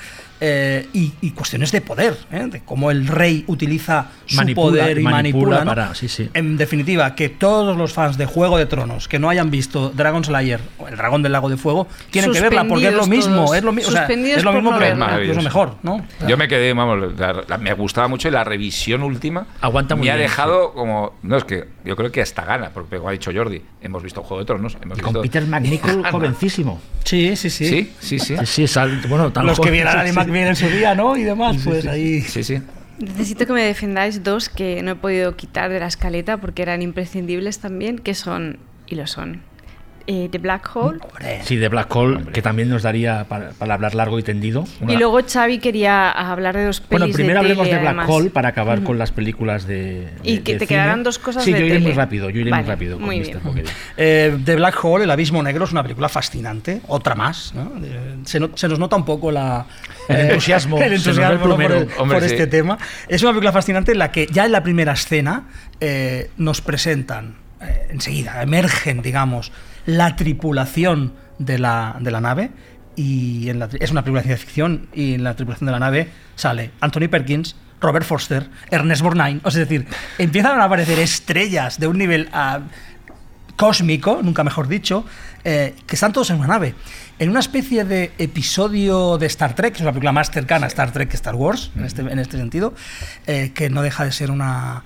[0.44, 2.46] eh, y, y cuestiones de poder, ¿eh?
[2.50, 5.58] de cómo el rey utiliza su Manipula- poder y manipula manipula.
[5.60, 5.64] ¿no?
[5.66, 6.28] para- sí, sí.
[6.34, 10.24] En definitiva, que todos los fans de Juego de Tronos que no hayan visto Dragon
[10.24, 13.54] Slayer o El Dragón del Lago de Fuego tienen que verla porque es lo mismo,
[13.54, 15.20] es lo, mi- o sea, Suspendidos es lo mismo, no pero verla.
[15.22, 16.04] incluso mejor, ¿no?
[16.26, 20.06] Yo me quedé, vamos, la- la- me gustaba mucho y la revisión última Aguanta muy
[20.06, 21.12] me ha bien, dejado como.
[21.22, 24.22] No, es que yo creo que hasta gana, porque como ha dicho Jordi, hemos visto
[24.24, 24.76] Juego de Tronos.
[24.82, 26.80] Hemos Con visto Peter McNichol jovencísimo.
[27.04, 27.66] Sí, sí, sí.
[27.68, 28.36] Sí, sí, sí.
[28.38, 30.02] Sí, sí, sal- bueno, tan Los que vieran a.
[30.32, 31.16] bien en su día, ¿no?
[31.16, 32.20] Y demás, pues ahí...
[32.22, 32.60] Sí, sí.
[32.98, 36.82] Necesito que me defendáis dos que no he podido quitar de la escaleta porque eran
[36.82, 39.42] imprescindibles también, que son, y lo son,
[40.06, 40.98] eh, The Black Hole.
[41.44, 44.64] Sí, de Black Hole, que también nos daría para, para hablar largo y tendido.
[44.88, 47.94] Y luego Xavi quería hablar de dos pelis Bueno, primero de hablemos tele, de Black
[47.98, 48.10] además.
[48.10, 50.08] Hole para acabar con las películas de.
[50.22, 50.80] Y de- que de te cine.
[50.80, 52.96] quedaran dos cosas Sí, de yo iré muy rápido, yo iré Vale, muy rápido.
[52.96, 53.24] con muy Mr.
[53.26, 53.40] bien.
[53.40, 53.64] Pocket.
[53.96, 57.54] Eh, The Black Hole, El Abismo Negro, es una película fascinante, otra más.
[57.54, 57.72] ¿no?
[58.24, 59.66] Se, no- se nos nota un poco la,
[60.08, 61.76] El eh, entusiasmo, el entusiasmo por, plumero.
[61.76, 62.34] el- Hombre, por sí.
[62.34, 62.78] este tema.
[63.08, 65.44] Es una película fascinante en la que ya en la primera escena
[65.80, 69.52] eh, nos presentan, eh, enseguida, emergen, digamos,
[69.86, 72.50] la tripulación de la, de la nave.
[72.94, 75.78] Y en la es una película de ciencia ficción y en la tripulación de la
[75.78, 79.40] nave sale Anthony Perkins, Robert Forster, Ernest Borgnine.
[79.44, 79.86] O sea, es decir,
[80.18, 82.60] empiezan a aparecer estrellas de un nivel ah,
[83.56, 85.04] cósmico, nunca mejor dicho,
[85.44, 86.74] eh, que están todos en una nave.
[87.18, 90.68] En una especie de episodio de Star Trek, que es una película más cercana a
[90.68, 92.74] Star Trek que Star Wars, en, este, en este sentido,
[93.26, 94.84] eh, que no deja de ser una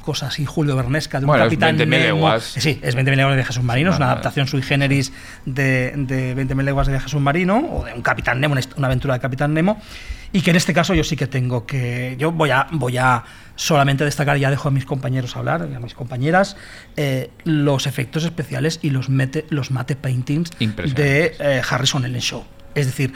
[0.00, 2.04] cosa así Julio Bernesca de un Bueno, es capitán 20.000 Nemo.
[2.04, 2.44] leguas.
[2.44, 5.12] Sí, es 20.000 leguas de viaje submarino, es una adaptación sui generis
[5.44, 9.20] de, de 20.000 leguas de viaje submarino, o de un capitán Nemo, una, aventura de
[9.20, 9.80] capitán Nemo,
[10.32, 12.16] y que en este caso yo sí que tengo que...
[12.18, 13.24] Yo voy a, voy a
[13.56, 16.56] solamente destacar, ya dejo a mis compañeros hablar, a mis compañeras,
[16.96, 22.44] eh, los efectos especiales y los, mete, los mate paintings de eh, Harrison Ellen Show.
[22.74, 23.12] Es decir,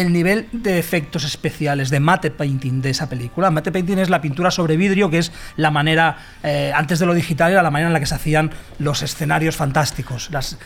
[0.00, 3.50] el nivel de efectos especiales de mate painting de esa película.
[3.50, 7.14] Mate painting es la pintura sobre vidrio, que es la manera, eh, antes de lo
[7.14, 10.28] digital, era la manera en la que se hacían los escenarios fantásticos.
[10.30, 10.56] Las,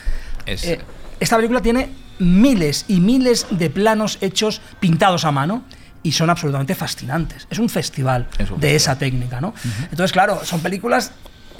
[0.45, 0.79] Es- eh,
[1.19, 1.89] esta película tiene
[2.19, 5.63] miles y miles de planos hechos pintados a mano
[6.03, 7.47] y son absolutamente fascinantes.
[7.49, 8.75] Es un festival Es un de festival.
[8.75, 9.53] esa técnica, ¿no?
[9.89, 11.11] Entonces, claro, son películas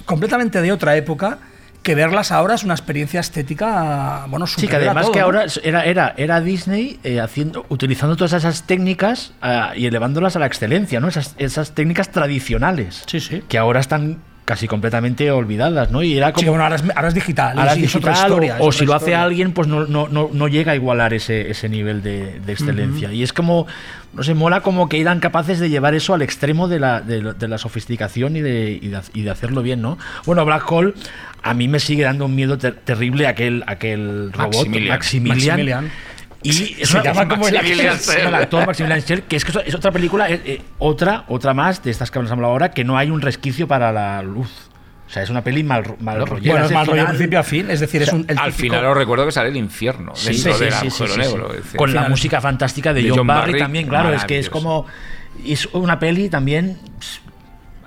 [0.06, 1.39] completamente de otra época
[1.86, 5.26] que verlas ahora es una experiencia estética, bueno, Sí, que además todo, que ¿no?
[5.26, 10.40] ahora era, era, era Disney eh, haciendo, utilizando todas esas técnicas ah, y elevándolas a
[10.40, 11.07] la excelencia, ¿no?
[11.07, 13.03] Esas, esas técnicas tradicionales.
[13.06, 13.44] Sí, sí.
[13.48, 16.02] Que ahora están casi completamente olvidadas, ¿no?
[16.02, 16.41] Y era como.
[16.41, 17.60] Sí, bueno, ahora es, ahora es digital.
[17.60, 20.30] ahora es es otra digital, historia, o, si lo hace alguien, pues no, no, no,
[20.34, 23.14] no llega a igualar ese, ese nivel de, de excelencia.
[23.14, 23.68] Y es como,
[24.16, 27.22] no sé, mola como que eran capaces de llevar eso al extremo de la, de,
[27.22, 29.98] la- de la sofisticación y de, y, de, y de hacerlo bien, ¿no?
[30.26, 30.94] Bueno, Black Hole,
[31.44, 34.90] a mí me sigue dando un miedo ter- terrible aquel, aquel robot, Maximilian.
[34.90, 35.38] Maximilian.
[35.58, 35.92] Maximilian.
[36.44, 38.66] Y es Se llama como el Maximilian actor.
[38.68, 42.20] Maximilian Schell, que es que es otra película, eh, otra, otra más de estas que
[42.20, 44.70] hablado ahora, que no hay un resquicio para la luz.
[45.07, 47.44] O sea, es una peli mal, mal No, rollera, Bueno, es mal rollo principio a
[47.44, 50.14] fin, es decir, es un, el Al típico- final os recuerdo que sale el infierno
[50.15, 51.49] Sí, sí, sí, negro.
[51.53, 54.40] decir, Con la música fantástica de, De John, John Barry, Barry, también, claro, es que
[54.40, 54.86] es como
[55.45, 56.77] es una peli también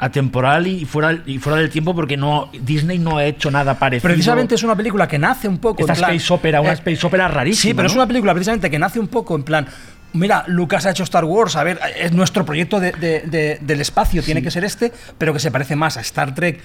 [0.01, 4.09] atemporal y fuera y fuera del tiempo porque no Disney no ha hecho nada parecido.
[4.09, 6.75] Precisamente es una película que nace un poco esta en plan- space opera, una eh,
[6.75, 7.63] space opera rarísima.
[7.71, 9.67] Sí, pero es una película precisamente que nace un poco en plan.
[10.13, 13.81] Mira, Lucas ha hecho Star Wars, a ver, es nuestro proyecto de- de- de- del
[13.81, 16.61] espacio, tiene que ser este, pero que se parece más a Star Trek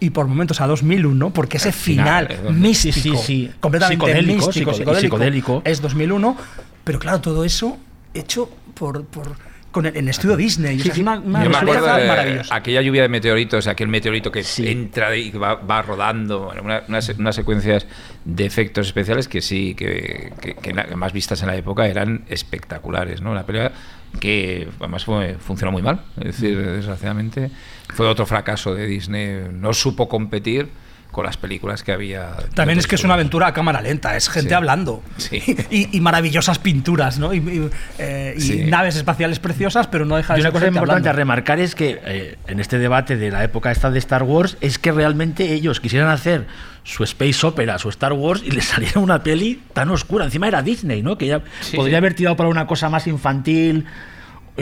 [0.00, 3.50] y por momentos a 2001, porque ese final, final, místico, Sí, sí, sí.
[3.60, 5.62] completamente Psicodélico, místico, psico- psicodélico, psicodélico.
[5.64, 6.36] es 2001,
[6.84, 7.78] pero claro, todo eso
[8.14, 9.36] hecho por, por
[9.70, 13.02] con el, en estudio Disney, sea, es una, una Yo me acuerdo de aquella lluvia
[13.02, 14.66] de meteoritos, aquel meteorito que Sí.
[14.66, 17.86] entra y va, va rodando, bueno, una- unas, unas secuencias
[18.24, 23.20] de efectos especiales que sí, que, que- que más vistas en la época eran espectaculares,
[23.22, 23.30] ¿no?
[23.30, 23.70] Una pelea
[24.18, 27.50] que además fue, funcionó muy mal, es decir, desgraciadamente
[27.94, 30.68] fue otro fracaso de Disney, no supo competir
[31.10, 32.36] con las películas que había.
[32.54, 34.54] También es que es una aventura a cámara lenta, es gente Sí.
[34.54, 35.02] hablando.
[35.16, 35.42] Sí.
[35.70, 37.34] Y, y maravillosas pinturas, ¿no?
[37.34, 38.64] Y, y, eh, y Sí.
[38.66, 41.18] naves espaciales preciosas, pero no deja de Y una ser cosa gente importante a hablando.
[41.18, 44.78] remarcar es que eh, en este debate de la época esta de Star Wars es
[44.78, 46.46] que realmente ellos quisieran hacer
[46.82, 50.24] su space opera, su Star Wars y les saliera una peli tan oscura.
[50.24, 51.16] Encima era Disney, ¿no?
[51.18, 51.98] Que ya Sí, podría sí.
[51.98, 53.84] haber tirado para una cosa más infantil.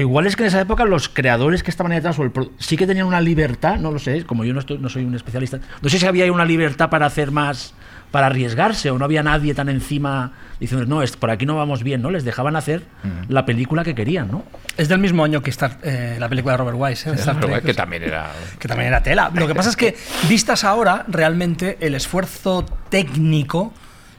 [0.01, 2.53] Igual es que en esa época los creadores que estaban ahí detrás o el pro-
[2.59, 5.15] sí que tenían una libertad, no lo sé, como yo no, estoy, no soy un
[5.15, 7.75] especialista, no sé si había una libertad para hacer más,
[8.11, 11.83] para arriesgarse o no había nadie tan encima diciendo, no, es, por aquí no vamos
[11.83, 12.11] bien, ¿no?
[12.11, 12.83] Les dejaban hacer
[13.29, 14.45] la película que querían, ¿no?
[14.77, 17.15] Es del mismo año que Star- eh, la película de Robert Wise, ¿eh?
[17.15, 18.31] Star Pero Trek, que también era.
[18.59, 19.31] que también era tela.
[19.35, 19.95] Lo que pasa es que,
[20.29, 23.73] vistas ahora, realmente el esfuerzo técnico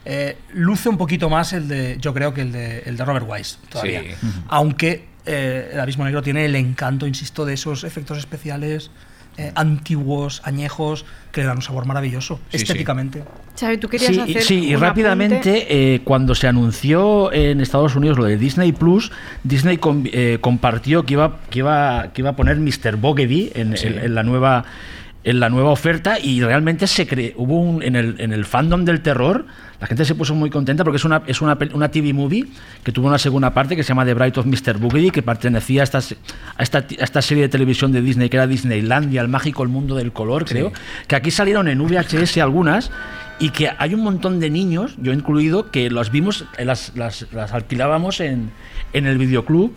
[0.04, 3.26] eh, luce un poquito más el de, yo creo que el de, el de Robert
[3.28, 4.02] Wise todavía.
[4.02, 4.28] Sí.
[4.48, 8.90] Aunque eh, el Abismo Negro tiene el encanto, insisto, de esos efectos especiales
[9.38, 12.64] eh, antiguos, añejos, que le dan un sabor maravilloso, Sí, sí.
[12.64, 13.22] estéticamente.
[13.58, 17.94] Xavi, tú querías Sí, y- hacer sí, y rápidamente, eh, cuando se anunció en Estados
[17.94, 19.12] Unidos lo de Disney Plus,
[19.44, 22.96] Disney com- eh, compartió que iba, que, iba, que iba a poner Mr.
[23.54, 23.86] En, Sí.
[23.86, 24.64] en- en la nueva
[25.22, 28.84] en la nueva oferta y realmente se cre hubo un, en, el, en el fandom
[28.84, 29.44] del terror
[29.78, 32.46] la gente se puso muy contenta porque es una es una, una TV movie
[32.82, 34.78] que tuvo una segunda parte que se llama The Bright of Mr.
[34.78, 38.38] Boogedy que pertenecía a esta, a esta a esta serie de televisión de Disney que
[38.38, 40.72] era Disneylandia el mágico el mundo del color creo
[41.06, 42.90] que aquí salieron en VHS algunas
[43.38, 47.26] y que hay un montón de niños yo incluido que los vimos eh, las, las,
[47.32, 48.50] las alquilábamos en,
[48.94, 49.74] en el videoclub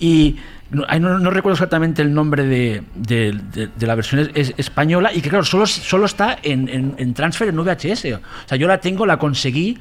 [0.00, 0.36] y
[0.70, 4.54] no, no- no recuerdo exactamente el nombre de, de- de- de la versión es- es-
[4.58, 8.14] española y que claro, solo, solo está en, en- en transfer en VHS.
[8.14, 9.78] O sea, yo la tengo, la conseguí,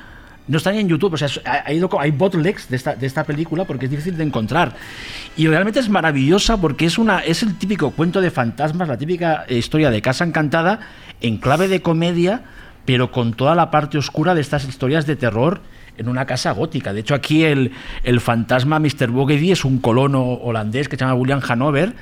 [0.47, 2.77] no está ni en YouTube, o sea, es- ha- ha ido co- hay bootlegs de
[2.77, 4.75] esta, de esta película porque es difícil de encontrar.
[5.35, 9.45] Y realmente es maravillosa porque es, una, es el típico cuento de fantasmas, la típica
[9.49, 10.79] historia de Casa Encantada
[11.19, 12.43] en clave de comedia,
[12.85, 15.59] pero con toda la parte oscura de estas historias de terror
[15.97, 16.93] en una casa gótica.
[16.93, 17.71] De hecho, aquí el,
[18.03, 19.09] el fantasma Mr.
[19.09, 21.93] Boogedy es un colono holandés que se llama William Hanover,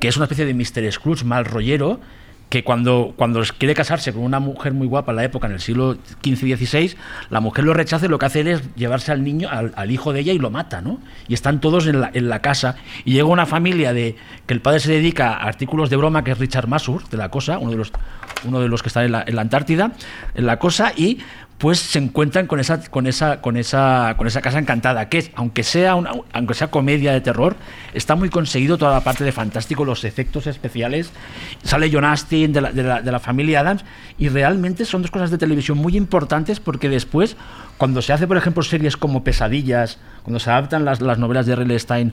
[0.00, 0.92] que es una especie de Mr.
[0.92, 2.00] Scrooge mal rollero,
[2.48, 5.60] que cuando, cuando quiere casarse con una mujer muy guapa en la época, en el
[5.60, 6.96] siglo XV y XVI,
[7.28, 10.12] la mujer lo rechaza y lo que hace él es llevarse al niño, al, hijo
[10.12, 11.00] de ella y lo mata, ¿no?
[11.26, 12.76] Y están todos en la, casa.
[13.04, 14.14] Y llega una familia de
[14.46, 17.30] que el padre se dedica a artículos de broma, que es Richard Masur, de la
[17.30, 17.90] cosa, uno de los,
[18.44, 19.92] uno de los que están en la, en la Antártida,
[20.34, 21.18] en la cosa, y
[21.58, 25.30] pues se encuentran con esa con esa con esa con esa casa encantada que es
[25.34, 27.56] aunque sea una, aunque sea comedia de terror
[27.94, 31.12] está muy conseguido toda la parte de fantástico los efectos especiales
[31.62, 33.84] sale John Astin de la, de la, de la familia Adams
[34.18, 37.36] y realmente son dos cosas de televisión muy importantes porque después
[37.78, 41.54] cuando se hace por ejemplo series como Pesadillas cuando se adaptan las, las novelas de
[41.54, 41.78] R.L.
[41.78, 42.12] Stein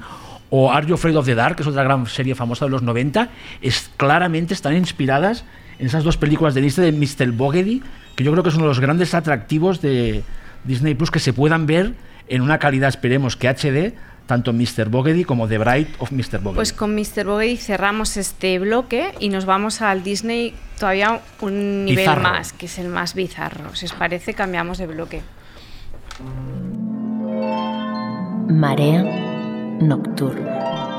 [0.52, 2.82] o Are You Afraid of the Dark que es otra gran serie famosa de los
[2.82, 3.28] 90
[3.61, 5.44] es claramente están inspiradas
[5.80, 7.32] en esas dos películas de Disney de Mr.
[7.32, 7.82] Boogedy,
[8.16, 10.24] que yo creo que es uno de los grandes atractivos de
[10.64, 11.94] Disney Plus que se puedan ver
[12.28, 13.94] en una calidad, esperemos que HD,
[14.26, 14.88] tanto Mr.
[14.90, 16.40] Boogedy como The Bright of Mr.
[16.40, 16.56] Boogedy.
[16.56, 17.26] Pues con Mr.
[17.26, 22.22] Boogedy cerramos este bloque y nos vamos al Disney todavía un nivel Bizarro.
[22.22, 23.76] más, que es el más bizarro.
[23.76, 25.22] Si os parece, cambiamos de bloque.
[28.48, 29.04] Marea
[29.82, 30.93] nocturna.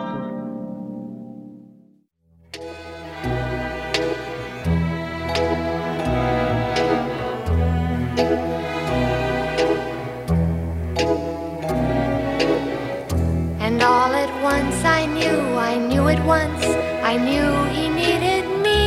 [13.85, 16.65] All at once I knew, I knew at once,
[17.03, 18.81] I knew he needed me.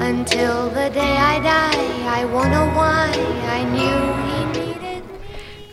[0.00, 3.08] Until the day I die, I won't know why,
[3.58, 3.98] I knew
[4.28, 5.02] he needed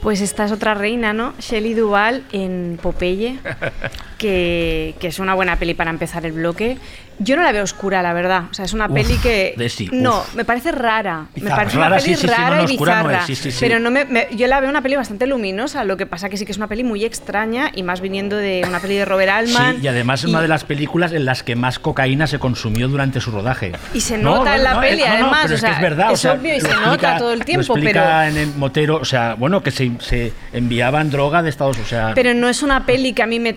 [0.02, 1.34] Pues esta es otra reina, ¿no?
[1.40, 3.40] Shelley Duvall en Popeye,
[4.18, 6.78] que, que es una buena peli para empezar el bloque.
[7.18, 8.44] Yo no la veo oscura, la verdad.
[8.52, 9.54] O sea, es una Uf, peli que.
[9.56, 10.36] de sí, no, uf.
[10.36, 11.28] me parece rara.
[11.34, 11.56] me Bizarra.
[11.56, 13.26] parece Rara, una peli sí, sí, rara no, y oscura no bizarra.
[13.30, 13.58] es.
[13.58, 15.86] Pero no me, me- yo la veo una peli bastante luminosa.
[15.86, 18.66] Lo que pasa que sí que es una peli muy extraña y más viniendo de
[18.68, 19.76] una peli de Robert Altman.
[19.78, 22.90] Sí, y además es una de las películas en las que más cocaína se consumió
[22.90, 23.72] durante su rodaje.
[23.94, 25.40] Y se No, nota no, en la peli, eh, además.
[25.44, 26.10] pero o es que sea, es verdad.
[26.10, 28.02] o es sea, obvio y se explica- nota todo el tiempo, lo pero.
[28.24, 31.94] en el Motero, o sea, bueno, que se, se enviaban droga de Estados Unidos.
[31.94, 33.54] O sea, Pero no es una peli que a mí me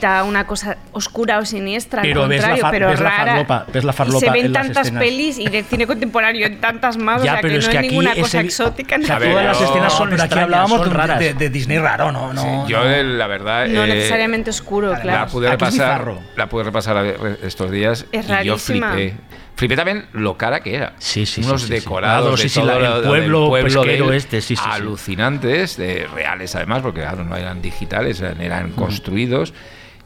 [0.00, 3.10] transmita una cosa oscura o siniestra, al Pero ves la contrario, fa- pero ves la
[3.10, 3.26] rara.
[3.32, 5.02] farlopa, ves la y se farlopa ven en las tantas escenas.
[5.04, 7.70] pelis y de cine contemporáneo en tantas más, Ya, o sea pero que es no
[7.70, 8.96] que es aquí ninguna cosa vi- exótica.
[8.96, 11.18] o sea, todas las yo- escenas son pero aquí hablábamos son de, raras.
[11.18, 12.32] de- de Disney raro, ¿no?
[12.32, 12.68] no, Sí, no.
[12.68, 15.30] yo la verdad no eh, necesariamente oscuro, la claro.
[15.30, 17.04] pude Aquí es repasar, la pude repasar
[17.42, 19.14] estos días Es y yo flipé.
[19.56, 20.94] Flipé también lo cara que era.
[20.98, 21.80] Sí, sí, Unos sí, sí, sí.
[21.80, 24.56] decorados de sí, sí, todo la- el del pueblo pueblo pesquero de él, este, sí,
[24.56, 29.52] sí, alucinantes, de reales además, porque claro, no eran digitales, eran, eran construidos.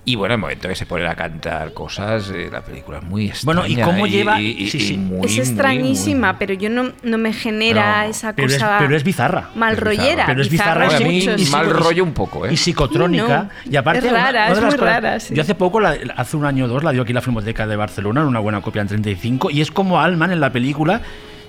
[0.07, 3.29] Y bueno, el momento que se ponen a cantar cosas, eh, la película es muy
[3.29, 3.61] extraña.
[3.63, 4.97] Bueno, ¿y cómo lleva- sí, sí.
[4.99, 8.55] muy, es muy, extrañísima, muy- pero yo no, no me genera No, esa pero es-
[8.55, 8.77] cosa.
[8.81, 9.49] pero es bizarra.
[9.55, 9.97] Mal Es bizarra.
[9.97, 10.27] rollera.
[10.27, 12.53] Pero es bizarra bizarra Bueno, a y mí y mal rollo un poco, ¿eh?
[12.53, 13.49] Y psicotrónica.
[13.65, 15.35] No, y aparte, es rara, una- una es muy cosas- rara, sí.
[15.35, 17.77] Yo hace poco, la- hace un año o dos, la dio aquí la Filmoteca de
[17.77, 21.01] Barcelona, en una buena copia en 35, y es como Alman en la película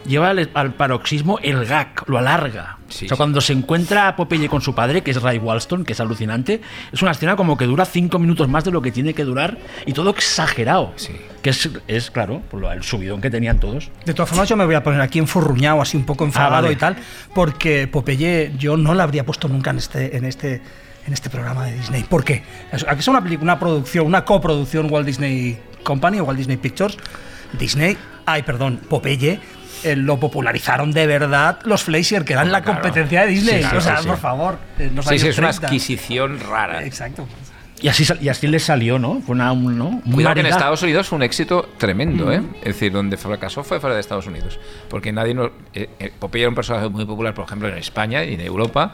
[0.06, 2.78] lleva al, al paroxismo el gag, lo alarga.
[2.88, 3.18] Sí, o sea, sí.
[3.18, 6.62] cuando se encuentra a Popeye con su padre, que es Ray Walston, que es alucinante,
[6.92, 9.58] es una escena como que dura cinco minutos más de lo que tiene que durar
[9.86, 10.94] y todo exagerado.
[10.96, 11.14] Sí.
[11.42, 13.90] Que es, es claro, por lo- el subidón que tenían todos.
[14.06, 16.62] De todas formas, yo me voy a poner aquí enfurruñado, así un poco enfadado Ah,
[16.62, 16.74] vale.
[16.74, 16.96] y tal,
[17.34, 20.62] porque Popeye yo no la habría puesto nunca en este, en este,
[21.08, 22.04] en este programa de Disney.
[22.04, 22.44] ¿Por qué?
[22.72, 26.98] Aquí es una una producción, una coproducción Walt Disney Company o Walt Disney Pictures.
[27.60, 29.40] Disney, ay, perdón, Popeye.
[29.84, 32.80] Eh, lo popularizaron de verdad los Fleischer, que eran la Claro.
[32.82, 33.56] competencia de Disney.
[33.56, 34.58] Sí, claro, o sea, sí, por favor.
[34.94, 35.68] los Sí, sí, es una 30.
[35.68, 36.84] adquisición rara.
[36.86, 37.28] Exacto.
[37.82, 39.22] Y así, y así les salió, ¿no?
[39.22, 39.88] Fue una, un, ¿no?
[40.06, 40.46] un Cuidado que en.
[40.48, 42.42] Estados Unidos fue un éxito tremendo, ¿eh?
[42.60, 44.60] Es decir, donde fracasó fue fuera de Estados Unidos.
[44.90, 48.24] Porque nadie no, eh, eh, Popeye era un personaje muy popular, por ejemplo, en España
[48.24, 48.94] y en Europa.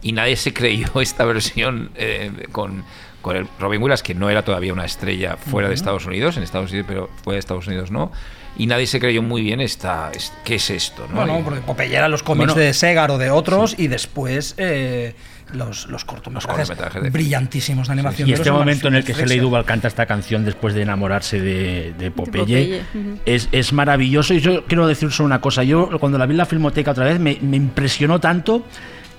[0.00, 2.84] y nadie se creyó esta versión eh, con,
[3.20, 5.74] con el Robin Williams, que no era todavía una estrella fuera de.
[5.74, 8.10] Estados Unidos, en Estados Unidos, pero fuera de Estados Unidos no.
[8.58, 11.16] Y nadie se creyó muy bien esta, es- qué es esto, ¿no?
[11.16, 14.54] Bueno, Y- porque Popeye eran los cómics Bueno, de Segar o de otros y después
[14.58, 15.14] eh,
[15.54, 18.28] los, los cortometrajes, cortometrajes de- brillantísimos de animación.
[18.28, 19.42] Y de este los momento en el que Shelley Fleischer.
[19.42, 23.18] Duvall canta esta canción después de enamorarse de, de Popeye, Popeye, ujú.
[23.24, 24.34] es, es maravilloso.
[24.34, 25.62] Y yo quiero decir solo una cosa.
[25.62, 28.64] Yo cuando la vi en la filmoteca otra vez me, me impresionó tanto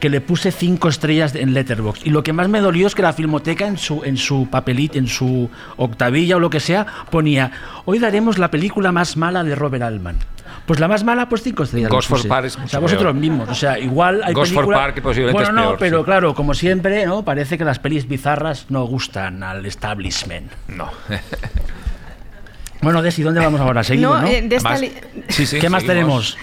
[0.03, 2.05] que le puse cinco estrellas en Letterboxd.
[2.05, 4.97] Y lo que más me dolió es que la filmoteca en su, en su papelito,
[4.97, 7.51] en su octavilla o lo que sea, ponía,
[7.85, 10.17] hoy daremos la película más mala de Robert Altman.
[10.65, 11.89] Pues la más mala, pues cinco estrellas.
[11.89, 12.27] Ghost for.
[12.27, 13.15] Park es O mucho sea, vosotros peor.
[13.15, 13.47] mismos.
[13.47, 16.03] O sea, igual hay Ghost for películas- Park posiblemente bueno, es no, peor, pero sí.
[16.03, 17.23] claro, como siempre, ¿no?
[17.23, 20.51] Parece que las pelis bizarras no gustan al establishment.
[20.67, 20.89] No.
[22.81, 23.81] Bueno, Desi, ¿dónde vamos ahora?
[23.85, 24.21] Seguimos, ¿no?
[24.23, 24.91] No, eh, de esta li-
[25.61, 26.38] ¿Qué más tenemos?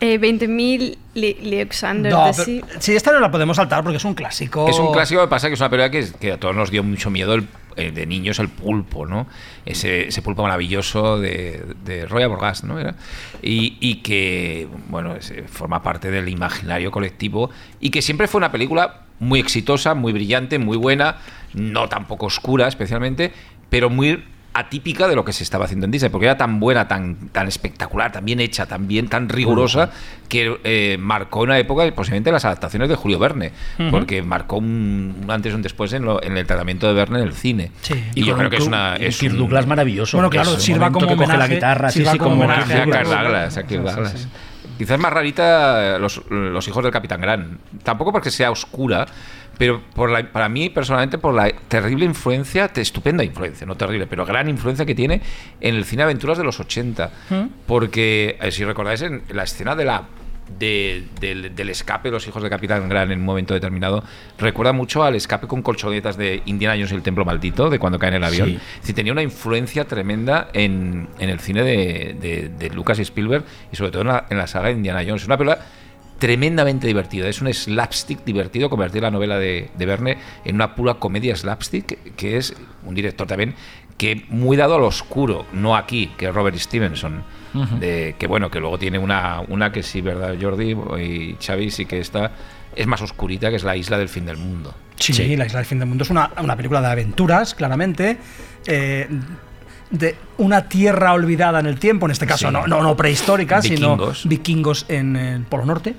[0.00, 2.60] Eh, 20.000 Li- Leoxander No, sí.
[2.80, 4.68] sí, esta no la podemos saltar porque es un clásico.
[4.68, 6.82] Es un clásico que pasa que es una película que, que a todos nos dio
[6.82, 9.26] mucho miedo el- eh, de niños el pulpo, ¿no?
[9.66, 12.78] Ese, ese pulpo maravilloso de, de Roya Borgas, ¿no?
[12.78, 12.94] Era?
[13.42, 17.50] Y, y que, bueno, es- eh, forma parte del imaginario colectivo
[17.80, 21.16] y que siempre fue una película muy exitosa, muy brillante, muy buena,
[21.54, 23.32] no tampoco oscura especialmente,
[23.70, 24.22] pero muy
[24.58, 27.46] atípica de lo que se estaba haciendo en Disney, porque era tan buena, tan, tan
[27.46, 29.90] espectacular, tan bien hecha, tan bien, tan rigurosa,
[30.28, 33.52] que eh, marcó una época, posiblemente las adaptaciones de Julio Verne,
[33.90, 37.18] porque marcó un, un antes y un después en, lo- en el tratamiento de Verne
[37.20, 37.70] en el cine.
[38.14, 38.94] Y, yo creo que es una...
[38.98, 40.16] un Es un- Douglas maravilloso.
[40.16, 42.72] Bueno, claro, sirva como que coge la homenaje, guitarra, sí, sirva sí, como como homenaje
[42.72, 42.96] a Kirk
[43.66, 44.28] Kirk Douglas,
[44.78, 47.58] Quizás más rarita eh, los, los hijos del Capitán Gran.
[47.82, 49.06] Tampoco porque sea oscura,
[49.58, 54.26] pero por la, para mí personalmente por la terrible influencia, estupenda influencia, no terrible, pero
[54.26, 55.22] gran influencia que tiene
[55.60, 57.10] en el cine de aventuras de los 80.
[57.66, 60.04] Porque, eh, si recordáis, en la escena de la
[60.58, 64.02] de- del, del escape de los hijos de Capitán Gran en un momento determinado
[64.38, 67.98] recuerda mucho al escape con colchonetas de Indiana Jones y el Templo Maldito, de cuando
[67.98, 68.60] cae en el avión.
[68.82, 68.92] Sí.
[68.92, 73.76] Tenía una influencia tremenda en, en el cine de, de- de Lucas y Spielberg y
[73.76, 75.22] sobre todo en la, en la saga de Indiana Jones.
[75.22, 75.64] Es una película
[76.18, 77.28] tremendamente divertida.
[77.28, 82.14] Es un slapstick divertido, convertir la novela de, de Verne en una pura comedia slapstick,
[82.14, 82.54] que es
[82.84, 83.54] un director también
[83.98, 87.22] que muy dado al oscuro, no aquí, que es Robert Stevenson,
[87.80, 90.76] De, que bueno, que luego tiene una, una que sí, ¿verdad, Jordi?
[91.00, 92.32] Y Xavi sí que está,
[92.74, 94.74] es más oscurita, que es La Isla del Fin del Mundo.
[94.98, 98.18] Sí, La Isla del Fin del Mundo es una, una película de aventuras, claramente.
[98.66, 99.08] eh,
[99.88, 102.52] de una tierra olvidada en el tiempo, en este caso Sí.
[102.52, 104.18] no, no, no prehistórica, Vikingos.
[104.22, 105.94] sino vikingos en el Polo Norte.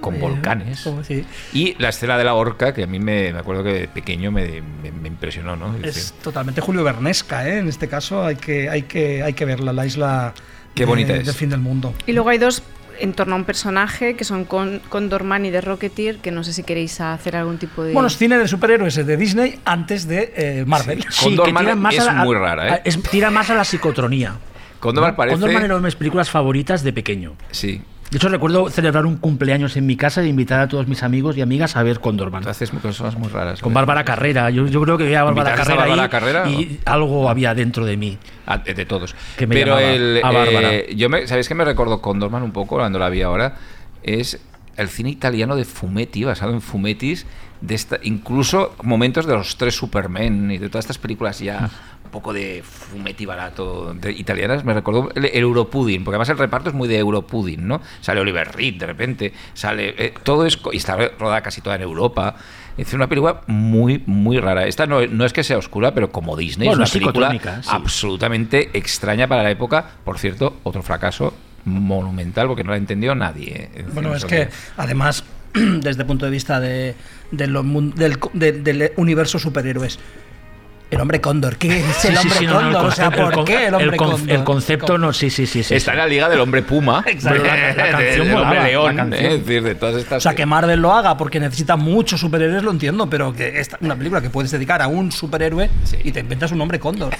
[0.00, 0.88] Con Eh, volcanes.
[1.02, 1.24] sí.
[1.52, 4.30] Y la escena de la horca, que a mí me, me acuerdo que de pequeño
[4.30, 5.74] me, me- me impresionó, ¿no?
[5.82, 7.58] Es totalmente Julio Bernesca, ¿eh?
[7.58, 10.32] en este caso hay que, hay que, hay que verla, la isla
[10.76, 11.26] Qué de- bonita es.
[11.26, 11.92] del fin del mundo.
[12.06, 12.62] Y luego hay dos
[13.00, 16.52] en torno a un personaje que son con, Condorman y de Rocketeer, que no sé
[16.52, 17.92] si queréis hacer algún tipo de...
[17.92, 21.04] Bueno, es cine de superhéroes de Disney antes de eh, Marvel.
[21.10, 22.70] Sí, que tira más es a la- muy rara, ¿eh?
[22.70, 24.36] a- es- tira más a la psicotronía.
[24.80, 25.16] Condorman ¿no?
[25.16, 27.34] parece- Condorman era una de mis películas favoritas de pequeño.
[27.50, 27.82] Sí.
[28.10, 31.36] De hecho, recuerdo celebrar un cumpleaños en mi casa e invitar a todos mis amigos
[31.36, 32.46] y amigas a ver Condorman.
[32.46, 33.60] Haces cosas muy raras.
[33.60, 34.48] Con Bárbara Carrera.
[34.50, 37.54] Yo, yo creo que veía a Bárbara ¿Invitaste a Carrera, Bárbara Carrera, y algo había
[37.54, 38.16] dentro de mí.
[38.46, 39.14] Ah, de, de todos.
[39.36, 40.74] Que me Pero el, a Bárbara.
[40.74, 43.56] eh, yo me, ¿Sabéis que me recordó Condorman un poco cuando la vi ahora?
[44.02, 44.40] Es
[44.76, 47.26] el cine italiano de Fumetti, basado en Fumettis,
[47.60, 51.70] de esta, incluso momentos de los tres Supermen y de todas estas películas ya
[52.06, 54.64] un poco de Fumetti barato de italianas.
[54.64, 57.80] Me recordó el, el Europudding, porque además el reparto es muy de Europudding, ¿no?
[58.00, 59.94] Sale Oliver Reed de repente, sale.
[59.98, 60.56] eh, todo es.
[60.56, 62.34] co- Y está rodada casi toda en Europa.
[62.78, 64.66] Es una película muy, muy rara.
[64.66, 67.68] Esta no, no es que sea oscura, pero como Disney Bueno, es una película sí.
[67.72, 69.84] absolutamente extraña para la época.
[70.04, 71.32] Por cierto, otro fracaso
[71.64, 73.70] monumental porque no la entendió nadie.
[73.74, 75.24] eh, en Bueno, es que además,
[75.54, 76.94] desde el punto de vista de,
[77.30, 79.98] de lo mun- del, co- de- del universo superhéroes,
[80.88, 82.84] el hombre cóndor, ¿qué es el Sí, sí, hombre no, no, cóndor?
[82.86, 84.30] o sea, el ¿por qué el hombre el cóndor?
[84.30, 85.62] El concepto no, sí, sí, sí.
[85.64, 85.94] sí Está sí.
[85.96, 87.42] en la liga del hombre puma, Exacto.
[87.42, 90.18] La- canción del hombre león, eh, es decir, de todas estas.
[90.18, 93.78] O sea, que Marvel lo haga porque necesita muchos superhéroes, lo entiendo, pero que esta,
[93.80, 95.68] una película que puedes dedicar a un superhéroe
[96.04, 97.14] y te inventas un hombre cóndor.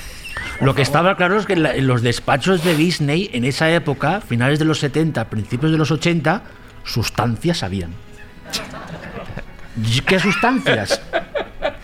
[0.61, 4.59] Lo que estaba claro es que en, los despachos de Disney, en esa época, finales
[4.59, 6.43] de los 70, principios de los 80,
[6.85, 7.91] sustancias habían.
[9.85, 11.01] ¿Y ¿Qué sustancias?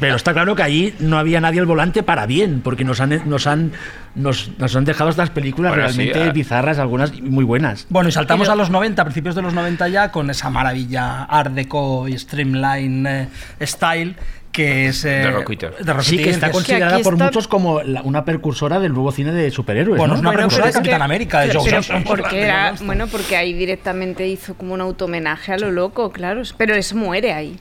[0.03, 3.23] Pero está claro que allí no había nadie al volante para bien, porque nos han,
[3.29, 3.73] nos han,
[4.15, 6.33] nos, nos han dejado estas películas Bueno, sí, realmente ah.
[6.33, 7.87] bizarras, algunas muy buenas.
[7.89, 11.23] Bueno, y saltamos a los 90, a principios de los 90 ya, con esa maravilla
[11.25, 13.29] Art Deco y Streamline eh,
[13.63, 14.17] Style,
[14.53, 15.05] que es...
[15.07, 15.25] eh,
[15.81, 18.93] De Sí, que está es- considerada aquí por está- muchos como la- una precursora del
[18.93, 19.97] nuevo cine de superhéroes.
[19.99, 20.15] Bueno, ¿no?
[20.17, 23.37] es una Bueno, precursora de es que- Capitán América, de Joe porque era, bueno, porque
[23.37, 26.43] ahí directamente hizo como un automenaje a lo loco, claro.
[26.59, 27.59] Pero eso muere ahí.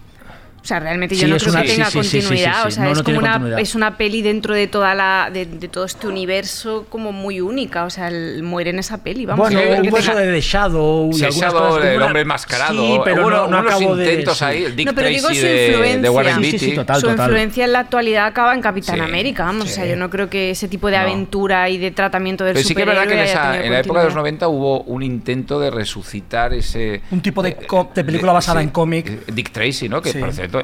[0.64, 2.28] O sea, realmente Sí, yo no creo una- que tenga sí, sí, sí, sí, sí,
[2.28, 2.62] continuidad.
[2.62, 2.68] sí.
[2.68, 5.48] O sea, No, es no como una, es una peli dentro de toda la, de,
[5.48, 7.86] de todo este universo como muy única.
[7.86, 9.26] O sea, el- muere en esa peli.
[9.26, 11.86] Vamos Bueno, no creo que hubo eso tenga- de The Shadow y algunas Shadow, cosas
[11.90, 12.74] el una- hombre enmascarado.
[12.86, 14.04] Sí, pero Hubo no, no acabo de...
[14.06, 14.46] intentos sí.
[14.46, 16.02] ahí, el Dick No, pero digo Tracy su de, influencia.
[16.02, 17.20] de Warren total, Su total.
[17.26, 19.66] influencia en la actualidad acaba en Capitán América, vamos.
[19.66, 22.68] O sea, yo no creo que ese tipo de aventura y de tratamiento del Pero
[22.68, 24.16] sí que es verdad que en, esa- la época de los continuidad.
[24.16, 27.02] 90 hubo un intento de resucitar ese...
[27.10, 27.58] Un tipo de,
[27.96, 29.08] de película basada sí, en cómic.
[29.10, 30.02] eh, Dick Tracy, ¿no?
[30.02, 30.20] Que Sí.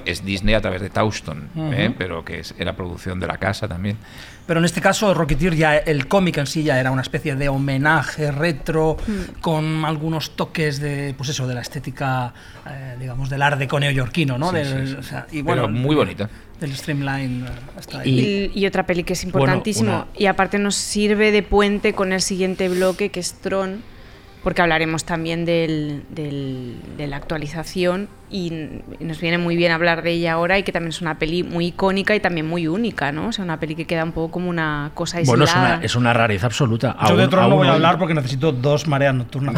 [0.05, 1.49] Es Disney a través de Tauston.
[1.55, 1.93] ¿eh?
[1.97, 3.97] pero que es- era producción de la casa también.
[4.45, 7.49] Pero en este caso, Rocketeer ya, el cómic en sí ya era una especie de
[7.49, 9.41] homenaje retro, Mm.
[9.41, 12.33] con algunos toques de, pues eso, de la estética,
[12.69, 14.49] eh, digamos, del art deco neoyorquino, ¿no?
[14.51, 14.97] Sí, Del- sí, sí.
[14.99, 16.29] o sea, y Pero bueno, muy bonita.
[16.61, 18.49] Del streamline eh, hasta ahí.
[18.55, 19.89] Y, y otra peli que es importantísimo.
[19.91, 23.83] una- Y aparte nos sirve de puente con el siguiente bloque, que es Tron,
[24.47, 28.53] porque hablaremos también del, del- de la actualización y,
[29.01, 31.65] nos viene muy bien hablar de ella ahora y que también es una peli muy
[31.67, 33.27] icónica y también muy única, ¿no?
[33.27, 35.37] O sea, una peli que queda un poco como una cosa aislada.
[35.37, 36.95] Bueno, es una, es una rareza absoluta.
[37.09, 39.53] Yo de Tron no voy a hablar porque necesito dos mareas nocturnas.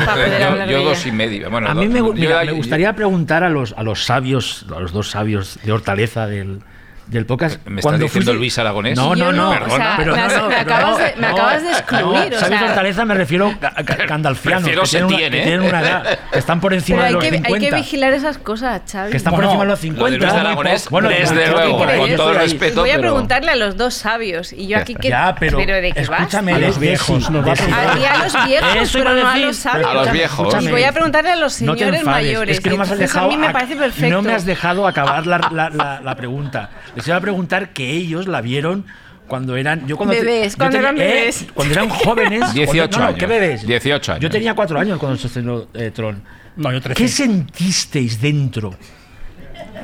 [0.67, 1.51] Yo dos y medio.
[1.51, 4.65] Bueno, a mí dos- me, mira, yo- me gustaría preguntar a los, a los sabios,
[4.75, 6.61] a los dos sabios de Hortaleza del,
[7.09, 7.57] del podcast.
[7.65, 8.95] ¿Me estás cuando diciendo fuiste- Luis Aragonés?
[8.97, 9.53] No, no, no.
[9.59, 11.63] no, o sea, pero me no, has- no, me pero acabas de- me no, acabas
[11.63, 14.63] de excluir, o sea- de Hortaleza me refiero a, gandalfianos.
[14.63, 15.43] Prefiero que tienen, una, que ¿eh?
[15.43, 17.69] tienen una edad, que están por encima Pero de hay los que, hay 50.
[17.69, 19.11] que vigilar esas cosas, Xavi.
[19.11, 20.17] que están Bueno, por encima de los lo de 50.
[20.17, 22.81] Luis de Aragonés, Bueno, desde que luego, por ahí con todo respeto.
[22.81, 24.53] Voy a pero- preguntarle a los dos sabios.
[24.53, 26.61] Y yo aquí, ¿qué, Ya, pero, de qué escúchame, vas?
[26.63, 29.89] A los viejos, nos a los viejos, pero no a los sabios.
[29.89, 30.63] A los viejos.
[30.63, 32.57] Y voy a preguntarle a los señores mayores.
[32.57, 34.15] Es que no me has dejado a mí me parece perfecto.
[34.15, 36.69] No me has dejado acabar la pregunta.
[36.99, 38.85] Les iba a preguntar que ellos la vieron
[39.27, 39.85] cuando eran.
[39.87, 41.47] Yo cuando te- Bebés, yo cuando tenía- eran eh, bebés.
[41.53, 42.53] cuando eran jóvenes.
[42.53, 43.39] 18 cuando- no, no, ¿Qué años.
[43.39, 43.67] bebés?
[43.67, 44.21] 18 años.
[44.23, 46.21] Yo tenía cuatro años cuando se estrenó eh, Tron.
[46.55, 47.01] No, yo 13.
[47.01, 48.75] ¿Qué sentisteis dentro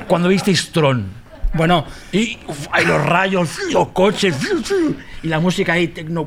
[0.08, 1.06] cuando visteis Tron?
[1.54, 4.36] Bueno, Y uf, hay los rayos, los coches,
[5.22, 6.26] y la música ahí, tecno,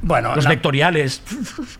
[0.00, 1.22] bueno, los la- vectoriales.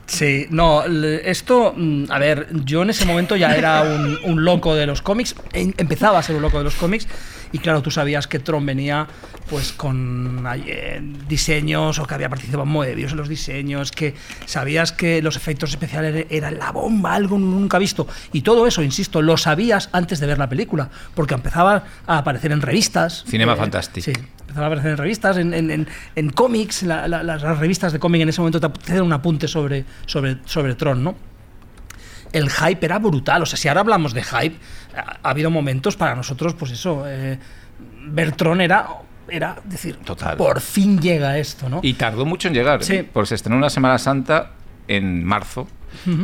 [0.06, 4.74] Sí, no, esto, mm, a ver, yo en ese momento ya era un, un loco
[4.74, 7.06] de los cómics, em- empezaba a ser un loco de los cómics,
[7.54, 9.06] y claro, tú sabías que Tron venía
[9.48, 14.14] pues con eh, diseños, o que había participado Moebius en los diseños, que
[14.44, 19.22] sabías que los efectos especiales eran la bomba, algo nunca visto, y todo eso, insisto,
[19.22, 23.24] lo sabías antes de ver la película, porque empezaba a aparecer en revistas.
[23.28, 24.02] Cinema Fantastic.
[24.04, 27.92] Sí, empezaba a aparecer en revistas, en, en, en, en cómics, la- la- las, revistas
[27.92, 31.14] de cómic en ese momento te dan un apunte sobre, sobre, sobre Tron, ¿no?
[32.34, 34.56] El hype era brutal, o sea, si ahora hablamos de hype,
[34.96, 37.38] ha, ha habido momentos para nosotros, pues eso, eh,
[38.08, 38.86] ver Tron era,
[39.28, 40.36] era decir, Total.
[40.36, 41.80] por fin llega esto, ¿no?
[41.82, 42.82] Y tardó mucho en llegar.
[42.84, 43.02] Sí.
[43.12, 44.50] Porque se estrenó una Semana Santa
[44.88, 45.66] en marzo,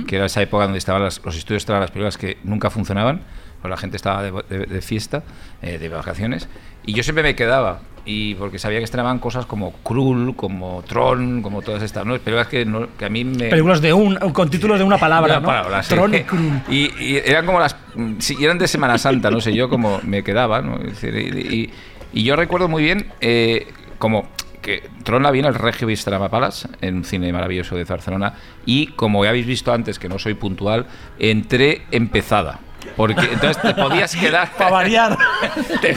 [0.07, 3.23] que era esa época donde estaban las- los estudios estaban las películas que nunca funcionaban,
[3.63, 5.23] pues la gente estaba de, de- de fiesta,
[5.63, 6.49] eh, de vacaciones,
[6.85, 7.81] y yo siempre me quedaba.
[8.05, 12.19] Y porque sabía que estrenaban cosas como Krull, como Tron, como todas estas, ¿no?
[12.19, 13.49] Películas que, no- que a mí me...
[13.51, 15.47] Películas de un, con títulos de una palabra, Una ¿no?
[15.47, 15.95] palabra, sí.
[15.95, 16.63] Tron y Krull.
[16.71, 17.77] Y, y eran como las.
[18.19, 20.77] Sí, eran de Semana Santa, no sé, yo como me quedaba, ¿no?
[20.79, 21.71] Es decir,
[22.13, 23.69] y, yo recuerdo muy bien eh,
[23.99, 24.29] como
[24.63, 28.35] que Tron la vi en el Regio Bistrama Palace, en un cine maravilloso de Barcelona,
[28.67, 30.87] y como ya habéis visto antes, que no soy puntual,
[31.19, 32.61] entré empezada.
[32.97, 34.53] Porque entonces te podías quedar.
[34.59, 35.17] Para variar.
[35.81, 35.95] te,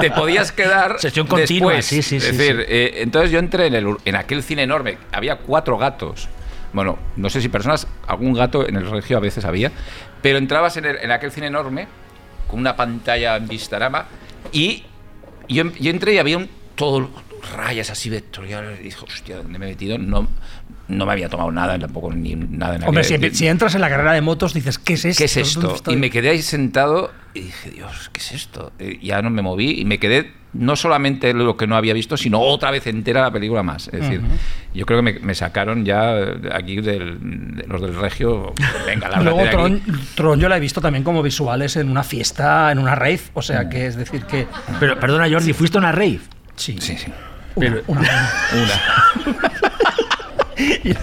[0.00, 0.98] te podías quedar.
[0.98, 1.86] Sesión continua, después.
[1.86, 2.64] sí, sí, sí, Es decir, sí.
[2.68, 4.98] eh, entonces yo entré en, el, ur- en aquel cine enorme.
[5.12, 6.28] Había cuatro gatos.
[6.72, 9.70] Bueno, no sé si personas, algún gato en el regio a veces había.
[10.22, 11.86] Pero entrabas en, el- en aquel cine enorme
[12.48, 14.06] con una pantalla en Vistarama
[14.52, 14.84] y
[15.48, 17.08] yo, yo entré y había un, todo
[17.52, 19.98] rayas así vectoriales y dije, hostia, ¿dónde me he metido?
[19.98, 20.28] No,
[20.88, 23.80] no me había tomado nada, tampoco ni nada en Hombre, aquel- si, si entras en
[23.80, 25.18] la carrera de motos dices, ¿qué es esto?
[25.18, 25.92] ¿Qué es ¿Dónde esto?
[25.92, 28.72] Y me quedé ahí sentado y dije, Dios, ¿qué es esto?
[28.78, 32.16] Eh, ya no me moví y me quedé no solamente lo que no había visto,
[32.16, 33.88] sino otra vez entera la película más.
[33.88, 34.22] Es decir,
[34.72, 36.14] yo creo que me, me sacaron ya
[36.50, 38.54] aquí del, de los del Regio,
[38.86, 39.50] venga, la Luego de.
[39.50, 39.82] Tron,
[40.14, 43.42] Tron yo la he visto también como visuales en una fiesta, en una rave, o
[43.42, 44.46] sea que es decir que...
[44.80, 46.20] Pero, perdona, Jordi, ¿fuiste a una rave?
[46.54, 47.12] Sí, Sí, sí.
[47.58, 48.00] Pero- una,
[48.52, 48.82] una.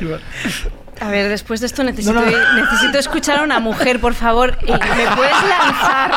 [0.01, 0.19] Una.
[0.99, 2.13] A ver, después de esto necesito,
[2.55, 4.57] necesito escuchar a una mujer, por favor.
[4.61, 4.77] ¿Me
[5.15, 6.11] puedes lanzar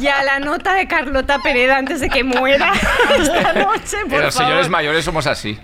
[0.00, 2.72] ya la nota de Carlota Pereda antes de que muera
[3.18, 4.48] esta noche, por Los favor?
[4.48, 5.58] señores mayores somos así.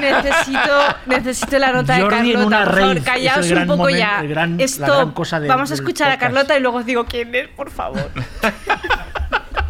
[0.00, 3.98] Necesito, necesito la nota Jordi de Carlota, por favor, callaos es el un poco momento,
[3.98, 4.22] ya.
[4.22, 4.88] gran- la Stop.
[4.88, 6.18] gran cosa de- Vamos a escuchar a.
[6.18, 8.10] Carlota y luego os digo quién es, por favor.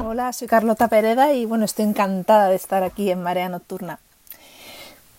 [0.08, 3.98] Hola, soy Carlota Pereda y bueno, estoy encantada de estar aquí en Marea Nocturna.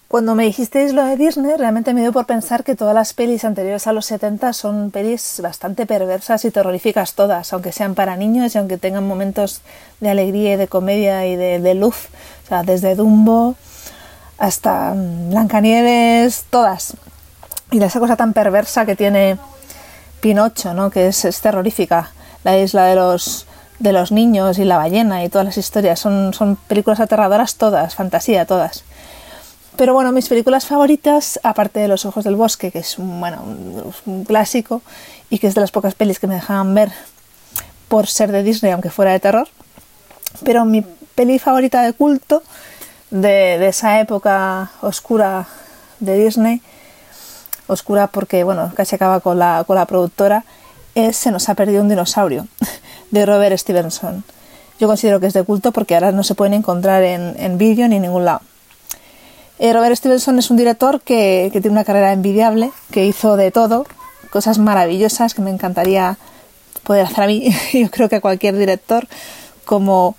[0.08, 3.44] Cuando me dijisteis lo de Disney, realmente me dio por pensar que todas las pelis
[3.44, 8.56] anteriores a los 70 son pelis bastante perversas y terroríficas todas, aunque sean para niños
[8.56, 9.62] y aunque tengan momentos
[10.00, 12.08] de alegría y de comedia y de, luz.
[12.46, 13.56] O sea, desde Dumbo
[14.38, 16.94] hasta mm, Blancanieves, todas.
[17.72, 19.38] Y esa cosa tan perversa que tiene
[20.22, 20.90] Pinocho, ¿no?
[20.92, 22.12] que es terrorífica.
[22.46, 23.47] La isla de los,
[23.80, 26.00] de los niños y la ballena y todas las historias.
[26.00, 28.84] Son, son películas aterradoras todas, fantasía todas.
[29.76, 33.44] Pero bueno, mis películas favoritas, aparte de Los Ojos del Bosque, que es un, bueno,
[34.06, 34.82] un, clásico
[35.30, 36.92] y que es de las pocas pelis que me dejaban ver
[37.88, 39.48] por ser de Disney, aunque fuera de terror.
[40.44, 40.84] Pero mi
[41.14, 42.42] peli favorita de culto
[43.12, 45.48] de, de esa época oscura
[46.00, 46.62] de Disney,
[47.68, 50.44] oscura porque bueno, casi acaba con la, con la productora,
[50.96, 52.48] es Se nos ha perdido un dinosaurio,
[53.12, 54.24] de Robert Stevenson.
[54.80, 57.88] Yo considero que es de culto porque ahora no se pueden encontrar en, en vídeo
[57.88, 58.42] ni en ningún lado.
[59.60, 63.50] Eh, Robert Stevenson es un director que, que, tiene una carrera envidiable, que hizo de
[63.50, 63.88] todo,
[64.30, 66.18] cosas maravillosas que me encantaría
[66.84, 69.08] poder hacer a mí, yo creo que a cualquier director,
[69.66, 70.16] como,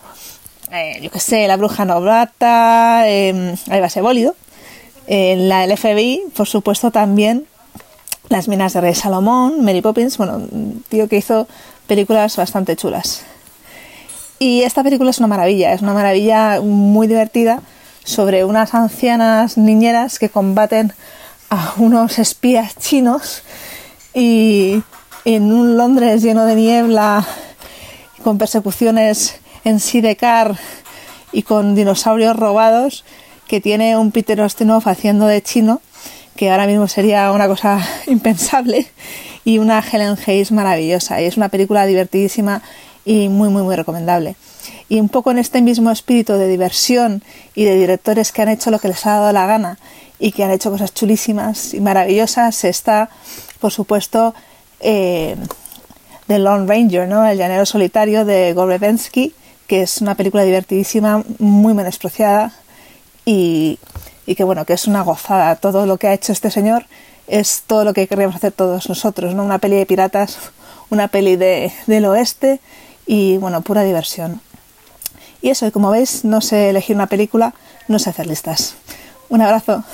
[0.71, 4.35] eh, yo qué sé, La Bruja Novata, eh, ahí va ese bólido,
[5.07, 7.47] eh, la del FBI, por supuesto también
[8.29, 10.43] Las Minas de Rey Salomón, Mary Poppins, bueno,
[10.91, 11.49] tío que hizo
[11.89, 13.25] películas bastante chulas.
[14.39, 17.61] Y esta película es una maravilla, es una maravilla muy divertida
[18.05, 20.93] sobre unas ancianas niñeras que combaten
[21.51, 23.43] a unos espías chinos
[24.15, 24.83] y
[25.25, 27.27] en un Londres lleno de niebla,
[28.23, 30.57] con persecuciones en sidecar
[31.33, 33.05] y con dinosaurios robados,
[33.47, 35.81] que tiene un Peter Ustinov haciendo de chino,
[36.37, 38.87] que ahora mismo sería una cosa impensable,
[39.49, 41.23] y una Helen Hayes maravillosa.
[41.23, 42.61] Y es una película divertidísima
[43.07, 44.37] y muy, muy, muy recomendable.
[44.91, 47.23] Y un poco en este mismo espíritu de diversión
[47.55, 49.79] y de directores que han hecho lo que les ha dado la gana
[50.19, 53.09] y que han hecho cosas chulísimas y maravillosas, está,
[53.59, 54.35] por supuesto,
[54.81, 55.35] eh,
[56.27, 57.27] The Lone Ranger, ¿no?
[57.27, 59.33] El llanero solitario de Gorevensky,
[59.67, 62.53] que es una película divertidísima, muy menospreciada
[63.25, 63.79] y,
[64.27, 65.57] y que, bueno, que es una gozada.
[65.57, 66.85] Todo lo que ha hecho este señor
[67.29, 69.45] es todo lo que querríamos hacer todos nosotros, ¿no?
[69.45, 70.39] Una peli de piratas,
[70.91, 72.61] una peli de, del oeste
[73.07, 74.41] y, bueno, pura diversión.
[75.41, 77.55] Y eso, y como veis, no sé elegir una película,
[77.87, 78.75] no sé hacer listas.
[79.29, 79.85] Un abrazo.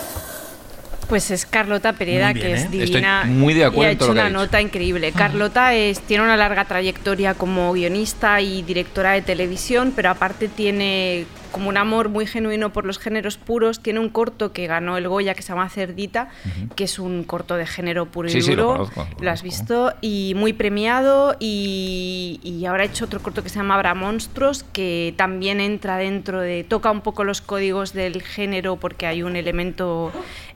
[1.09, 2.69] Pues es Carlota Pereda, bien, que es ¿eh?
[2.71, 4.39] divina Estoy muy de acuerdo y ha hecho una ha dicho.
[4.39, 5.13] nota increíble.
[5.13, 11.27] Carlota es, tiene una larga trayectoria como guionista y directora de televisión, pero aparte tiene
[11.55, 13.81] como un amor muy genuino por los géneros puros.
[13.81, 16.29] Tiene un corto que ganó el Goya que se llama Cerdita,
[16.75, 18.77] que es un corto de género puro y Sí, sí, lo duro.
[18.79, 23.45] conozco, lo Lo has visto y muy premiado y, y ahora ha hecho otro corto
[23.45, 27.93] que se llama Habrá monstruos que también entra dentro de toca un poco los códigos
[27.93, 30.11] del género porque hay un elemento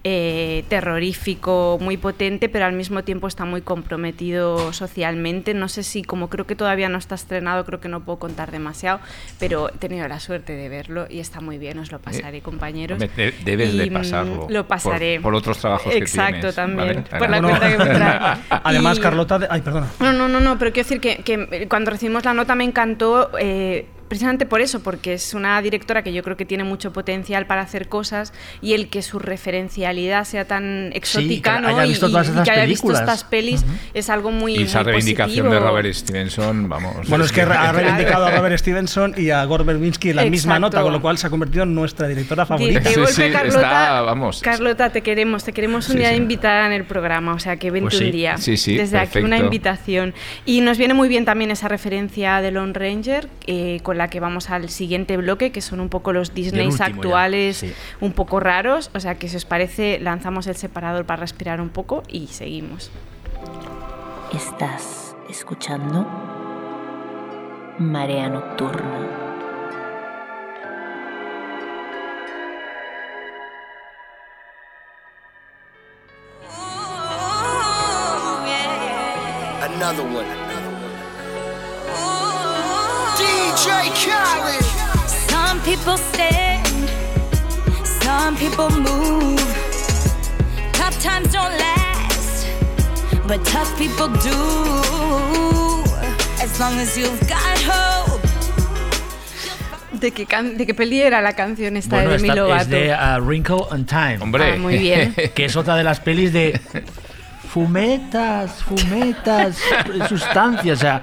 [0.05, 6.03] eh, terrorífico muy potente pero al mismo tiempo está muy comprometido socialmente no sé si
[6.03, 9.01] como creo que todavía no está estrenado creo que no puedo contar demasiado
[9.39, 10.69] pero he tenido la suerte de
[11.11, 14.47] y está muy bien os lo pasaré compañeros Hombre, de- debes de Y, mm, pasarlo.
[14.49, 16.55] lo pasaré Por, por otros trabajos que exacto tienes.
[16.55, 17.19] también ¿vale?
[17.19, 19.39] por la cuenta que me trae Además, Y- Carlota.
[19.39, 19.87] de- Ay, perdona.
[20.01, 23.31] no, no, no, no, pero quiero decir que, que cuando recibimos la nota me encantó
[23.39, 27.47] eh, precisamente por eso, porque es una directora que yo creo que tiene mucho potencial
[27.47, 28.33] para hacer cosas
[28.63, 31.69] y el que su referencialidad sea tan exótica que ¿no?
[31.69, 33.65] haya y, visto y- todas y esas que haya visto estas pelis
[33.95, 35.55] es algo muy, Y esa muy reivindicación positivo.
[35.55, 37.09] de Robert Stevenson, vamos.
[37.09, 38.31] Bueno, es que ha reivindicado a.
[38.31, 41.31] Robert Stevenson y a Gore Verbinski en la misma nota, con lo cual se ha
[41.31, 42.81] convertido en nuestra directora favorita.
[42.81, 44.41] de Sí, golpe, sí, Carlota, está, vamos.
[44.43, 46.17] Carlota, te queremos, te queremos un Sí, día sí.
[46.17, 48.05] invitada en el programa, o sea que vente Pues sí.
[48.07, 48.37] un día.
[48.39, 49.45] Sí, sí, Desde aquí una perfecto.
[49.47, 50.15] invitación.
[50.47, 54.21] Y nos viene muy bien también esa referencia de Lone Ranger, eh, con la que
[54.21, 57.73] vamos al siguiente bloque, que son un poco los Disneys actuales, sí.
[58.01, 58.91] un poco raros.
[58.95, 62.91] O sea que si os parece, lanzamos el separador para respirar un poco y seguimos.
[64.33, 66.07] Estás escuchando
[67.79, 69.27] Marea Nocturna.
[79.61, 80.48] Another one.
[83.59, 84.65] DJ Khaled.
[85.29, 86.67] Some people stand,
[88.05, 89.41] some people move.
[90.73, 92.47] Tough times don't last,
[93.27, 94.39] but tough people do.
[96.41, 98.21] As long as you've got hope.
[99.93, 102.63] ¿De qué, can- de qué peli era la canción esta Bueno, de Demi esta Lovato?
[102.63, 104.19] es de uh, Wrinkle on Time.
[104.21, 104.53] Hombre.
[104.53, 105.13] Ah, muy bien.
[105.35, 106.61] Que es otra de las pelis de
[107.63, 109.61] fumetas, fumetas,
[110.09, 110.79] sustancias.
[110.79, 111.03] O sea,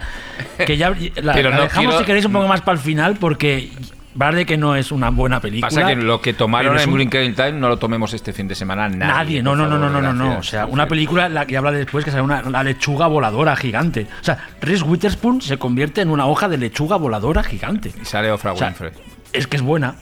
[0.65, 0.89] que ya
[1.21, 3.69] la, Pero la no dejamos quiero- si queréis un poco más para el final porque
[4.13, 5.67] vale que no es una buena película.
[5.67, 8.55] Pasa que lo que tomaron en un- Blinking Time no lo tomemos este fin de
[8.55, 8.97] semana nadie.
[9.41, 10.37] Nadie, no, no, no, no, no, no, no.
[10.39, 14.07] O sea, una película la que habla después que sale una, una lechuga voladora gigante.
[14.21, 17.91] O sea, Reese Witherspoon se convierte en una hoja de lechuga voladora gigante.
[18.01, 18.91] Y sale O sea, Winfrey.
[19.33, 19.95] Es que es buena.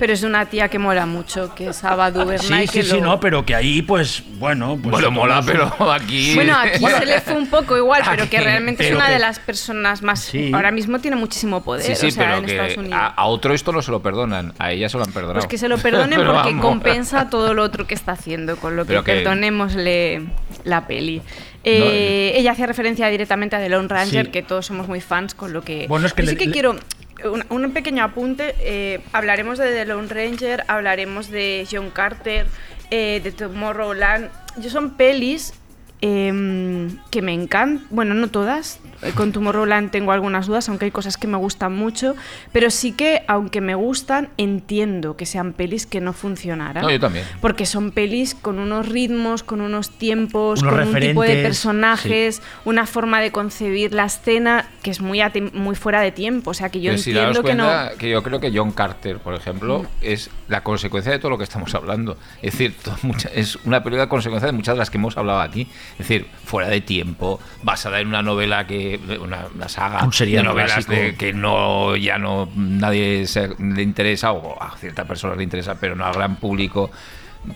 [0.00, 2.66] Pero es una tía que mola mucho, que es Ava DuVernay.
[2.66, 4.76] Sí, que sí, sí, lo- no, pero que ahí, pues, bueno.
[4.82, 6.34] Pues, Bueno, mola, pues, pero aquí.
[6.34, 9.18] Bueno, aquí se le fue un poco igual, pero que realmente es una que- de
[9.18, 10.20] las personas más...
[10.20, 10.50] Sí.
[10.54, 12.98] Ahora mismo tiene muchísimo poder, Sí, sí, o sea, pero en Estados que Unidos.
[12.98, 14.54] a, a otro esto no se lo perdonan.
[14.58, 15.34] A ella se lo han perdonado.
[15.40, 16.64] Pues que se lo perdonen porque vamos.
[16.64, 20.22] compensa todo lo otro que está haciendo, con lo que, que- perdonémosle
[20.64, 21.20] la peli.
[21.62, 24.32] Eh, ella hacía referencia directamente a The Lone Ranger, Sí.
[24.32, 25.86] que todos somos muy fans, con lo que...
[25.88, 26.76] Bueno, es que Yo sí que le- quiero...
[27.24, 32.46] Un, pequeño apunte, eh, hablaremos de The Lone Ranger, hablaremos de John Carter,
[32.90, 34.30] eh, de Tomorrowland.
[34.58, 35.54] Yo son pelis
[36.00, 40.90] em, que me encantan, bueno, no todas, eh, con Tomorrowland tengo algunas dudas, aunque hay
[40.90, 42.14] cosas que me gustan mucho,
[42.52, 46.82] pero sí que, aunque me gustan, entiendo que sean pelis que no funcionaran.
[46.82, 47.24] No, yo también.
[47.40, 52.42] Porque son pelis con unos ritmos, con unos tiempos, Unos con un tipo de personajes,
[52.64, 55.20] una forma de concebir la escena que es muy,
[55.52, 56.50] muy fuera de tiempo.
[56.50, 57.98] O sea, que yo Pero si daos entiendo que no...
[57.98, 61.44] que yo creo que John Carter, por ejemplo, es la consecuencia de todo lo que
[61.44, 62.16] estamos hablando.
[62.42, 65.68] Es decir, mucha- es una película consecuencia de muchas de las que hemos hablado aquí.
[65.92, 70.42] Es decir, fuera de tiempo, basada en una novela que una, una saga Un de
[70.42, 75.44] novelas de que no ya no nadie se- le interesa o a ciertas personas le
[75.44, 76.90] interesa, pero no al gran público.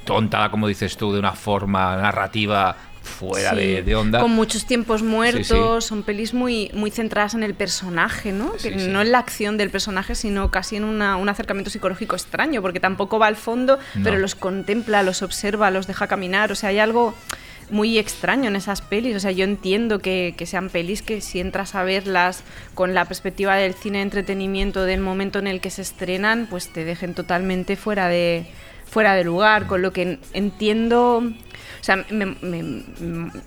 [0.04, 4.20] Tonta, como dices tú, de una forma narrativa fuera Sí, de, de onda.
[4.20, 5.86] Con muchos tiempos muertos, Sí, sí.
[5.86, 8.54] son pelis muy, muy centradas en el personaje, ¿no?
[8.56, 8.88] Sí, Que sí.
[8.88, 12.80] No en la acción del personaje, sino casi en una- un acercamiento psicológico extraño, porque
[12.80, 14.04] tampoco va al fondo, No.
[14.04, 16.50] pero los contempla, los observa, los deja caminar.
[16.50, 17.14] O sea, hay algo
[17.70, 19.16] muy extraño en esas pelis.
[19.16, 22.42] O sea, yo entiendo que, que sean pelis que si entras a verlas
[22.74, 26.72] con la perspectiva del cine de entretenimiento del momento en el que se estrenan, pues
[26.72, 28.46] te dejen totalmente fuera de,
[28.86, 29.66] fuera de lugar.
[29.66, 31.22] Con lo que en- entiendo.
[31.80, 32.82] O sea, me, me-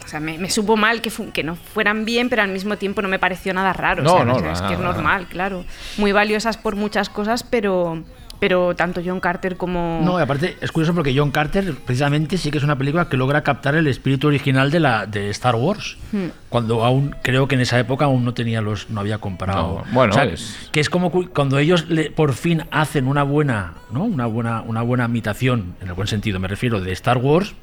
[0.04, 3.02] o sea, me- me supo mal que, que no fueran bien, pero al mismo tiempo
[3.02, 4.04] no me pareció nada raro.
[4.04, 5.66] No, o sea, no, o sea, es que es normal, claro.
[5.98, 8.04] Muy valiosas por muchas cosas, pero,
[8.40, 10.02] pero tanto John Carter como...
[10.04, 13.18] No, y aparte es curioso porque John Carter precisamente sí que es una película que
[13.18, 15.98] logra captar el espíritu original de la de Star Wars.
[16.12, 16.28] Hmm.
[16.50, 19.84] Cuando aún creo que en esa época aún no tenía los no había comprado.
[19.88, 23.08] No, bueno, O sea, es- que es como cu- cuando ellos le- por fin hacen
[23.08, 24.04] una buena, ¿no?
[24.04, 27.54] Una buena una buena imitación en el buen sentido, me refiero de Star Wars,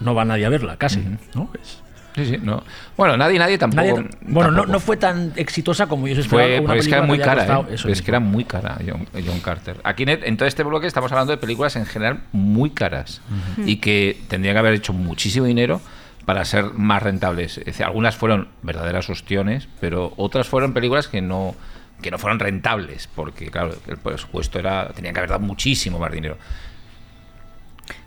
[0.00, 1.04] no va nadie a verla, casi,
[1.34, 1.50] ¿no?
[1.60, 1.82] Es-
[2.24, 2.62] Sí, sí, no.
[2.96, 3.82] Bueno, nadie, nadie tampoco.
[3.82, 4.72] nadie- bueno, no, tampoco.
[4.72, 6.50] no fue tan exitosa como ellos esperaban.
[6.56, 7.74] Fue, una es que era muy cara, costado ¿eh?
[7.74, 8.04] eso es mismo.
[8.04, 9.76] que era muy cara John, John Carter.
[9.84, 13.20] Aquí en, en todo este bloque estamos hablando de películas en general muy caras
[13.64, 15.80] y que tendrían que haber hecho muchísimo dinero
[16.26, 17.58] para ser más rentables.
[17.58, 21.54] Es decir, algunas fueron verdaderas ostiones, pero otras fueron películas que no
[22.02, 26.10] que no fueron rentables, porque claro, el presupuesto era tenían que haber dado muchísimo más
[26.10, 26.38] dinero.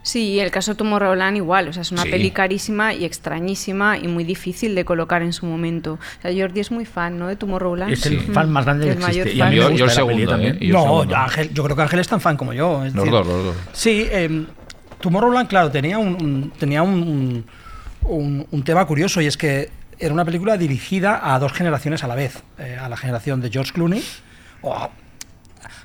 [0.03, 2.09] Sí, el caso de Tomorrowland igual, o sea, es una Sí.
[2.09, 5.93] peli carísima y extrañísima y muy difícil de colocar en su momento.
[5.93, 7.27] O sea, Jordi es muy fan, ¿no?
[7.27, 7.93] De Tomorrowland.
[7.93, 9.37] Es el Mm, fan más grande que el mayor existe.
[9.37, 9.53] Y a fan.
[9.53, 10.55] mí Yo- yo el segundo, también.
[10.55, 10.57] ¿eh?
[10.59, 11.15] Y yo No, segundo.
[11.15, 12.83] Ángel, yo creo que Ángel es tan fan como yo.
[12.85, 13.55] es Los decir, dos, los dos.
[13.71, 14.45] Sí, eh,
[14.99, 17.45] Tomorrowland, claro, tenía un, un- tenía un,
[18.03, 19.69] un- un tema curioso y es que
[19.99, 22.43] era una película dirigida a dos generaciones a la vez.
[22.57, 24.03] eh, a la generación de George Clooney
[24.61, 24.89] o a,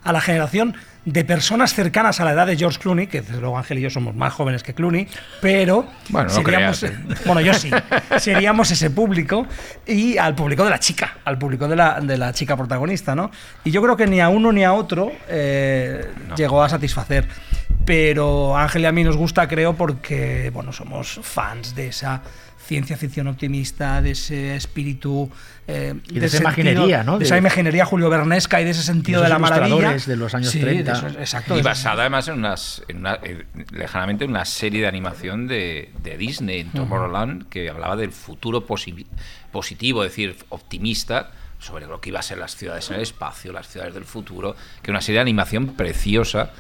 [0.03, 0.75] a la generación
[1.13, 3.91] de personas cercanas a la edad de George Clooney, que desde luego Ángel y yo
[3.91, 5.09] somos más jóvenes que Clooney,
[5.41, 7.71] pero Bueno, no seríamos, creas, bueno, yo sí,
[8.19, 9.47] seríamos ese público
[9.87, 13.31] y al público de la chica, al público de la, de la chica protagonista, ¿no?
[13.65, 17.27] Y yo creo que ni a uno ni a otro eh, llegó a satisfacer.
[17.87, 22.21] Pero Ángel y a mí nos gusta, creo, porque, bueno, somos fans de esa
[22.69, 25.31] ciencia ficción optimista, de ese espíritu...
[25.67, 27.15] eh, Y de esa imaginería, ¿no?
[27.15, 29.93] De, De- esa imaginería julio vernesca y de ese sentido De la maravilla.
[29.95, 30.93] de los años Sí, 30.
[30.93, 31.59] de esos- exacto.
[31.59, 35.91] Y basada además en unas, en una, eh, lejanamente en una serie de animación de,
[36.03, 39.07] de Disney, en Tomorrowland, que hablaba del futuro posi-
[39.51, 43.51] positivo, es decir, optimista, sobre lo que iba a ser las ciudades en el espacio,
[43.53, 46.51] las ciudades del futuro, que una serie de animación preciosa,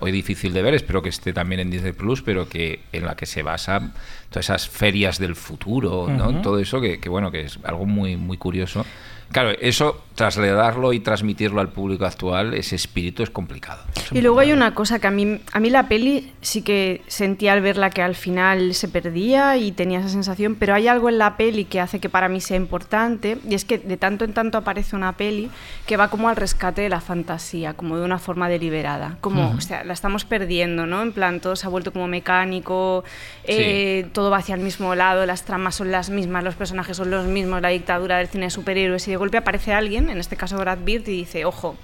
[0.00, 3.16] hoy difícil de ver, espero que esté también en Disney Plus, pero que en la
[3.16, 3.92] que se basa
[4.30, 6.40] todas esas ferias del futuro, ¿no?
[6.42, 8.84] Todo eso que, que, bueno, que es algo muy, muy curioso.
[9.32, 13.84] Claro, eso, trasladarlo y transmitirlo al público actual, ese espíritu es complicado.
[14.10, 17.52] Y luego hay una cosa que a mí, a mí la peli sí que sentía
[17.52, 21.18] al verla que al final se perdía y tenía esa sensación, pero hay algo en
[21.18, 24.32] la peli que hace que para mí sea importante y es que de tanto en
[24.32, 25.50] tanto aparece una peli
[25.86, 29.60] que va como al rescate de la fantasía, como de una forma deliberada, como, o
[29.60, 31.00] sea, la estamos perdiendo, ¿no?
[31.02, 33.04] En plan, todo se ha vuelto como mecánico,
[33.44, 37.12] eh, todo va hacia el mismo lado, las tramas son las mismas, los personajes son
[37.12, 40.36] los mismos, la dictadura del cine de superhéroes y de golpe aparece alguien, en este
[40.36, 41.76] caso Brad Pitt, y dice, ojo,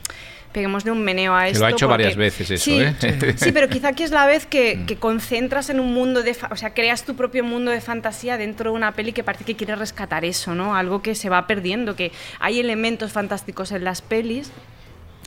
[0.52, 1.60] peguémosle un meneo a Que esto.
[1.60, 2.94] lo ha hecho porque- varias veces eso, sí, ¿eh?
[3.36, 6.32] Sí, pero quizá aquí es la vez que, que concentras en un mundo de...
[6.34, 9.44] fa- O sea, creas tu propio mundo de fantasía dentro de una peli que parece
[9.44, 10.76] que quiere rescatar eso, ¿no?
[10.76, 14.52] Algo que se va perdiendo, que hay elementos fantásticos en las pelis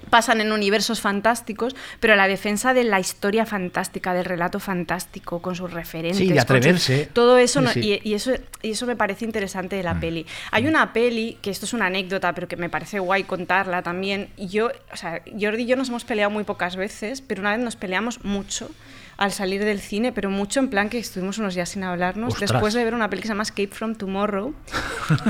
[0.10, 5.56] pasan en universos fantásticos, pero la defensa de la historia fantástica, del relato fantástico, con
[5.56, 6.18] sus referentes.
[6.20, 7.10] Sí, de su- atreverse.
[7.14, 8.00] todo eso, Sí, no- sí.
[8.04, 8.32] Y, y eso,
[8.62, 10.00] y eso me parece interesante de la Mm.
[10.00, 10.26] peli.
[10.52, 14.30] Hay una peli, que esto es una anécdota, pero que me parece guay contarla también.
[14.38, 17.52] Y yo, o sea, Jordi y yo nos hemos peleado muy pocas veces, pero una
[17.56, 18.70] vez nos peleamos mucho
[19.18, 22.52] al salir del cine, pero mucho en plan que estuvimos unos días sin hablarnos, Ostras.
[22.52, 24.54] después de ver una peli que se llama Escape from Tomorrow,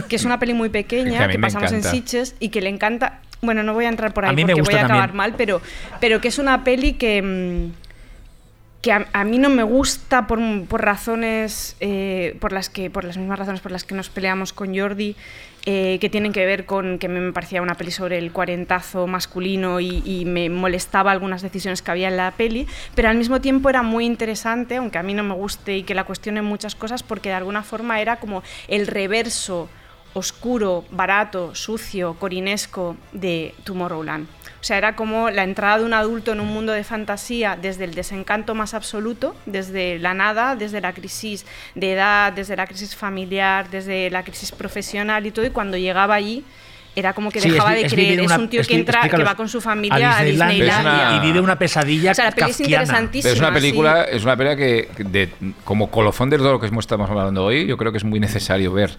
[0.10, 1.84] que es una peli muy Que pequeña, que pasamos en.
[1.84, 3.22] Sitges y que le encanta...
[3.42, 5.18] Bueno, no voy a entrar por A ahí me porque voy a acabar también.
[5.18, 5.62] mal, pero,
[6.00, 7.22] pero que es una peli que...
[7.22, 7.88] mm,
[8.82, 13.04] que a, a mí no me gusta por, por razones eh, por las que por
[13.06, 15.16] las mismas razones por las que nos peleamos con Jordi
[15.66, 19.80] eh, que tienen que ver con que me parecía una peli sobre el cuarentazo masculino
[19.80, 23.68] y, y me molestaba algunas decisiones que había en la peli pero al mismo tiempo
[23.70, 27.02] era muy interesante aunque a mí no me guste y que la cuestione muchas cosas
[27.02, 29.70] porque de alguna forma era como el reverso
[30.14, 34.28] oscuro, barato, sucio, corinesco de Tomorrowland.
[34.60, 37.84] O sea, era como la entrada de un adulto en un mundo de fantasía desde
[37.84, 42.96] el desencanto más absoluto, desde la nada, desde la crisis de edad, desde la crisis
[42.96, 46.44] familiar, desde la crisis profesional y todo, y cuando llegaba allí
[46.96, 49.08] era como que Sí, dejaba es- de es creer, es un tío es que entra,
[49.08, 51.18] que va con su familia a Disneylandia Disneylandia.
[51.18, 53.22] y vive una pesadilla O sea, la peli es interesantísima.
[53.30, 54.18] Pero es una película, sí.
[54.18, 55.30] es una película que, que de,
[55.64, 58.74] como colofón de todo lo que estamos hablando hoy, yo creo que es muy necesario
[58.74, 58.98] ver.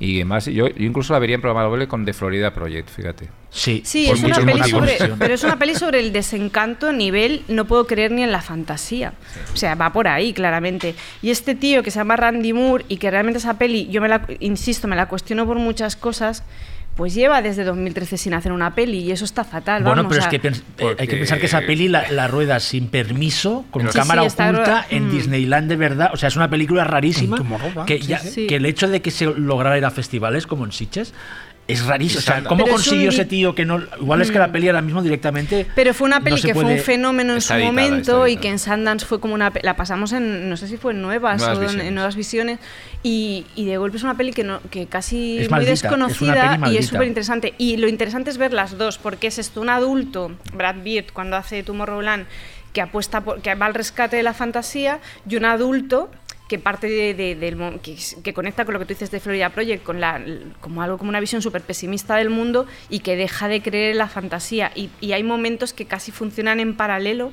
[0.00, 3.28] Y además, yo, yo incluso la vería en programa doble con The Florida Project, fíjate.
[3.50, 7.64] Sí, Sí, es una peli sobre, pero es una peli sobre el desencanto nivel no
[7.64, 9.14] puedo creer ni en la fantasía.
[9.52, 10.94] O sea, va por ahí claramente.
[11.22, 14.08] Y este tío que se llama Randy Moore y que realmente esa peli, yo me
[14.08, 16.44] la insisto, me la cuestiono por muchas cosas,
[16.98, 19.84] pues lleva desde 2013 sin hacer una peli y eso está fatal.
[19.84, 21.86] Bueno, vamos, pero o es sea, que eh, hay que Porque- pensar que esa peli
[21.86, 25.10] la, la rueda sin permiso, con Sí, cámara sí, oculta, en Mm.
[25.12, 26.10] Disneyland de verdad.
[26.12, 27.36] O sea, es una película rarísima.
[27.36, 28.46] En Tomorrowland, Que, sí, ya- sí.
[28.48, 31.14] que el hecho de que se lograra ir a festivales como en Sitges
[31.68, 32.18] es rarísimo.
[32.18, 32.48] O sea, Exacto.
[32.48, 33.80] ¿cómo Pero es consiguió un ese tío que no.
[34.00, 35.66] Igual es que la peli ahora mismo directamente.
[35.74, 38.48] Pero fue una peli que fue un fenómeno en Está su editada, momento y que
[38.48, 39.52] en Sundance fue como una...
[39.62, 41.86] La pasamos en, no sé si fue en Nuevas, Nuevas o en- Visiones.
[41.88, 42.58] en Nuevas Visiones
[43.02, 46.58] y, y de golpe es una peli que, no, que casi Es muy maldita, desconocida
[46.70, 47.54] y es súper interesante.
[47.58, 51.36] Y lo interesante es ver las dos, porque es esto, un adulto, Brad Beard, cuando
[51.36, 52.26] hace Tomorrowland,
[52.72, 56.10] que apuesta por, que va al rescate de la fantasía, y un adulto
[56.48, 59.50] que parte de, de- del que, que conecta con lo que tú dices de Florida
[59.50, 60.20] Project con la
[60.60, 63.98] como algo como una visión súper pesimista del mundo y que deja de creer en
[63.98, 64.72] la fantasía.
[64.74, 67.30] Y, y hay momentos que casi funcionan en paralelo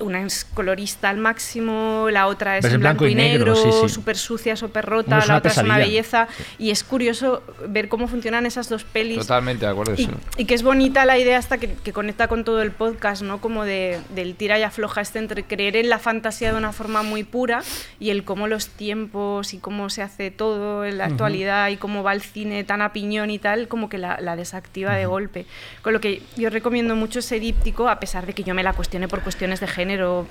[0.00, 3.88] una es colorista al máximo, la otra es en blanco, y negro, sí, sí.
[3.90, 5.76] súper sucia, súper rota, la otra es una pesadilla.
[5.76, 6.28] belleza
[6.58, 9.94] y es curioso ver cómo funcionan esas dos pelis Totalmente de acuerdo.
[9.96, 10.12] y, eso.
[10.38, 13.40] y que es bonita la idea hasta que, que conecta con todo el podcast, ¿no?
[13.40, 17.02] Como de, del tira y afloja este entre creer en la fantasía de una forma
[17.02, 17.62] muy pura
[18.00, 22.02] y el cómo los tiempos y cómo se hace todo en la actualidad y cómo
[22.02, 25.44] va el cine tan a piñón y tal, como que la, la desactiva de golpe.
[25.82, 28.72] Con lo que yo recomiendo mucho ese díptico, a pesar de que yo me la
[28.72, 29.81] cuestione por cuestiones de género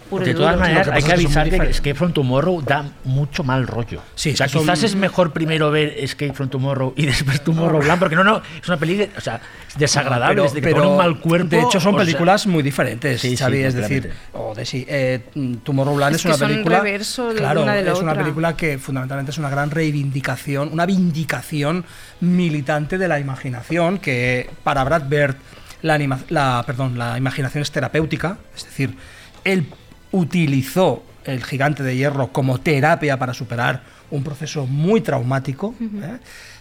[0.09, 1.55] puro De todas maneras, hay que avisar que.
[1.69, 4.01] Escape from Tomorrow da mucho mal rollo.
[4.15, 7.05] Sí, o sea, es que son- quizás es mejor primero ver Escape from Tomorrow y
[7.07, 10.55] después Tomorrowland, porque no, no, es una peli de- o sea, es desagradable, Pero- desde
[10.55, 11.47] que pero, pone un mal cuerpo.
[11.49, 15.19] De hecho, son sea, películas muy diferentes, Sí, sí, es decir, o de sí, eh,
[15.63, 16.77] Tomorrowland Es es, que una son película.
[16.79, 18.23] reverso de claro, una de la es una otra.
[18.23, 21.85] película que fundamentalmente es una gran reivindicación, una vindicación
[22.19, 25.35] militante de la imaginación, que para Brad Bird
[25.81, 28.95] la, anima- la, perdón, la imaginación es terapéutica, es decir,
[29.43, 29.67] él
[30.11, 35.73] utilizó el gigante de hierro como terapia para superar un proceso muy traumático.
[35.81, 36.17] ¿eh?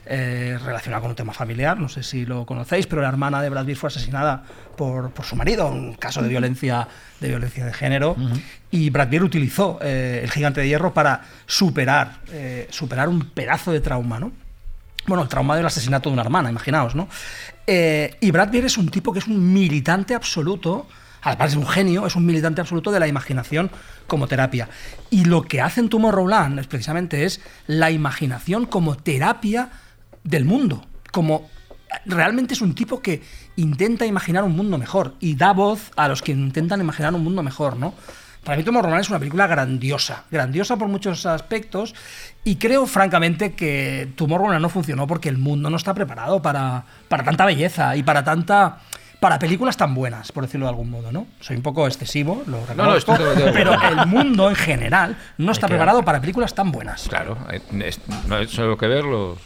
[0.07, 3.48] eh, relacionado con un tema familiar, no sé si lo conocéis, pero la hermana de
[3.48, 4.43] Brad Pitt fue asesinada
[4.77, 6.89] por, por su marido, un caso de violencia
[7.20, 8.16] de, violencia de género,
[8.70, 12.20] y Brad Pitt utilizó eh, el gigante de hierro para superar,
[12.70, 14.32] superar un pedazo de trauma, ¿no?
[15.07, 17.09] Bueno, el trauma del asesinato de una hermana, imaginaos, ¿no?
[17.66, 20.89] Y Brad Pitt es un tipo que es un militante absoluto,
[21.22, 23.70] además es un genio, es un militante absoluto de la imaginación
[24.06, 24.68] como terapia.
[25.10, 29.70] Y lo que hace en Tomorrowland es precisamente es la imaginación como terapia
[30.24, 31.48] del mundo, como
[32.06, 33.22] realmente es un tipo que
[33.56, 37.42] intenta imaginar un mundo mejor y da voz a los que intentan imaginar un mundo
[37.42, 37.94] mejor, ¿no?
[38.44, 41.94] Para mí Tomorrowland es una película grandiosa, grandiosa por muchos aspectos
[42.42, 47.22] y creo francamente que Tomorrowland no funcionó porque el mundo no está preparado para, para
[47.22, 48.78] tanta belleza y para tanta
[49.20, 51.26] para películas tan buenas, por decirlo de algún modo, ¿no?
[51.40, 55.16] Soy un poco excesivo, lo No, no, reconozco, totalmente de pero el mundo en general
[55.38, 57.06] no está que- preparado para películas tan buenas.
[57.09, 59.38] Claro, eh, es- no es solo que verlos.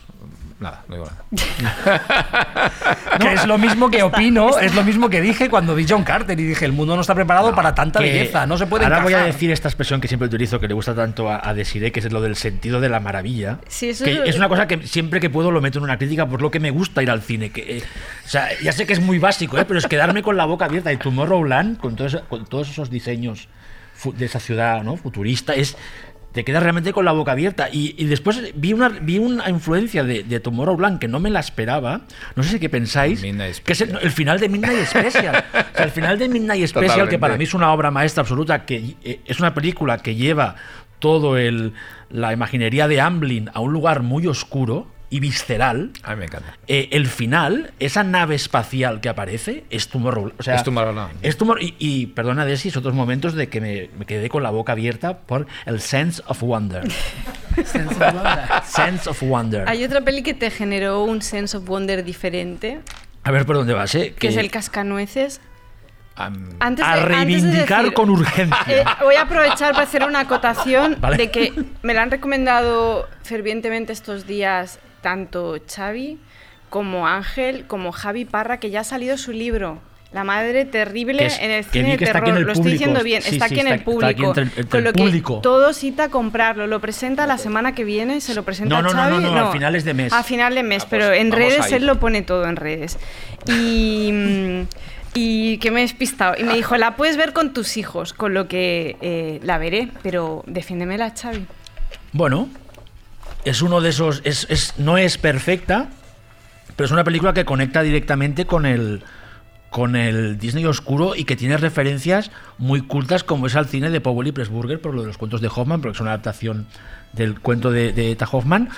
[0.61, 2.03] Nada, no digo nada.
[3.21, 6.39] Que es lo mismo que opino, es lo mismo que dije cuando vi John Carter
[6.39, 9.13] y dije, el mundo no está preparado para tanta belleza, no se puede Ahora voy
[9.13, 9.33] a encajar".
[9.33, 12.13] decir esta expresión que siempre utilizo, que le gusta tanto a, a Desiree, que es
[12.13, 13.59] lo del sentido de la maravilla.
[13.69, 15.97] Sí, eso que es- es una cosa que siempre que puedo lo meto en una
[15.99, 17.51] crítica por lo que me gusta ir al cine.
[17.51, 17.83] Que, eh,
[18.25, 19.65] o sea, ya sé que es muy básico, ¿eh?
[19.65, 20.93] pero es quedarme con la boca abierta.
[20.93, 23.49] Y Tomorrowland, con todos, con todos esos diseños
[24.17, 24.97] de esa ciudad ¿no?
[24.97, 25.77] futurista, es
[26.35, 27.69] te quedas realmente con la boca abierta.
[27.73, 31.39] Y, y después vi una, vi una influencia de, de Tomorrowland que no me la
[31.39, 32.03] esperaba.
[32.35, 33.23] No sé qué pensáis.
[33.65, 35.45] Que es el, el final de Midnight Special.
[35.55, 37.19] O sea, el final de Midnight Special, que Totalmente.
[37.19, 40.57] para mí es una obra maestra absoluta, que eh, es una película que lleva
[40.99, 41.73] todo el
[42.11, 45.91] la imaginería de Amblin a un lugar muy oscuro y visceral.
[46.03, 46.57] A mí me encanta.
[46.67, 50.41] Eh, el final, esa nave espacial que aparece, es Tomorrowland.
[50.41, 51.13] O sea, Es Tomorrowland.
[51.23, 54.51] es Tomorrow- y, y, perdona, Desis, otros momentos de que me, me quedé con la
[54.51, 56.85] boca abierta por el sense of wonder.
[58.65, 59.69] sense of wonder.
[59.69, 62.81] Hay otra peli que te generó un sense of wonder diferente,
[63.23, 64.15] A ver por dónde vas, ¿eh?
[64.19, 65.41] que es El Cascanueces.
[66.17, 68.57] Antes a de- antes de reivindicar decir- con urgencia.
[68.69, 71.17] Eh, voy a aprovechar para hacer una acotación Vale.
[71.17, 71.53] de que
[71.83, 76.19] me la han recomendado fervientemente estos días tanto Xavi
[76.71, 79.79] como Ángel como Javi Parra, que ya ha salido su libro.
[80.13, 82.37] La madre terrible es- en el cine de que está aquí terror.
[82.39, 84.09] en el Lo estoy diciendo bien, Sí, está sí, aquí en está- el está público.
[84.09, 85.37] aquí entre el- entre con lo público.
[85.39, 86.67] que todo cita comprarlo.
[86.69, 89.23] Lo presenta la semana que viene, se lo presenta No, no, no, Xavi.
[89.25, 90.13] no, no, a finales de mes.
[90.13, 92.97] A final de mes, pero pues en redes a él lo pone todo en redes.
[93.47, 94.11] Y.
[94.13, 94.63] mm,
[95.17, 96.35] Y que me he despistado.
[96.37, 99.89] Y me dijo, la puedes ver con tus hijos, con lo que eh, la veré,
[100.03, 101.47] pero defiéndemela, Xavi.
[102.13, 102.49] Bueno,
[103.45, 104.21] es uno de esos.
[104.25, 105.89] Es, es- no es perfecta,
[106.77, 109.03] pero es una película que conecta directamente con el
[109.71, 114.01] con el Disney oscuro y que tiene referencias muy cultas como es al cine de
[114.01, 116.69] Powell y Pressburger por lo de los cuentos de Hoffman, porque es una adaptación
[117.13, 118.69] del cuento de, de Eta Hoffman.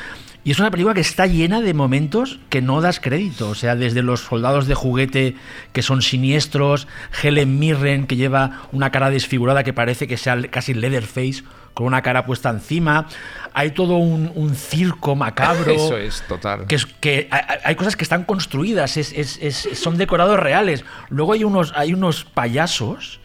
[0.43, 3.51] Y es una película que está llena de momentos que no das crédito.
[3.51, 5.36] O sea, desde los soldados de juguete
[5.74, 6.88] que son siniestros,
[7.22, 11.43] Helen Mirren que lleva una cara desfigurada que parece que sea casi Leatherface
[11.77, 13.07] con una cara puesta encima.
[13.53, 15.70] Hay todo un, un circo macabro.
[15.77, 16.66] Eso es, total.
[16.66, 20.86] Que, es, que hay, hay cosas que están construidas, es- es- es- son decorados reales.
[21.11, 23.20] Luego hay unos, hay unos payasos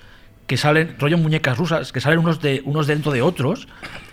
[0.48, 3.70] que salen, rollo muñecas rusas, que salen unos, de, unos dentro de otros,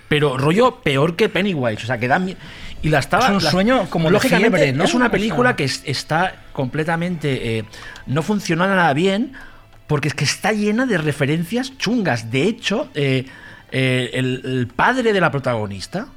[0.08, 1.82] pero rollo peor que Pennywise.
[1.82, 2.36] O sea, que dan.
[2.80, 3.24] Y la estaba.
[3.24, 4.84] Es un la- sueño como Lógicamente, fiebre, ¿no?
[4.84, 7.58] es una O película sea- que es- está completamente.
[7.58, 7.64] eh,
[8.06, 9.32] no funciona nada bien,
[9.88, 12.30] porque es que está llena de referencias chungas.
[12.30, 13.26] De hecho, eh,
[13.70, 16.08] eh, el, padre de la protagonista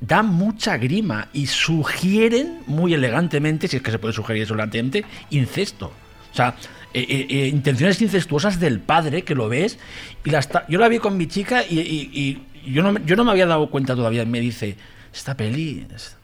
[0.00, 5.04] da mucha grima y sugieren muy elegantemente, si es que se puede sugerir eso elegantemente,
[5.30, 5.92] incesto.
[6.32, 6.54] O sea,
[6.92, 9.78] eh, eh, intenciones incestuosas del padre que lo ves.
[10.24, 13.70] Y yo la vi con mi chica y, yo, no, yo no me había dado
[13.70, 14.24] cuenta todavía.
[14.24, 14.76] Me dice,
[15.14, 16.16] esta peli, es-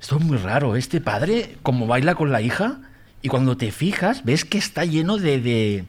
[0.00, 0.76] esto es muy raro.
[0.76, 2.80] Este padre, como baila con la hija,
[3.22, 5.84] y cuando te fijas, ves que está lleno de-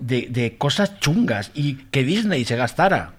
[0.00, 1.50] de cosas chungas.
[1.54, 3.14] Y que Disney se gastara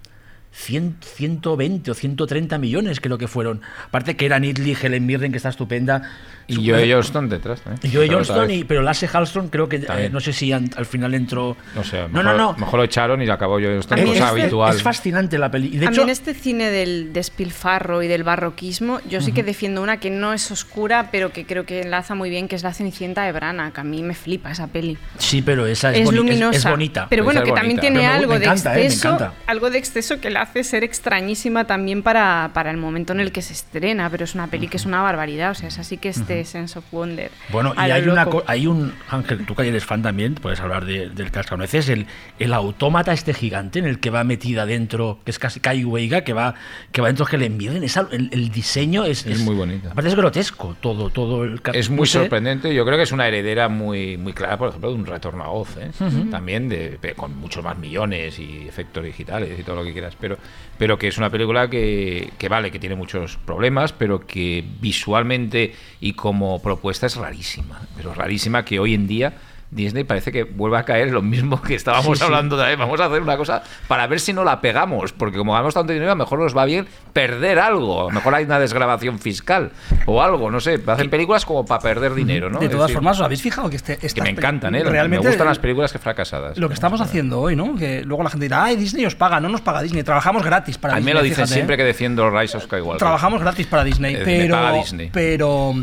[0.54, 3.62] 100, 120 o 130 millones, creo que fueron.
[3.88, 6.04] Aparte que eran Italy, Helen Mirren, que está estupenda.
[6.48, 7.80] Y Joe Johnston detrás también.
[7.84, 10.70] Y Joe Pero Johnston, y, pero Lasse Hallström creo que eh, no sé si an-
[10.76, 11.56] al final entró.
[11.76, 12.56] No sé, No, mejor, no, no.
[12.58, 14.76] mejor lo echaron y acabó Joe Johnston, cosa este- habitual.
[14.76, 19.00] Es fascinante la de a mí hecho, en este cine del despilfarro y del barroquismo,
[19.10, 22.30] yo sí que defiendo una que no es oscura, pero que creo que enlaza muy
[22.30, 24.98] bien, que es La Cenicienta de Brana, que a mí me flipa esa peli.
[25.18, 27.08] sí, pero esa es, Es, boni- luminosa, es bonita.
[27.10, 29.34] pero bueno, Esa que también tiene me- algo me de encanta, eh, me exceso, encanta.
[29.48, 33.32] algo de exceso que la hace ser extrañísima también para, para el momento en el
[33.32, 35.98] que se estrena, pero es una peli que es una barbaridad, o sea, es así
[35.98, 37.32] que este sense of wonder.
[37.50, 38.94] Bueno, y hay, una, hay un.
[39.10, 41.90] Ángel, tú que eres fan también, puedes hablar de- del cascanueces.
[41.90, 42.08] El,
[42.40, 46.22] el autómata este gigante en el que va metida dentro, que es casi Kai Weiga,
[46.24, 46.56] que va,
[46.92, 47.84] que va dentro que le envíen.
[47.84, 49.90] Es, el, el diseño es, Es muy bonito.
[49.92, 52.74] Aparte es grotesco todo, todo el Es muy sorprendente.
[52.74, 55.50] Yo creo que es una heredera muy, muy clara, por ejemplo, de un retorno a
[55.50, 55.78] Oz.
[55.78, 55.92] ¿eh?
[56.00, 56.30] Ujú.
[56.30, 60.16] También de, de- con muchos más millones y efectos digitales y todo lo que quieras.
[60.20, 60.38] Pero,
[60.78, 65.74] pero que es una película que, que vale, que tiene muchos problemas, pero que visualmente
[66.00, 67.82] y como propuesta es rarísima.
[67.98, 69.34] Pero rarísima que hoy en día.
[69.72, 73.06] Disney parece que vuelve a caer lo mismo que estábamos Sí, hablando de vamos a
[73.06, 76.14] hacer una cosa para ver si no la pegamos, porque como ganamos tanto dinero, a
[76.14, 79.72] lo mejor nos va bien perder algo, a lo mejor hay una desgrabación fiscal
[80.06, 82.60] o algo, no sé, hacen películas como para perder dinero, ¿no?
[82.60, 84.84] De todas decir, formas, ¿os habéis fijado que este, que me encantan, ¿eh?
[84.84, 86.56] Realmente me gustan las películas que fracasadas.
[86.60, 87.76] Lo que estamos haciendo hoy, ¿no?
[87.76, 90.78] Que luego la gente dirá, ay, Disney os paga, no nos paga Disney, trabajamos gratis
[90.78, 91.14] para a mí Disney.
[91.16, 91.56] me lo dicen fíjate, ¿eh?
[91.56, 93.00] siempre que defiendo Rise of Skywalker.
[93.00, 95.10] Trabajamos gratis para Disney, Eh, me pero, paga Disney.
[95.12, 95.74] pero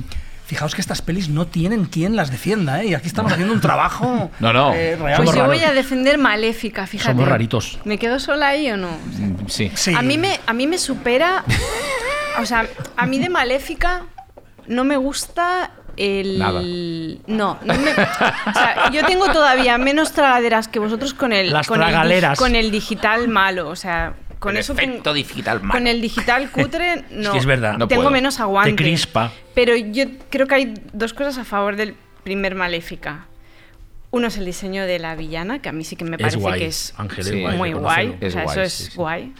[0.50, 2.86] fijaos que estas pelis no tienen quien las defienda, ¿eh?
[2.88, 4.74] Y aquí estamos haciendo un trabajo No, no.
[4.74, 7.12] eh, Pues yo voy a defender Maléfica, fíjate.
[7.12, 7.78] Somos raritos.
[7.84, 8.88] ¿Me quedo sola ahí o no?
[9.46, 9.70] Sí.
[9.76, 9.94] Sí.
[9.94, 11.44] A mí me, a mí me supera.
[12.40, 12.66] O sea,
[12.96, 14.02] a mí de Maléfica
[14.66, 16.38] no me gusta el...
[16.38, 16.60] Nada.
[16.62, 21.66] No, no me- o sea, yo tengo todavía menos tragaderas que vosotros con el, Las
[21.68, 23.68] con el, con el digital malo.
[23.68, 25.72] O sea, con El eso efecto digital malo.
[25.74, 27.30] Con el digital cutre, no.
[27.32, 27.78] que es verdad.
[27.78, 28.10] No tengo puedo.
[28.12, 28.74] menos Te aguante.
[28.74, 29.30] crispa.
[29.54, 31.94] Pero yo creo que hay dos cosas a favor del
[32.24, 33.26] primer Maléfica.
[34.10, 36.38] Uno es el diseño de la villana, que a mí sí que me Es parece
[36.38, 38.16] guay, que es Ángel, es Sí, guay, muy guay.
[38.20, 38.90] Es o sea, guay, eso es sí, sí.
[38.96, 39.32] guay.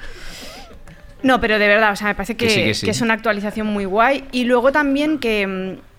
[1.23, 2.85] No, pero de verdad, o sea, me parece que, Que sí, que sí.
[2.87, 4.25] que es una actualización muy guay.
[4.33, 5.90] Y luego también que, mm,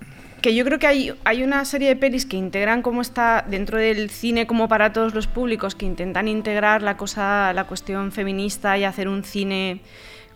[0.42, 3.78] que yo creo que hay, hay una serie de pelis que integran como está dentro
[3.78, 8.78] del cine como para todos los públicos, que intentan integrar la cosa, la cuestión feminista
[8.78, 9.82] y hacer un cine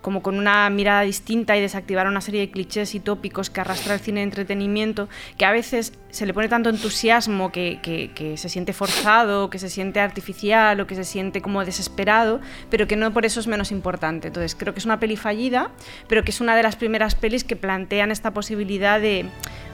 [0.01, 3.95] como con una mirada distinta y desactivar una serie de clichés y tópicos que arrastra
[3.95, 5.09] el cine de entretenimiento,
[5.39, 9.57] que a veces se le pone tanto entusiasmo que, que- que se siente forzado, que
[9.57, 13.47] se siente artificial o que se siente como desesperado, pero que no por eso es
[13.47, 14.27] menos importante.
[14.27, 15.71] Entonces creo que es una peli fallida,
[16.07, 19.25] pero que es una de las primeras pelis que plantean esta posibilidad de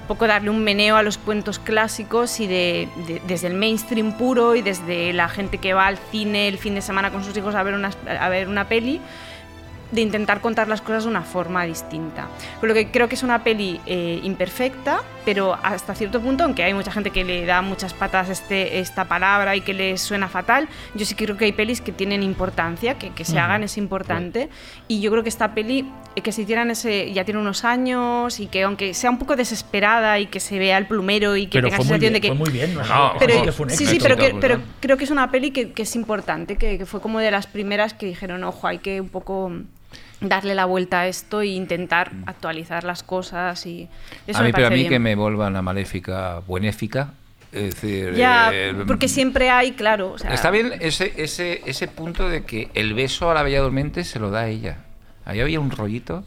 [0.07, 2.87] poco darle un meneo a los cuentos clásicos y de-
[3.27, 6.81] desde el mainstream puro y desde la gente que va al cine el fin de
[6.81, 8.99] semana con sus hijos a ver una, a ver una peli,
[9.91, 12.27] de intentar contar las cosas de una forma distinta.
[12.59, 16.63] Por lo que creo que es una peli eh, imperfecta, pero hasta cierto punto, aunque
[16.63, 20.27] hay mucha gente que le da muchas patas este, esta palabra y que le suena
[20.29, 23.41] fatal, yo sí creo que hay pelis que tienen importancia, que, que se Ujú.
[23.41, 24.49] hagan es importante.
[24.87, 28.39] Y yo creo que esta peli, eh, que se hicieran ese, ya tiene unos años
[28.39, 31.57] y que aunque sea un poco desesperada y que se vea el plumero y que
[31.57, 32.27] Pero tenga fue sensación bien, de que...
[32.29, 32.73] fue muy bien.
[32.73, 32.83] ¿no?
[32.83, 35.29] No, Pero, Sí que fue un sí, sí, pero, que, pero creo que es una
[35.31, 38.67] peli que, que es importante, que, que fue como de las primeras que dijeron, ojo,
[38.67, 39.51] hay que un poco
[40.21, 43.89] darle la vuelta a esto e intentar actualizar las cosas y
[44.27, 44.89] eso a mí, me pero a mí bien.
[44.89, 47.13] que me vuelvan a maléfica buenéfica.
[47.51, 51.87] Es decir, Ya, eh, porque siempre hay, claro, o sea, Está bien ese, ese, ese
[51.89, 54.77] punto de que el beso a la Bella Durmiente se lo da ella.
[55.25, 56.23] Ahí había un rollito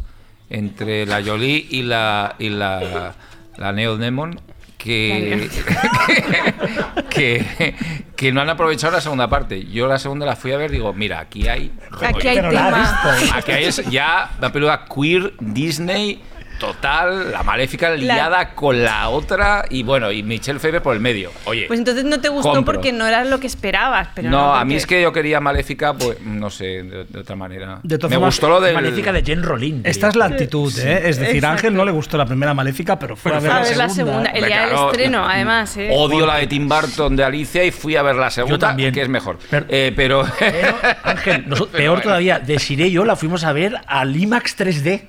[0.50, 3.14] entre la Jolie y la, y la,
[3.56, 4.38] la Neo Demon
[4.76, 6.74] que, que,
[7.14, 9.64] que no han aprovechado la segunda parte.
[9.64, 11.72] Yo la segunda la fui a ver digo, mira, aquí hay...
[12.02, 13.00] Aquí hay tema.
[13.34, 16.20] Aquí hay ya la película queer, Disney,
[16.58, 21.30] total, la maléfica liada con la otra y bueno, y Michelle Pfeiffer por el medio.
[21.44, 22.74] Oye, Pues entonces no te gustó compro.
[22.74, 25.40] porque no era lo que esperabas, pero no, no, a mí es que yo quería
[25.40, 27.80] Maléfica, pues no sé, de, de otra manera.
[27.82, 29.82] De todas Me formas, gustó lo del Maléfica de Jen Rolín.
[29.84, 31.02] Esta es la actitud, ¿eh?
[31.08, 31.52] Es decir, Exacto.
[31.54, 33.88] Ángel no le gustó la primera Maléfica, pero fue a ver, a la, ver la
[33.88, 34.12] segunda.
[34.12, 35.88] segunda, el día del Claro, estreno, además, ¿eh?
[35.92, 38.92] Odio la de Tim Burton de Alicia y fui a ver la segunda, Yo también.
[38.94, 39.38] que es mejor.
[39.50, 42.02] Pero- Eh, pero, Pero, Ángel, Pero peor bueno.
[42.02, 45.02] todavía, Desiree y yo la fuimos a ver al IMAX 3D.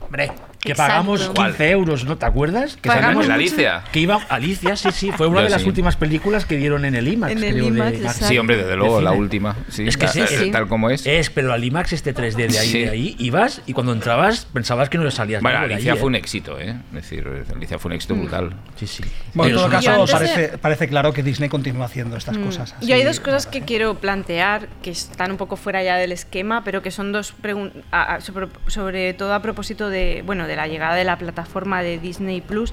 [0.00, 0.30] Hombre,
[0.62, 0.92] que Exacto.
[0.92, 1.48] pagamos ¿Cuál?
[1.50, 2.76] 15 euros, ¿no te acuerdas?
[2.80, 3.82] Que Pagamos ¿La Alicia?
[3.92, 5.68] Que iba Alicia, sí, sí, fue una Yo de las sí.
[5.68, 7.32] últimas películas que dieron en el IMAX.
[7.32, 8.26] En el creo, de- IMAX, de- exacto.
[8.26, 9.56] Sí, hombre, desde luego, de la última.
[9.68, 11.04] Sí, Es que la- sí, tal como es.
[11.04, 12.78] Es, pero al IMAX este 3D de ahí, Sí.
[12.84, 15.98] de ahí ibas y cuando entrabas pensabas que no salías Bueno, nada de Alicia ahí,
[15.98, 16.08] fue ¿eh?
[16.08, 16.76] un éxito, ¿eh?
[16.90, 18.52] Es decir, Alicia fue un éxito brutal.
[18.76, 19.02] Sí, sí.
[19.34, 19.70] Bueno, en todo
[20.06, 22.44] caso, de- parece, claro que Disney continúa haciendo estas Mm.
[22.44, 22.74] cosas.
[22.80, 23.66] Yo hay así, dos cosas que parece.
[23.66, 27.82] quiero plantear que están un poco fuera ya del esquema, pero que son dos preguntas
[28.24, 32.40] sobre, sobre todo a propósito de bueno de la llegada de la plataforma de Disney
[32.40, 32.72] Plus.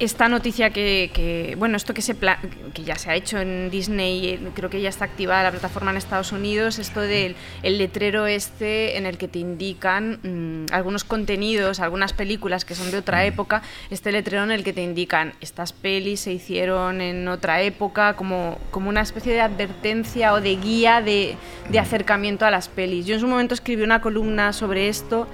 [0.00, 2.40] Esta noticia que, que, bueno esto que se pla-
[2.74, 5.92] que ya se ha hecho en Disney, eh, creo que ya está activada la plataforma
[5.92, 11.04] en Estados Unidos, esto del el letrero este en el que te indican mm, algunos
[11.04, 15.34] contenidos, algunas películas que son de otra época, este letrero en el que te indican
[15.40, 20.56] estas pelis se hicieron en otra época, como, como una especie de advertencia o de
[20.56, 21.36] guía de,
[21.70, 23.06] de acercamiento a las pelis.
[23.06, 25.28] Yo en su momento escribí una columna sobre esto.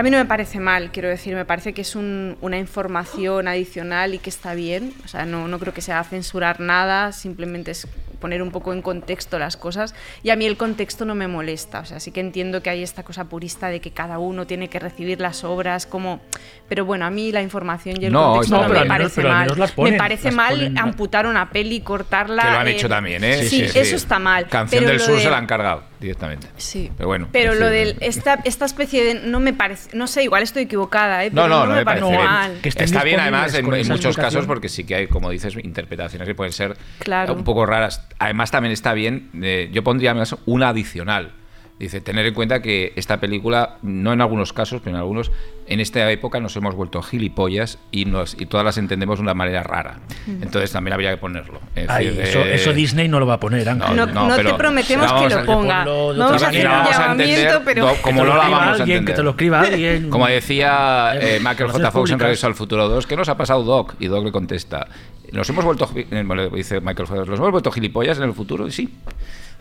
[0.00, 3.46] A mí no me parece mal, quiero decir, me parece que es un- una información
[3.48, 4.94] adicional y que está bien.
[5.04, 7.86] O sea, no, no creo que sea censurar nada, simplemente es
[8.20, 9.94] poner un poco en contexto las cosas.
[10.22, 11.80] Y a mí el contexto no me molesta.
[11.80, 14.68] O sea, sí que entiendo que hay esta cosa purista de que cada uno tiene
[14.68, 16.20] que recibir las obras como...
[16.68, 18.98] Pero bueno, a mí la información y el No, contexto no, no, pero me menos-
[19.12, 19.40] parece mal.
[19.42, 22.42] menos las ponen, me parece mal ponen- amputar una peli, cortarla...
[22.42, 23.42] Que lo han eh, hecho también, ¿eh?
[23.44, 24.46] Sí, eso está mal.
[24.46, 26.46] Canción pero del Sur de- se la han cargado directamente.
[26.56, 26.90] Sí.
[26.96, 27.28] Pero bueno.
[27.32, 29.14] Pero lo de esta, esta especie de.
[29.28, 29.94] No me parece.
[29.96, 31.30] No sé, igual estoy equivocada, ¿eh?
[31.30, 32.24] No, Pero no, no, me parece bien.
[32.24, 32.58] mal.
[32.62, 35.54] Que estén Está bien, además, en, en muchos casos, porque sí que hay, como dices,
[35.62, 37.34] interpretaciones que pueden ser Claro.
[37.34, 38.02] un poco raras.
[38.18, 41.32] Además, también está bien, eh, yo pondría además una adicional.
[41.80, 45.32] Dice, tener en cuenta que esta película, no en algunos casos, pero en algunos,
[45.66, 49.32] en esta época nos hemos vuelto gilipollas y, nos, y todas las entendemos de una
[49.32, 49.96] manera rara.
[50.26, 51.58] Entonces también habría que ponerlo.
[51.74, 53.96] Es Ay, decir, eso, eh, eso Disney no lo va a poner, Ángel.
[53.96, 55.84] No, no, no pero te prometemos que lo ponga.
[55.86, 57.94] Vamos a hacer un llamamiento, pero.
[57.94, 59.04] Que como te no lo vamos a alguien.
[59.06, 60.10] Que te lo escriba alguien.
[60.10, 61.90] Como decía eh, Michael J.
[61.90, 62.18] Fox en.
[62.18, 63.94] Regreso al Futuro 2, ¿qué nos ha pasado, Doc?
[63.98, 64.86] Y Doc le contesta,
[65.32, 68.66] nos hemos vuelto, eh, bueno, dice Michael Fox, nos hemos vuelto gilipollas en el futuro,
[68.66, 68.88] y sí.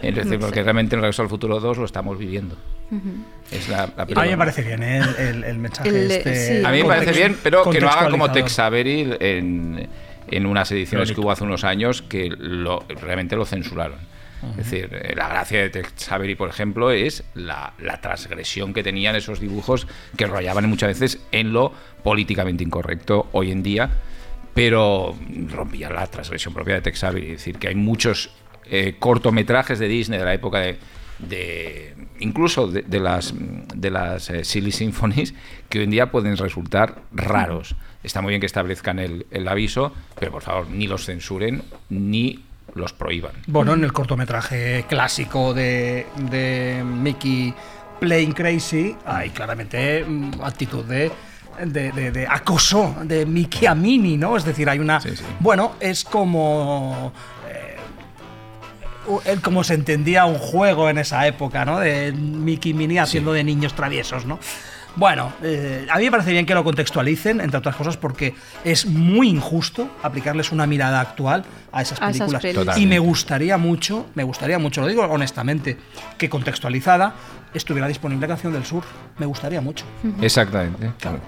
[0.01, 2.55] Es decir, porque realmente en Regreso al Futuro 2 lo estamos viviendo.
[3.51, 4.99] Es la, la A mí me parece bien ¿eh?
[4.99, 6.35] el, el- el mensaje El- este.
[6.59, 6.65] sí.
[6.65, 8.31] A mí me parece bien, pero que no haga como.
[8.31, 9.89] Tex Avery en,
[10.31, 13.97] en unas ediciones Lo que hubo hace unos años que lo, realmente lo censuraron.
[14.51, 18.83] Es decir, eh, la gracia de Tex Avery, por ejemplo, es la, la transgresión que
[18.83, 19.85] tenían esos dibujos
[20.15, 21.73] que rayaban muchas veces en lo
[22.03, 23.89] políticamente incorrecto hoy en día,
[24.53, 25.15] pero
[25.47, 27.27] rompían la transgresión propia de Tex Avery.
[27.27, 28.31] Es decir, que hay muchos
[28.65, 30.59] eh, cortometrajes de Disney de la época
[31.19, 35.33] de, incluso de, las de las eh, Silly Symphonies
[35.69, 37.75] que hoy en día pueden resultar raros.
[38.03, 42.43] Está muy bien que establezcan el, el aviso, pero por favor ni los censuren ni
[42.75, 43.33] los prohíban.
[43.47, 47.53] Bueno, en el cortometraje clásico de, de Mickey
[47.99, 51.11] Playing Crazy hay claramente mm, actitud de,
[51.65, 54.35] de, de- de acoso de Mickey a Minnie, ¿no?
[54.37, 54.99] Es decir, hay una...
[55.39, 57.11] Bueno, es como...
[57.49, 61.79] eh, como se entendía un juego en esa época, ¿no?
[61.79, 64.39] De Mickey y Minnie haciendo de niños traviesos, ¿no?
[64.95, 68.33] Bueno, eh, a mí me parece bien que lo contextualicen, entre otras cosas, porque
[68.63, 72.77] es muy injusto aplicarles una mirada actual a esas A esas películas.
[72.77, 75.77] y me gustaría mucho, me gustaría mucho, lo digo honestamente,
[76.17, 77.13] que contextualizada
[77.53, 78.83] estuviera disponible Canción del Sur.
[79.17, 79.85] Me gustaría mucho.
[80.21, 80.91] Exactamente.
[80.99, 81.19] Claro,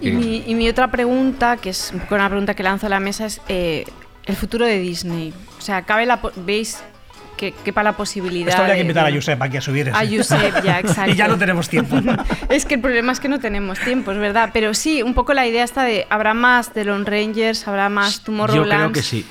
[0.00, 2.90] Y mi, y mi otra pregunta, que es un poco una pregunta que lanzo a
[2.90, 3.84] la mesa, es eh,
[4.26, 5.32] el futuro de Disney.
[5.58, 6.82] O sea, ¿cabe la ¿veis
[7.36, 8.50] que quepa la posibilidad?
[8.50, 9.96] Esto habría que de- invitar a Josep aquí a subir ese.
[9.96, 11.10] A Josep, ya, exacto.
[11.10, 11.96] y ya no tenemos tiempo.
[12.48, 14.50] Es que el problema es que no tenemos tiempo, es verdad.
[14.52, 17.66] Pero sí, un poco la idea está de, ¿habrá más de Lone Rangers?
[17.66, 18.68] ¿Habrá más Yo Tomorrowland?
[18.80, 19.24] creo que sí.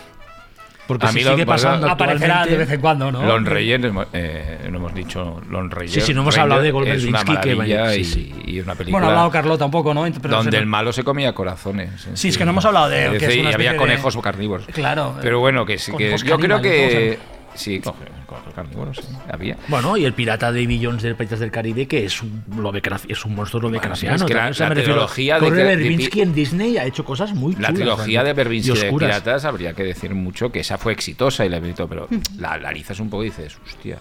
[0.88, 3.24] Porque A si mí lo- sigue pasando Aparecerá de vez en cuando, ¿no?
[3.26, 5.90] Lone Ranger, eh, no hemos dicho Lone Ranger.
[5.90, 8.42] Sí, sí, no hemos Ranger hablado de Goldberg-Vinsky, que vaya- y, sí, sí.
[8.46, 10.04] y una película Bueno, ha hablado Carlota un poco, ¿no?
[10.22, 12.08] Pero donde el malo se comía corazones.
[12.16, 13.78] Sí, es que no hemos hablado de él, que es una y había especie de-
[13.78, 14.66] conejos carnívoros.
[14.68, 15.16] Claro.
[15.22, 19.04] Pero bueno, que sí que Conejos yo creo que ¿cómo sí, conejos conejos carnívoros, sí,
[19.32, 19.58] había.
[19.68, 23.26] Bueno, y el pirata de Billions de Piratas del Caribe, que es un, Lovecraft- es
[23.26, 24.16] un monstruo Lovecraftiano.
[24.16, 24.48] es que la-.
[24.50, 25.78] O sea, la me refiero, trilogía de
[26.10, 27.74] pi- en Disney ha hecho cosas muy La chulas.
[27.76, 28.98] trilogía de realmente, Verbinski y de.
[28.98, 32.08] Piratas habría que decir mucho que esa fue exitosa y la evitó, pero
[32.38, 34.00] la, la analizas un poco y dices, hostia,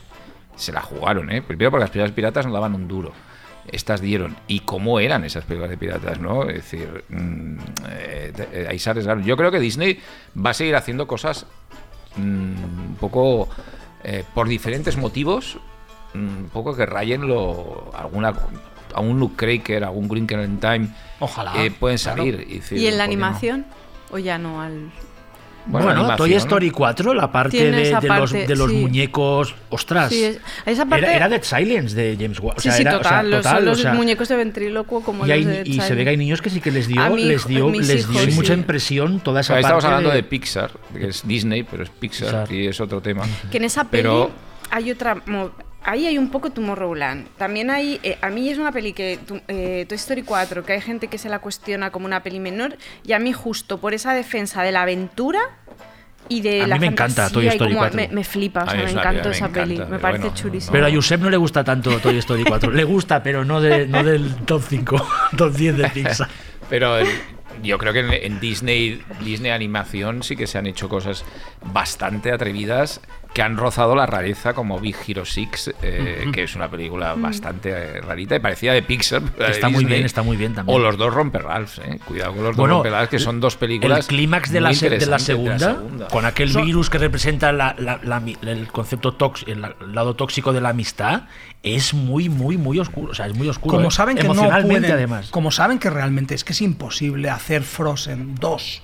[0.56, 1.42] se la jugaron, ¿eh?
[1.42, 3.12] Primero porque las películas piratas no daban un duro.
[3.70, 4.36] Estas dieron.
[4.48, 6.48] ¿Y cómo eran esas películas de piratas, no?
[6.48, 7.56] Es decir, mm,
[7.90, 9.22] eh, eh, ahí se arriesgaron.
[9.24, 10.00] Yo creo que Disney
[10.36, 11.46] va a seguir haciendo cosas
[12.16, 13.48] mm, un poco
[14.04, 15.58] eh, por diferentes motivos,
[16.14, 18.32] mm, un poco que rayen lo, alguna
[18.94, 20.88] a un Luke Cracker, a un Green in Time,
[21.20, 22.18] Ojalá, eh, pueden claro.
[22.18, 22.46] salir.
[22.48, 23.66] Y, decir, ¿Y en la animación?
[24.10, 24.60] ¿O ya no?
[24.60, 24.90] Al...
[25.66, 28.76] Bueno, animación, Toy Story 4, la parte de, los, parte, de los sí.
[28.76, 29.54] muñecos.
[29.70, 30.08] Ostras.
[30.08, 32.56] Sí, es- esa parte- era, era Dead Silence de James Wan.
[32.56, 33.64] O Sí, sea, sí, era- o sea, total.
[33.64, 36.16] los, los muñecos de ventrílocuo como y, los hay- de y se ve que hay
[36.16, 39.40] niños que sí que les dio, mi les dio, les dio hijos, mucha impresión toda
[39.40, 39.66] esa parte.
[39.66, 40.16] estamos hablando de...
[40.16, 42.52] de Pixar, que es Disney, pero es Pixar, Pixar.
[42.52, 43.24] y es otro tema.
[43.50, 44.30] Que en esa peli Pero
[44.70, 45.16] hay otra.
[45.84, 47.26] Ahí hay un poco Tomorrowland.
[47.38, 47.98] También hay.
[48.02, 49.18] eh, a mí es una peli que.
[49.26, 52.38] tu- eh, Toy Story 4, que hay gente que se la cuestiona como una peli
[52.40, 52.76] menor.
[53.04, 55.40] Y a mí, justo por esa defensa de la aventura
[56.28, 57.96] y de A mí la me encanta Toy Story como 4.
[57.96, 58.90] Me, me flipa, o sea, mí me me
[59.32, 59.74] esa peli.
[59.74, 60.72] encanta, Me pero parece bueno, chulísima.
[60.72, 62.70] Pero a Josep no le gusta tanto Toy Story 4.
[62.70, 66.28] le gusta, pero no, de, no del top 5, top 10 de Pixar.
[66.70, 67.08] Pero el-
[67.62, 71.22] yo creo que en, en Disney, Disney Animación sí que se han hecho cosas
[71.60, 73.00] bastante atrevidas
[73.34, 77.70] que han rozado la rareza, como Big Hero 6, eh, que es una película bastante
[77.70, 79.22] eh, rarita y parecía de Pixar.
[79.22, 80.76] de Está muy bien, está muy bien también.
[80.76, 81.98] O los dos Romperrals, eh.
[82.04, 84.00] cuidado con los Bueno, dos Romperals, que son dos películas.
[84.00, 88.36] El clímax de, la de segunda, con aquel virus que representa la- la- la mi-
[88.42, 89.64] el concepto tóxico, el,
[89.94, 91.22] lado tóxico de la amistad,
[91.62, 93.12] es muy, muy, muy oscuro.
[93.12, 93.76] O sea, es muy oscuro.
[93.76, 93.92] Como ¿eh?
[93.92, 95.30] saben que no pueden, además.
[95.30, 98.82] como saben que realmente es que es imposible hacer Frozen 2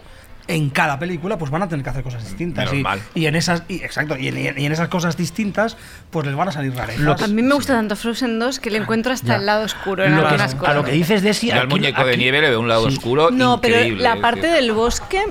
[0.49, 2.73] en cada película, pues van a tener que hacer cosas distintas.
[2.73, 2.83] Y,
[3.15, 5.77] y en esas, y, exacto, y en, y en esas cosas distintas,
[6.11, 7.23] pues les van a salir rarezas.
[7.23, 9.37] A mí me gusta tanto Frozen 2 que le encuentro hasta Ya.
[9.37, 10.71] el lado oscuro en Lo que- algunas cosas.
[10.71, 12.89] a lo que dices, Desi, Yo al aquí- muñeco de nieve le veo un lado
[12.91, 12.97] sí.
[12.97, 13.31] oscuro.
[13.31, 15.23] No, pero la parte del bosque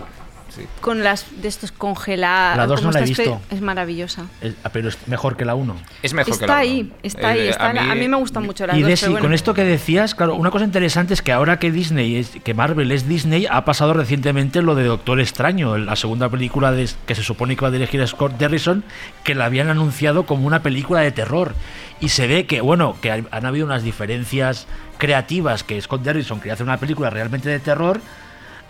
[0.58, 0.66] Sí.
[0.82, 2.58] con las de estos congelados.
[2.58, 3.40] La dos no la he visto.
[3.50, 4.26] Es maravillosa.
[4.42, 5.76] Es- ah, pero es mejor que la 1.
[6.04, 6.96] Es mejor que Está la ahí, uno.
[7.04, 7.40] está ahí.
[7.40, 8.90] Eh, está en la- a, mí, me gustan mucho las Y dos.
[8.90, 9.22] Desi, bueno.
[9.22, 12.54] con esto que decías, claro, una cosa interesante es que ahora que Disney es, que
[12.54, 17.16] Marvel es Disney, ha pasado recientemente lo de Doctor Extraño, la segunda película de- que
[17.16, 18.84] se supone que va a dirigir Scott Derrison,
[19.24, 21.54] que la habían anunciado como una película de terror.
[22.00, 24.68] Y se ve que, bueno, que han han habido unas diferencias
[24.98, 28.00] creativas, que Scott Derrison quería hacer una película realmente de terror.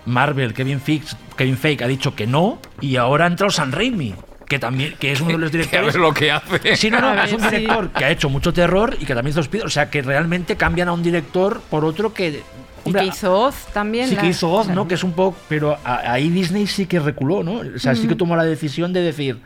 [0.07, 4.15] Marvel, Kevin, Fix, Kevin Feige ha dicho que no, y ahora ha entrado Sam Raimi,
[4.47, 6.75] que también que es uno de los Que a directores ver lo que hace.
[6.75, 7.47] Sí, no, no, es un sí.
[7.49, 10.55] director que ha hecho mucho terror y que también hizo Spider- O sea, que realmente
[10.55, 12.29] cambian a un director por otro que.
[12.85, 14.07] Y hombre, que hizo Oz también.
[14.07, 14.88] sí la- que hizo Oz, ¿no?
[14.88, 15.38] Que es un poco.
[15.49, 17.61] Pero ahí Disney sí que reculó, ¿no?
[17.75, 19.39] O sea, sí que tomó la decisión de decir.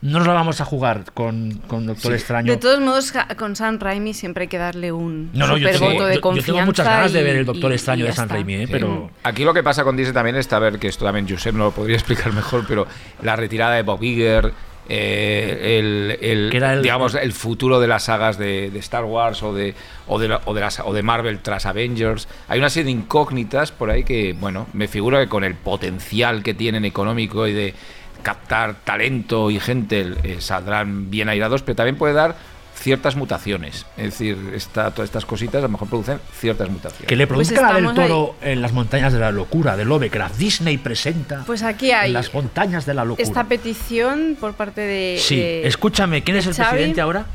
[0.00, 2.52] No nos la vamos a jugar con, con Doctor Extraño.
[2.52, 5.78] De todos modos, con Sam Raimi siempre hay que darle un No, no, yo super
[5.80, 6.64] tengo- voto de yo- yo tengo confianza.
[6.66, 8.26] muchas ganas de y- ver el Doctor y- Extraño y de está.
[8.26, 8.66] Raimi, ¿eh?
[8.66, 8.72] Sí.
[8.72, 11.54] pero Aquí lo que pasa con Disney también está a ver que esto también Josep
[11.54, 12.86] no lo podría explicar mejor, pero
[13.22, 14.52] la retirada de Bob Iger,
[14.90, 19.04] eh, el, el- Que era el- digamos el futuro de las sagas de, de Star
[19.04, 19.74] Wars o de
[20.06, 23.70] o de, o de las- o de Marvel tras Avengers, hay una serie de incógnitas
[23.72, 27.74] por ahí que bueno me figuro que con el potencial que tienen económico y de
[28.22, 32.36] captar talento y gente eh, saldrán bien airados, pero también puede dar
[32.74, 37.08] ciertas mutaciones, es decir, esta, todas estas cositas a lo mejor producen ciertas mutaciones.
[37.08, 37.94] que le Pues produzca la del ahí.
[37.96, 40.36] toro en las montañas de la locura de Lovecraft.
[40.36, 43.26] Disney presenta Pues aquí hay en las montañas de la locura.
[43.26, 45.18] esta petición por parte de.
[45.20, 46.70] Sí, de- escúchame, ¿quién es el Xavi.
[46.70, 47.26] presidente ahora?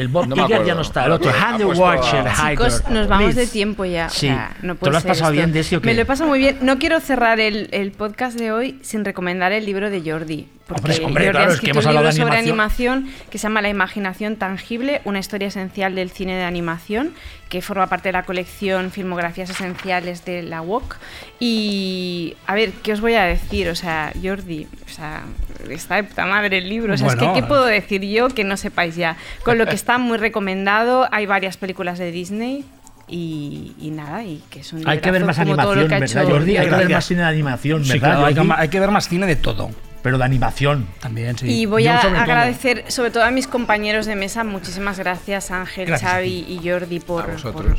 [0.00, 2.82] El Bob No Iger ya no está, el otro, Ha Handy puesto Watcher, a- Chicos,
[2.88, 4.06] nos vamos de tiempo ya.
[4.06, 4.28] o Sí.
[4.28, 5.36] sea, no ¿Te puede lo has ser pasado esto.
[5.36, 5.86] bien, Desi, o qué?
[5.88, 6.56] Me lo he pasado muy bien.
[6.62, 10.48] No quiero cerrar el, el podcast de hoy sin recomendar el libro de Jordi.
[10.74, 12.92] Porque Hombre, hombre, claro, es que hemos un hablado libro de sobre animación.
[13.04, 17.12] animación que se llama La imaginación tangible, una historia esencial del cine de animación,
[17.48, 20.96] que forma parte de la colección Filmografías Esenciales de la WOC.
[21.40, 23.68] Y a ver, ¿qué os voy a decir?
[23.68, 25.22] O sea, Jordi, o sea,
[25.68, 26.94] está de puta madre el libro.
[26.94, 29.16] O sea, es Bueno, que, ¿qué puedo decir yo que no sepáis ya?
[29.42, 32.64] Con lo que está muy recomendado, hay varias películas de Disney.
[33.12, 36.56] Y, y nada, y que es un Hay que ver más animación, que ¿verdad, Jordi?
[36.56, 38.08] Hay que ver más cine de animación, Sí, ¿verdad?
[38.10, 38.52] claro, hay, que, Jordi?
[38.56, 39.70] hay que ver más cine de todo.
[40.02, 40.86] Pero de animación.
[41.00, 41.46] También, sí.
[41.46, 42.22] Y voy Yo a sobre todo.
[42.22, 47.00] agradecer sobre todo a mis compañeros de mesa, muchísimas gracias Ángel, Gracias Xavi y Jordi
[47.00, 47.26] por,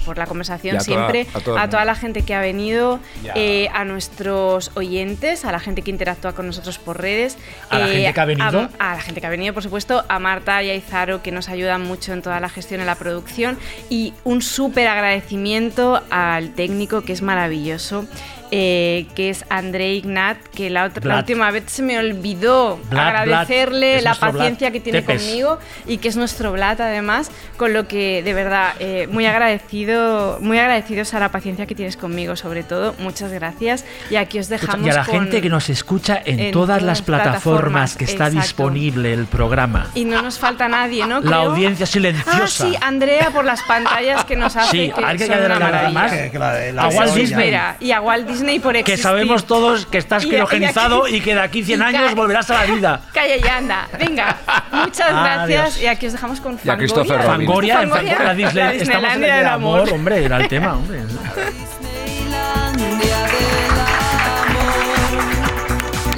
[0.06, 1.28] por, la conversación a toda- siempre,
[1.58, 3.00] a toda la gente que ha venido,
[3.36, 7.38] eh, a nuestros oyentes, a la gente que interactúa con nosotros por redes,
[7.70, 8.70] ¿A la eh, gente que ha venido?
[8.80, 11.32] a, a la gente que ha venido, por supuesto, a Marta y a Izaro que
[11.32, 13.58] nos ayudan mucho en toda la gestión y la producción
[13.90, 18.06] y un súper agradecimiento al técnico que es maravilloso.
[18.52, 23.08] Eh, que es André Ignat, que la, otra, la última vez se me olvidó Vlad,
[23.08, 25.22] agradecerle la paciencia Vlad que tiene Tepes.
[25.24, 25.58] conmigo
[25.88, 30.60] y que es nuestro Vlad además, con lo que de verdad eh, muy agradecido, muy
[30.60, 32.94] agradecidos a la paciencia que tienes conmigo sobre todo.
[33.00, 36.40] Muchas gracias y aquí os dejamos y a la con- gente que nos escucha en,
[36.40, 38.42] en todas todas las plataformas plataformas, que está exacto.
[38.42, 39.88] disponible el programa.
[39.96, 41.20] y no nos falta nadie, ¿no?
[41.22, 41.52] La Creo.
[41.52, 42.32] audiencia silenciosa.
[42.44, 45.60] Ah, sí, Andrea por las pantallas que nos hace Sí, que hay que son una
[45.60, 45.90] maravilla.
[46.00, 46.12] más.
[46.12, 47.14] Que- que la la A de Walt.
[47.16, 47.24] Disney.
[47.42, 49.04] Espera, y a Walt Disney por Que existir.
[49.04, 52.16] sabemos todos que estás Y- y criogenizado aquí- y que de aquí 100 y años
[52.16, 53.02] volverás a la vida.
[53.14, 53.88] Calla y anda.
[54.00, 54.38] Venga,
[54.72, 55.48] muchas Adiós.
[55.50, 55.82] gracias.
[55.82, 57.34] Y aquí os dejamos con Y a Christopher Fangoria.
[57.34, 57.48] Robin.
[57.48, 59.94] Fangoria, en Fangoria, Fangoria, Disney, la estamos en el del amor, amor.
[59.94, 61.00] hombre, era el tema, hombre.
[61.02, 64.02] Disneylandia del amor.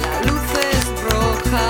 [0.00, 1.64] La luz es roja